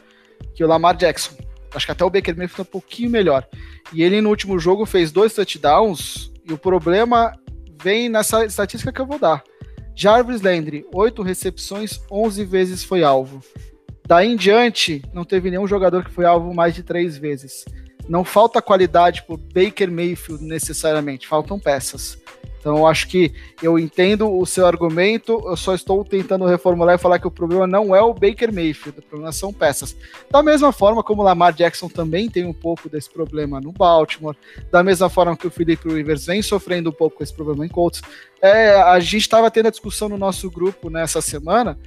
que 0.55 0.63
o 0.63 0.67
Lamar 0.67 0.97
Jackson. 0.97 1.35
Acho 1.75 1.85
que 1.85 1.91
até 1.91 2.03
o 2.03 2.09
Baker 2.09 2.35
Mayfield 2.35 2.61
é 2.61 2.63
um 2.63 2.65
pouquinho 2.65 3.11
melhor. 3.11 3.47
E 3.93 4.01
ele 4.01 4.19
no 4.19 4.29
último 4.29 4.57
jogo 4.57 4.83
fez 4.87 5.11
dois 5.11 5.35
touchdowns, 5.35 6.33
e 6.43 6.51
o 6.51 6.57
problema 6.57 7.33
vem 7.79 8.09
nessa 8.09 8.43
estatística 8.43 8.91
que 8.91 8.99
eu 8.99 9.05
vou 9.05 9.19
dar. 9.19 9.43
Jarvis 9.95 10.41
Landry, 10.41 10.87
oito 10.91 11.21
recepções, 11.21 12.01
11 12.11 12.45
vezes 12.45 12.83
foi 12.83 13.03
alvo. 13.03 13.43
Daí 14.07 14.27
em 14.27 14.35
diante, 14.35 15.03
não 15.13 15.23
teve 15.23 15.51
nenhum 15.51 15.67
jogador 15.67 16.03
que 16.03 16.11
foi 16.11 16.25
alvo 16.25 16.51
mais 16.51 16.73
de 16.73 16.81
três 16.81 17.15
vezes 17.15 17.63
não 18.07 18.23
falta 18.23 18.61
qualidade 18.61 19.23
por 19.23 19.37
Baker 19.37 19.91
Mayfield 19.91 20.43
necessariamente, 20.43 21.27
faltam 21.27 21.59
peças. 21.59 22.21
Então 22.63 22.77
eu 22.77 22.87
acho 22.87 23.09
que 23.09 23.33
eu 23.61 23.77
entendo 23.77 24.31
o 24.33 24.45
seu 24.45 24.65
argumento, 24.65 25.33
eu 25.45 25.57
só 25.57 25.75
estou 25.75 26.01
tentando 26.05 26.45
reformular 26.45 26.95
e 26.95 26.97
falar 26.97 27.19
que 27.19 27.27
o 27.27 27.31
problema 27.31 27.67
não 27.67 27.93
é 27.93 28.01
o 28.01 28.13
Baker 28.13 28.53
Mayfield, 28.53 28.99
o 28.99 29.01
problema 29.01 29.33
são 29.33 29.51
peças. 29.51 29.93
Da 30.31 30.41
mesma 30.41 30.71
forma 30.71 31.03
como 31.03 31.21
o 31.21 31.25
Lamar 31.25 31.53
Jackson 31.53 31.89
também 31.89 32.29
tem 32.29 32.45
um 32.45 32.53
pouco 32.53 32.87
desse 32.87 33.09
problema 33.09 33.59
no 33.59 33.73
Baltimore, 33.73 34.37
da 34.71 34.81
mesma 34.81 35.09
forma 35.09 35.35
que 35.35 35.45
o 35.45 35.51
Philip 35.51 35.85
Rivers 35.85 36.25
vem 36.25 36.41
sofrendo 36.41 36.89
um 36.89 36.93
pouco 36.93 37.17
com 37.17 37.23
esse 37.23 37.33
problema 37.33 37.65
em 37.65 37.69
Colts. 37.69 38.01
É, 38.41 38.81
a 38.81 38.97
gente 39.01 39.23
estava 39.23 39.51
tendo 39.51 39.67
a 39.67 39.71
discussão 39.71 40.07
no 40.07 40.17
nosso 40.17 40.49
grupo 40.49 40.89
nessa 40.89 41.21
semana 41.21 41.77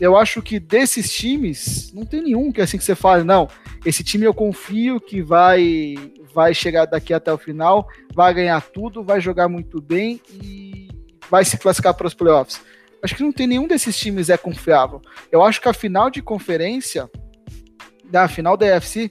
eu 0.00 0.16
acho 0.16 0.42
que 0.42 0.58
desses 0.58 1.12
times, 1.12 1.92
não 1.92 2.04
tem 2.04 2.22
nenhum 2.22 2.50
que 2.50 2.60
é 2.60 2.64
assim 2.64 2.78
que 2.78 2.84
você 2.84 2.94
fale, 2.94 3.24
não, 3.24 3.48
esse 3.84 4.02
time 4.02 4.24
eu 4.24 4.34
confio 4.34 5.00
que 5.00 5.22
vai 5.22 5.94
vai 6.34 6.52
chegar 6.52 6.84
daqui 6.86 7.14
até 7.14 7.32
o 7.32 7.38
final, 7.38 7.86
vai 8.12 8.34
ganhar 8.34 8.60
tudo, 8.60 9.04
vai 9.04 9.20
jogar 9.20 9.48
muito 9.48 9.80
bem 9.80 10.20
e 10.32 10.88
vai 11.30 11.44
se 11.44 11.56
classificar 11.56 11.94
para 11.94 12.08
os 12.08 12.14
playoffs. 12.14 12.60
Acho 13.00 13.14
que 13.14 13.22
não 13.22 13.30
tem 13.30 13.46
nenhum 13.46 13.68
desses 13.68 13.96
times 13.96 14.28
é 14.30 14.36
confiável. 14.36 15.00
Eu 15.30 15.44
acho 15.44 15.60
que 15.60 15.68
a 15.68 15.72
final 15.72 16.10
de 16.10 16.20
conferência, 16.20 17.08
da 18.10 18.26
final 18.26 18.56
da 18.56 18.76
AFC, 18.76 19.08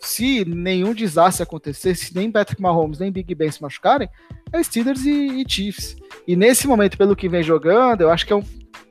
se 0.00 0.44
nenhum 0.44 0.92
desastre 0.92 1.42
acontecer, 1.42 1.94
se 1.94 2.14
nem 2.14 2.30
Patrick 2.30 2.60
Mahomes 2.60 2.98
nem 2.98 3.10
Big 3.10 3.34
Ben 3.34 3.50
se 3.50 3.62
machucarem, 3.62 4.08
é 4.52 4.62
Steelers 4.62 5.04
e, 5.04 5.42
e 5.42 5.44
Chiefs. 5.48 5.96
E 6.26 6.36
nesse 6.36 6.66
momento, 6.66 6.98
pelo 6.98 7.16
que 7.16 7.28
vem 7.28 7.42
jogando, 7.42 8.02
eu 8.02 8.10
acho 8.10 8.26
que 8.26 8.32
é 8.32 8.36
um 8.36 8.42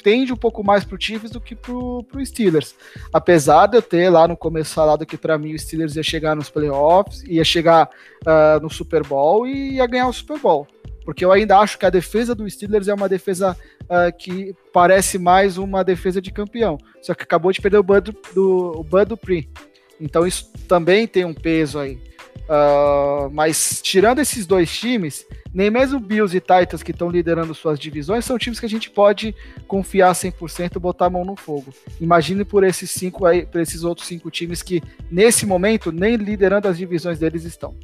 tende 0.06 0.32
um 0.32 0.38
pouco 0.38 0.64
mais 0.64 0.86
pro 0.86 1.02
Chiefs 1.02 1.32
do 1.32 1.42
que 1.42 1.56
pro, 1.56 2.04
pro 2.04 2.24
Steelers. 2.24 2.76
Apesar 3.12 3.66
de 3.66 3.78
eu 3.78 3.82
ter 3.82 4.08
lá 4.08 4.28
no 4.28 4.38
começo 4.38 4.76
falado 4.76 5.04
que 5.04 5.18
para 5.18 5.36
mim 5.36 5.56
o 5.56 5.58
Steelers 5.58 5.96
ia 5.96 6.04
chegar 6.04 6.36
nos 6.36 6.48
playoffs, 6.48 7.24
ia 7.24 7.44
chegar 7.44 7.90
uh, 8.22 8.62
no 8.62 8.70
Super 8.70 9.04
Bowl 9.04 9.48
e 9.48 9.78
ia 9.78 9.88
ganhar 9.88 10.08
o 10.08 10.14
Super 10.14 10.38
Bowl. 10.38 10.68
Porque 11.04 11.26
eu 11.26 11.32
ainda 11.32 11.58
acho 11.58 11.80
que 11.80 11.88
a 11.88 11.90
defesa 11.90 12.36
do 12.36 12.48
Steelers 12.48 12.88
é 12.88 12.94
uma 12.94 13.10
defesa 13.10 13.58
uh, 13.86 14.16
que 14.16 14.56
parece 14.72 15.18
mais 15.18 15.58
uma 15.58 15.84
defesa 15.84 16.22
de 16.22 16.32
campeão. 16.32 16.78
Só 17.02 17.16
que 17.16 17.24
acabou 17.24 17.52
de 17.52 17.60
perder 17.60 17.78
o 17.80 17.84
Bud 17.84 18.16
do, 18.36 18.80
o 18.80 18.84
Bud. 18.84 19.18
Então 20.00 20.28
isso 20.28 20.52
também 20.68 21.08
tem 21.08 21.26
um 21.26 21.34
peso 21.34 21.80
aí. 21.80 22.00
Uh, 22.46 23.30
mas 23.32 23.82
tirando 23.82 24.20
esses 24.20 24.46
dois 24.46 24.72
times, 24.72 25.26
nem 25.54 25.72
mesmo 25.72 26.00
Bills 26.00 26.36
e 26.36 26.40
Titans 26.40 26.84
que 26.84 26.92
estão 26.92 27.10
liderando 27.10 27.56
suas 27.56 27.80
divisões 27.80 28.24
são 28.24 28.38
times 28.38 28.60
que 28.60 28.66
a 28.68 28.70
gente 28.70 28.90
pode 28.92 29.36
confiar 29.68 30.14
100% 30.14 30.76
e 30.76 30.80
botar 30.80 31.08
a 31.08 31.10
mão 31.10 31.26
no 31.26 31.36
fogo. 31.36 31.74
Imagine 32.00 32.46
por 32.46 32.64
esses 32.64 32.92
cinco 32.92 33.26
aí, 33.26 33.46
por 33.46 33.60
esses 33.62 33.84
outros 33.84 34.08
cinco 34.08 34.30
times 34.30 34.62
que 34.62 34.84
nesse 35.10 35.46
momento 35.46 35.92
nem 35.92 36.16
liderando 36.18 36.68
as 36.68 36.78
divisões 36.78 37.18
deles 37.18 37.46
estão. 37.46 37.76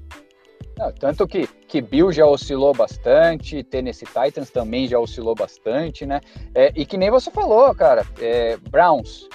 Não, 0.77 0.91
tanto 0.91 1.27
que, 1.27 1.47
que 1.67 1.81
Bill 1.81 2.11
já 2.11 2.25
oscilou 2.25 2.73
bastante, 2.73 3.63
Tennessee 3.63 4.07
Titans 4.07 4.49
também 4.49 4.87
já 4.87 4.99
oscilou 4.99 5.35
bastante, 5.35 6.05
né? 6.05 6.21
É, 6.55 6.71
e 6.75 6.85
que 6.85 6.97
nem 6.97 7.09
você 7.09 7.29
falou, 7.29 7.73
cara, 7.75 8.05
é, 8.19 8.57
Browns 8.57 9.27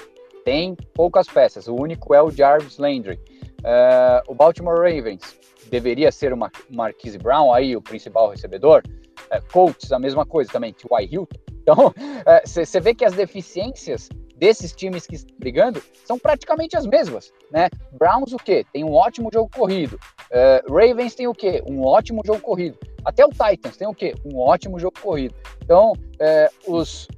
tem 0.44 0.76
poucas 0.94 1.26
peças, 1.26 1.68
o 1.68 1.74
único 1.74 2.14
é 2.14 2.22
o 2.22 2.30
Jarvis 2.30 2.78
Landry. 2.78 3.18
Uh, 3.66 4.22
o 4.28 4.34
Baltimore 4.34 4.76
Ravens 4.76 5.36
deveria 5.68 6.12
ser 6.12 6.32
o 6.32 6.36
Mar 6.36 6.52
Marquise 6.70 7.18
Brown, 7.18 7.52
aí 7.52 7.76
o 7.76 7.82
principal 7.82 8.28
recebedor. 8.30 8.82
Uh, 8.86 9.52
Colts, 9.52 9.90
a 9.90 9.98
mesma 9.98 10.24
coisa 10.24 10.52
também, 10.52 10.72
T.Y. 10.72 11.08
Hilton. 11.10 11.36
Então, 11.62 11.92
você 12.46 12.78
uh, 12.78 12.82
vê 12.82 12.94
que 12.94 13.04
as 13.04 13.14
deficiências 13.14 14.08
desses 14.36 14.72
times 14.72 15.04
que 15.06 15.16
estão 15.16 15.34
brigando 15.36 15.82
são 16.04 16.16
praticamente 16.18 16.76
as 16.76 16.86
mesmas, 16.86 17.32
né? 17.50 17.68
Browns 17.92 18.32
o 18.32 18.36
quê? 18.36 18.64
Tem 18.72 18.84
um 18.84 18.92
ótimo 18.92 19.30
jogo 19.32 19.50
corrido. 19.52 19.98
Uh, 20.30 20.72
Ravens 20.72 21.16
tem 21.16 21.26
o 21.26 21.34
quê? 21.34 21.60
Um 21.66 21.82
ótimo 21.82 22.22
jogo 22.24 22.40
corrido. 22.40 22.78
Até 23.04 23.24
o 23.24 23.30
Titans 23.30 23.76
tem 23.76 23.88
o 23.88 23.94
quê? 23.94 24.14
Um 24.24 24.38
ótimo 24.38 24.78
jogo 24.78 24.94
corrido. 25.00 25.34
Então, 25.64 25.92
uh, 25.92 26.72
os 26.72 27.08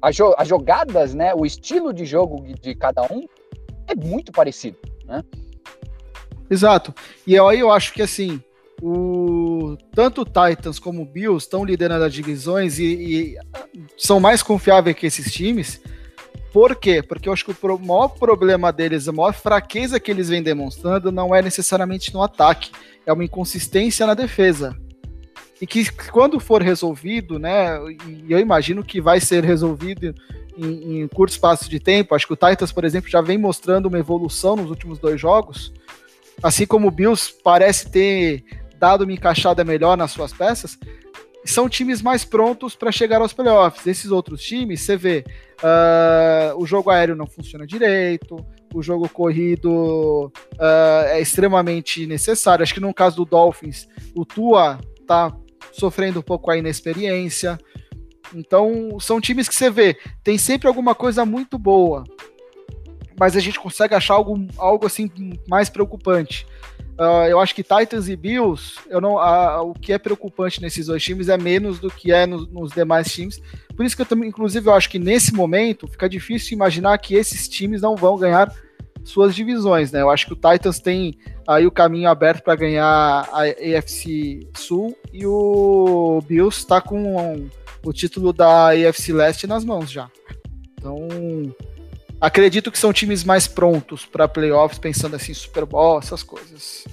as 0.00 0.48
jogadas, 0.48 1.14
né? 1.14 1.34
O 1.34 1.44
estilo 1.44 1.92
de 1.92 2.04
jogo 2.04 2.42
de 2.60 2.74
cada 2.74 3.02
um 3.02 3.26
é 3.86 3.94
muito 3.94 4.32
parecido, 4.32 4.78
né? 5.04 5.22
Exato. 6.50 6.94
E 7.26 7.38
aí 7.38 7.58
eu 7.58 7.70
acho 7.70 7.92
que 7.92 8.02
assim, 8.02 8.40
o, 8.82 9.76
tanto 9.94 10.22
o 10.22 10.24
Titans 10.24 10.78
como 10.78 11.02
o 11.02 11.06
Bills 11.06 11.44
estão 11.44 11.64
liderando 11.64 12.04
as 12.04 12.12
divisões 12.12 12.78
e, 12.78 12.84
e, 12.84 13.38
são 13.96 14.20
mais 14.20 14.42
confiáveis 14.42 14.96
que 14.96 15.06
esses 15.06 15.32
times. 15.32 15.80
Por 16.52 16.76
quê? 16.76 17.02
Porque 17.02 17.28
eu 17.28 17.32
acho 17.32 17.44
que 17.44 17.50
o 17.50 17.78
maior 17.78 18.08
problema 18.08 18.72
deles, 18.72 19.08
a 19.08 19.12
maior 19.12 19.32
fraqueza 19.32 19.98
que 19.98 20.10
eles 20.10 20.28
vêm 20.28 20.42
demonstrando 20.42 21.10
não 21.10 21.34
é 21.34 21.42
necessariamente 21.42 22.14
no 22.14 22.22
ataque, 22.22 22.70
é 23.04 23.12
uma 23.12 23.24
inconsistência 23.24 24.06
na 24.06 24.14
defesa. 24.14 24.76
E 25.60 25.66
que 25.66 25.90
quando 26.10 26.40
for 26.40 26.62
resolvido, 26.62 27.38
né, 27.38 27.78
e 28.06 28.32
eu 28.32 28.38
imagino 28.38 28.82
que 28.82 29.00
vai 29.00 29.20
ser 29.20 29.44
resolvido 29.44 30.14
em, 30.56 31.02
em 31.02 31.08
curto 31.08 31.32
espaço 31.32 31.70
de 31.70 31.78
tempo, 31.78 32.14
acho 32.14 32.26
que 32.26 32.32
o 32.32 32.36
Titans, 32.36 32.72
por 32.72 32.84
exemplo, 32.84 33.10
já 33.10 33.20
vem 33.20 33.38
mostrando 33.38 33.86
uma 33.86 33.98
evolução 33.98 34.56
nos 34.56 34.70
últimos 34.70 34.98
dois 34.98 35.20
jogos, 35.20 35.72
assim 36.42 36.66
como 36.66 36.88
o 36.88 36.90
Bills 36.90 37.32
parece 37.42 37.90
ter 37.90 38.44
dado 38.78 39.04
uma 39.04 39.12
encaixada 39.12 39.64
melhor 39.64 39.96
nas 39.96 40.10
suas 40.10 40.32
peças, 40.32 40.78
são 41.44 41.68
times 41.68 42.00
mais 42.00 42.24
prontos 42.24 42.74
para 42.74 42.90
chegar 42.90 43.20
aos 43.20 43.32
playoffs. 43.32 43.86
Esses 43.86 44.10
outros 44.10 44.42
times, 44.42 44.80
você 44.80 44.96
vê, 44.96 45.24
uh, 45.60 46.56
o 46.56 46.66
jogo 46.66 46.90
aéreo 46.90 47.14
não 47.14 47.26
funciona 47.26 47.66
direito, 47.66 48.36
o 48.74 48.82
jogo 48.82 49.08
corrido 49.08 50.32
uh, 50.54 51.04
é 51.06 51.20
extremamente 51.20 52.06
necessário. 52.06 52.62
Acho 52.62 52.74
que 52.74 52.80
no 52.80 52.94
caso 52.94 53.16
do 53.16 53.24
Dolphins, 53.24 53.86
o 54.14 54.24
Tua 54.24 54.78
tá 55.06 55.32
sofrendo 55.72 56.20
um 56.20 56.22
pouco 56.22 56.50
a 56.50 56.56
inexperiência. 56.56 57.58
Então, 58.34 58.98
são 59.00 59.20
times 59.20 59.48
que 59.48 59.54
você 59.54 59.70
vê, 59.70 59.96
tem 60.22 60.38
sempre 60.38 60.66
alguma 60.66 60.94
coisa 60.94 61.24
muito 61.24 61.58
boa, 61.58 62.04
mas 63.18 63.36
a 63.36 63.40
gente 63.40 63.60
consegue 63.60 63.94
achar 63.94 64.14
algo, 64.14 64.46
algo 64.56 64.86
assim 64.86 65.10
mais 65.48 65.68
preocupante. 65.68 66.46
Uh, 66.98 67.26
eu 67.28 67.40
acho 67.40 67.54
que 67.54 67.62
Titans 67.62 68.08
e 68.08 68.14
Bills, 68.14 68.78
eu 68.88 69.00
não, 69.00 69.16
o 69.68 69.74
que 69.74 69.92
é 69.92 69.98
preocupante 69.98 70.62
nesses 70.62 70.86
dois 70.86 71.02
times 71.02 71.28
é 71.28 71.36
menos 71.36 71.80
do 71.80 71.90
que 71.90 72.12
é 72.12 72.24
no, 72.24 72.46
nos 72.46 72.72
demais 72.72 73.12
times. 73.12 73.40
Por 73.76 73.84
isso 73.84 73.96
que 73.96 74.02
eu 74.02 74.06
também, 74.06 74.28
inclusive, 74.28 74.68
eu 74.68 74.74
acho 74.74 74.88
que 74.88 74.98
nesse 74.98 75.34
momento 75.34 75.88
fica 75.88 76.08
difícil 76.08 76.54
imaginar 76.54 76.96
que 76.98 77.14
esses 77.14 77.48
times 77.48 77.82
não 77.82 77.96
vão 77.96 78.16
ganhar 78.16 78.52
suas 79.04 79.34
divisões, 79.34 79.92
né? 79.92 80.00
Eu 80.00 80.10
acho 80.10 80.26
que 80.26 80.32
o 80.32 80.36
Titans 80.36 80.80
tem 80.80 81.14
aí 81.46 81.66
o 81.66 81.70
caminho 81.70 82.08
aberto 82.08 82.42
para 82.42 82.56
ganhar 82.56 83.28
a 83.30 83.42
AFC 83.42 84.48
Sul 84.56 84.96
e 85.12 85.26
o 85.26 86.22
Bills 86.26 86.58
está 86.58 86.80
com 86.80 87.48
o 87.84 87.92
título 87.92 88.32
da 88.32 88.70
AFC 88.70 89.12
Leste 89.12 89.46
nas 89.46 89.64
mãos 89.64 89.90
já. 89.90 90.10
Então, 90.72 91.06
acredito 92.20 92.70
que 92.72 92.78
são 92.78 92.92
times 92.92 93.24
mais 93.24 93.46
prontos 93.46 94.04
para 94.06 94.26
playoffs, 94.26 94.78
pensando 94.78 95.16
assim, 95.16 95.34
Super 95.34 95.66
Bowl, 95.66 95.98
essas 95.98 96.22
coisas. 96.22 96.84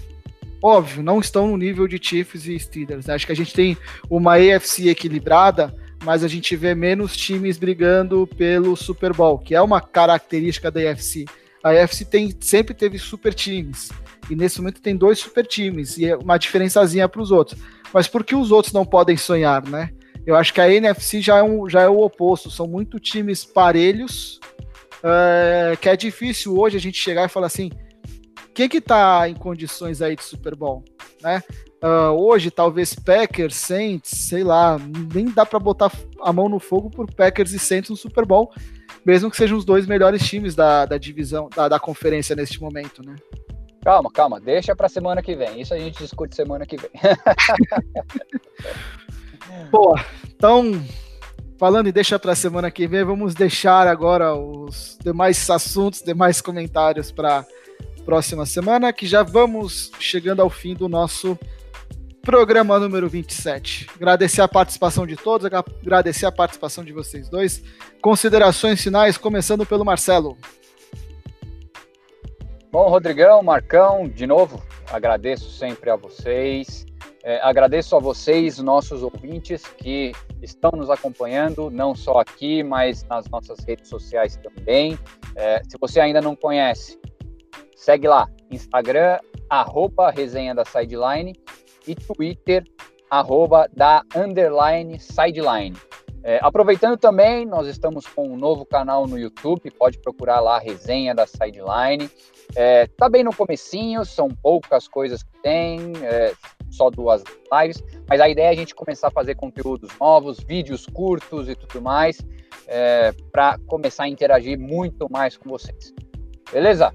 Óbvio, 0.62 1.02
não 1.02 1.20
estão 1.20 1.48
no 1.48 1.58
nível 1.58 1.88
de 1.88 2.00
Chiefs 2.02 2.46
e 2.46 2.60
Steelers. 2.60 3.08
Né? 3.08 3.16
Acho 3.16 3.26
que 3.26 3.32
a 3.32 3.36
gente 3.36 3.54
tem 3.54 3.76
uma 4.10 4.36
AFC 4.36 4.90
equilibrada, 4.90 5.74
mas 6.04 6.24
a 6.24 6.28
gente 6.28 6.56
vê 6.56 6.76
menos 6.76 7.16
times 7.18 7.58
brigando 7.58 8.28
pelo 8.38 8.76
Super 8.76 9.14
Bowl, 9.14 9.40
que 9.40 9.56
é 9.56 9.62
uma 9.62 9.82
característica 9.82 10.70
da 10.70 10.80
AFC. 10.92 11.26
A 11.64 11.70
AFC 11.72 12.06
tem, 12.06 12.36
sempre 12.40 12.74
teve 12.74 12.98
super 12.98 13.34
times, 13.34 13.90
e 14.30 14.36
nesse 14.36 14.60
momento 14.60 14.82
tem 14.82 14.96
dois 14.96 15.20
super 15.20 15.46
times, 15.46 15.98
e 15.98 16.06
é 16.06 16.16
uma 16.16 16.38
diferençazinha 16.38 17.08
para 17.08 17.22
os 17.22 17.32
outros. 17.32 17.60
Mas 17.94 18.08
por 18.08 18.24
que 18.24 18.36
os 18.36 18.52
outros 18.52 18.74
não 18.74 18.86
podem 18.86 19.18
sonhar, 19.18 19.68
né? 19.68 19.92
Eu 20.26 20.36
acho 20.36 20.54
que 20.54 20.62
a 20.62 20.72
NFC 20.72 21.22
já 21.22 21.38
é, 21.38 21.44
um, 21.44 21.68
já 21.70 21.82
é 21.82 21.90
o 21.90 22.00
oposto, 22.00 22.50
são 22.50 22.68
muito 22.68 23.00
times 23.00 23.44
parelhos, 23.44 24.40
é, 25.04 25.76
que 25.80 25.90
é 25.90 25.96
difícil 25.96 26.58
hoje 26.58 26.78
a 26.78 26.80
gente 26.80 26.98
chegar 26.98 27.26
e 27.26 27.30
falar 27.30 27.48
assim, 27.48 27.72
quem 28.54 28.70
que 28.70 28.82
tá 28.82 29.28
em 29.28 29.34
condições 29.34 30.02
aí 30.02 30.16
de 30.16 30.24
Super 30.24 30.56
Bowl, 30.56 30.84
né? 31.22 31.42
Uh, 31.84 32.12
hoje, 32.12 32.52
talvez 32.52 32.94
Packers, 32.94 33.56
Saints, 33.56 34.12
sei 34.12 34.44
lá, 34.44 34.78
nem 35.12 35.26
dá 35.26 35.44
para 35.44 35.58
botar 35.58 35.92
a 36.22 36.32
mão 36.32 36.48
no 36.48 36.60
fogo 36.60 36.92
por 36.92 37.12
Packers 37.12 37.54
e 37.54 37.60
Saints 37.60 37.90
no 37.90 37.98
Super 37.98 38.24
Bowl, 38.24 38.52
mesmo 39.06 39.30
que 39.30 39.38
sejam 39.38 39.58
os 39.58 39.66
dois 39.66 39.88
melhores 39.88 40.28
times 40.28 40.56
da, 40.56 40.86
da 40.86 40.98
divisão, 40.98 41.50
da, 41.56 41.68
da 41.68 41.80
conferência 41.80 42.36
neste 42.36 42.62
momento, 42.62 43.06
né? 43.06 43.16
Calma, 43.84 44.12
calma, 44.12 44.40
deixa 44.40 44.76
para 44.76 44.88
semana 44.88 45.24
que 45.24 45.36
vem. 45.36 45.62
Isso 45.62 45.74
a 45.74 45.78
gente 45.78 45.98
discute 45.98 46.36
semana 46.36 46.66
que 46.66 46.78
vem. 46.78 46.92
Pô, 49.72 49.96
então 50.26 50.84
falando 51.58 51.88
e 51.88 51.92
deixa 51.92 52.18
para 52.18 52.32
a 52.32 52.36
semana 52.36 52.72
que 52.72 52.88
vem, 52.88 53.04
vamos 53.04 53.36
deixar 53.36 53.88
agora 53.88 54.34
os 54.34 54.98
demais 55.04 55.48
assuntos, 55.48 56.02
demais 56.02 56.42
comentários 56.42 57.12
para 57.12 57.46
próxima 58.04 58.48
semana, 58.48 58.92
que 58.92 59.06
já 59.06 59.22
vamos 59.22 59.92
chegando 60.00 60.42
ao 60.42 60.50
fim 60.50 60.74
do 60.74 60.90
nosso 60.90 61.38
programa 62.22 62.80
número 62.80 63.10
27. 63.10 63.88
Agradecer 63.96 64.42
a 64.42 64.48
participação 64.48 65.08
de 65.08 65.16
todos, 65.16 65.48
agradecer 65.48 66.26
a 66.26 66.32
participação 66.32 66.84
de 66.84 66.94
vocês 66.94 67.28
dois. 67.30 67.64
Considerações 68.02 68.82
finais, 68.82 69.18
começando 69.18 69.66
pelo 69.66 69.84
Marcelo. 69.84 70.38
Bom, 72.72 72.88
Rodrigão, 72.88 73.42
Marcão, 73.44 74.08
de 74.08 74.26
novo, 74.26 74.62
agradeço 74.92 75.50
sempre 75.52 75.90
a 75.90 75.96
vocês. 75.96 76.86
É, 77.24 77.40
agradeço 77.42 77.96
a 77.96 78.00
vocês, 78.00 78.60
nossos 78.60 79.04
ouvintes, 79.04 79.64
que 79.78 80.12
estão 80.42 80.72
nos 80.72 80.90
acompanhando, 80.90 81.70
não 81.70 81.94
só 81.94 82.20
aqui, 82.20 82.64
mas 82.64 83.04
nas 83.04 83.28
nossas 83.30 83.60
redes 83.60 83.90
sociais 83.90 84.38
também. 84.38 84.98
É, 85.36 85.62
se 85.70 85.78
você 85.80 86.00
ainda 86.00 86.22
não 86.22 86.36
conhece, 86.36 87.00
segue 87.76 88.08
lá, 88.08 88.28
Instagram, 88.50 89.20
arroba 89.50 90.10
resenha 90.10 90.56
da 90.56 90.64
Sideline 90.64 91.34
e 91.88 91.96
Twitter, 91.96 92.64
arroba 93.10 93.68
da 93.74 94.04
underline 94.16 95.00
sideline. 95.00 95.76
É, 96.24 96.40
aproveitando 96.42 96.98
também, 96.98 97.48
nós 97.48 97.68
estamos 97.68 98.06
com 98.06 98.28
um 98.28 98.38
novo 98.38 98.64
canal 98.64 99.08
no 99.08 99.18
YouTube, 99.18 99.72
pode 99.72 99.98
procurar 99.98 100.40
lá 100.40 100.60
resenha 100.60 101.16
da 101.16 101.26
Sideline. 101.26 102.10
É, 102.56 102.86
tá 102.86 103.10
bem 103.10 103.24
no 103.24 103.36
comecinho, 103.36 104.06
são 104.06 104.30
poucas 104.30 104.88
coisas 104.88 105.24
que 105.24 105.42
tem, 105.42 105.94
é, 106.04 106.34
só 106.70 106.92
duas 106.92 107.24
lives, 107.52 107.84
mas 108.08 108.22
a 108.22 108.30
ideia 108.30 108.48
é 108.48 108.52
a 108.52 108.56
gente 108.56 108.76
começar 108.76 109.08
a 109.08 109.12
fazer 109.12 109.36
conteúdos 109.36 109.90
novos, 110.00 110.40
vídeos 110.40 110.86
curtos 110.86 111.50
e 111.50 111.56
tudo 111.56 111.82
mais, 111.82 112.20
é, 112.68 113.12
para 113.32 113.58
começar 113.68 114.04
a 114.04 114.08
interagir 114.10 114.60
muito 114.60 115.12
mais 115.12 115.36
com 115.36 115.50
vocês. 115.50 115.92
Beleza? 116.52 116.94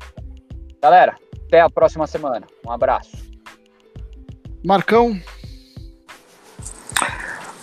Galera, 0.81 1.17
até 1.47 1.61
a 1.61 1.69
próxima 1.69 2.07
semana. 2.07 2.47
Um 2.65 2.71
abraço. 2.71 3.36
Marcão. 4.67 5.17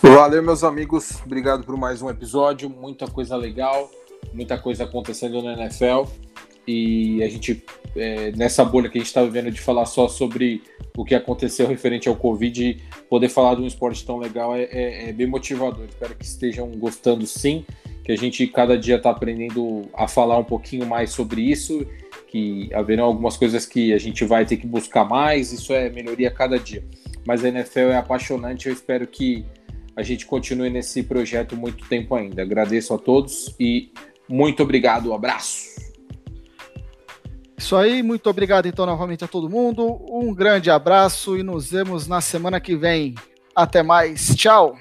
Valeu, 0.00 0.42
meus 0.42 0.64
amigos. 0.64 1.20
Obrigado 1.22 1.62
por 1.62 1.76
mais 1.76 2.00
um 2.00 2.08
episódio. 2.08 2.70
Muita 2.70 3.06
coisa 3.06 3.36
legal, 3.36 3.90
muita 4.32 4.56
coisa 4.56 4.84
acontecendo 4.84 5.42
na 5.42 5.52
NFL. 5.52 6.04
E 6.66 7.22
a 7.22 7.28
gente, 7.28 7.62
é, 7.94 8.32
nessa 8.32 8.64
bolha 8.64 8.88
que 8.88 8.96
a 8.96 9.00
gente 9.02 9.08
está 9.08 9.22
vivendo 9.22 9.50
de 9.50 9.60
falar 9.60 9.84
só 9.84 10.08
sobre 10.08 10.62
o 10.96 11.04
que 11.04 11.14
aconteceu 11.14 11.68
referente 11.68 12.08
ao 12.08 12.16
Covid, 12.16 12.82
poder 13.10 13.28
falar 13.28 13.56
de 13.56 13.60
um 13.60 13.66
esporte 13.66 14.02
tão 14.06 14.16
legal 14.16 14.56
é, 14.56 14.62
é, 14.62 15.10
é 15.10 15.12
bem 15.12 15.26
motivador. 15.26 15.84
Espero 15.84 16.14
que 16.14 16.24
estejam 16.24 16.70
gostando 16.70 17.26
sim, 17.26 17.66
que 18.02 18.12
a 18.12 18.16
gente 18.16 18.46
cada 18.46 18.78
dia 18.78 18.96
está 18.96 19.10
aprendendo 19.10 19.82
a 19.92 20.08
falar 20.08 20.38
um 20.38 20.44
pouquinho 20.44 20.86
mais 20.86 21.10
sobre 21.10 21.42
isso, 21.42 21.86
que 22.34 22.68
haverão 22.74 23.04
algumas 23.04 23.36
coisas 23.36 23.64
que 23.64 23.94
a 23.94 23.98
gente 23.98 24.24
vai 24.24 24.44
ter 24.44 24.56
que 24.56 24.66
buscar 24.66 25.04
mais, 25.04 25.52
isso 25.52 25.72
é 25.72 25.88
melhoria 25.88 26.26
a 26.26 26.32
cada 26.32 26.58
dia. 26.58 26.84
Mas 27.24 27.44
a 27.44 27.48
NFL 27.48 27.92
é 27.92 27.96
apaixonante, 27.96 28.66
eu 28.66 28.72
espero 28.72 29.06
que 29.06 29.46
a 29.94 30.02
gente 30.02 30.26
continue 30.26 30.68
nesse 30.68 31.04
projeto 31.04 31.56
muito 31.56 31.88
tempo 31.88 32.12
ainda. 32.16 32.42
Agradeço 32.42 32.92
a 32.92 32.98
todos 32.98 33.54
e 33.60 33.92
muito 34.28 34.64
obrigado, 34.64 35.10
um 35.10 35.14
abraço. 35.14 35.80
Isso 37.56 37.76
aí, 37.76 38.02
muito 38.02 38.28
obrigado 38.28 38.66
então 38.66 38.84
novamente 38.84 39.22
a 39.22 39.28
todo 39.28 39.48
mundo. 39.48 40.04
Um 40.10 40.34
grande 40.34 40.72
abraço 40.72 41.38
e 41.38 41.44
nos 41.44 41.70
vemos 41.70 42.08
na 42.08 42.20
semana 42.20 42.60
que 42.60 42.74
vem. 42.74 43.14
Até 43.54 43.80
mais, 43.80 44.34
tchau. 44.34 44.76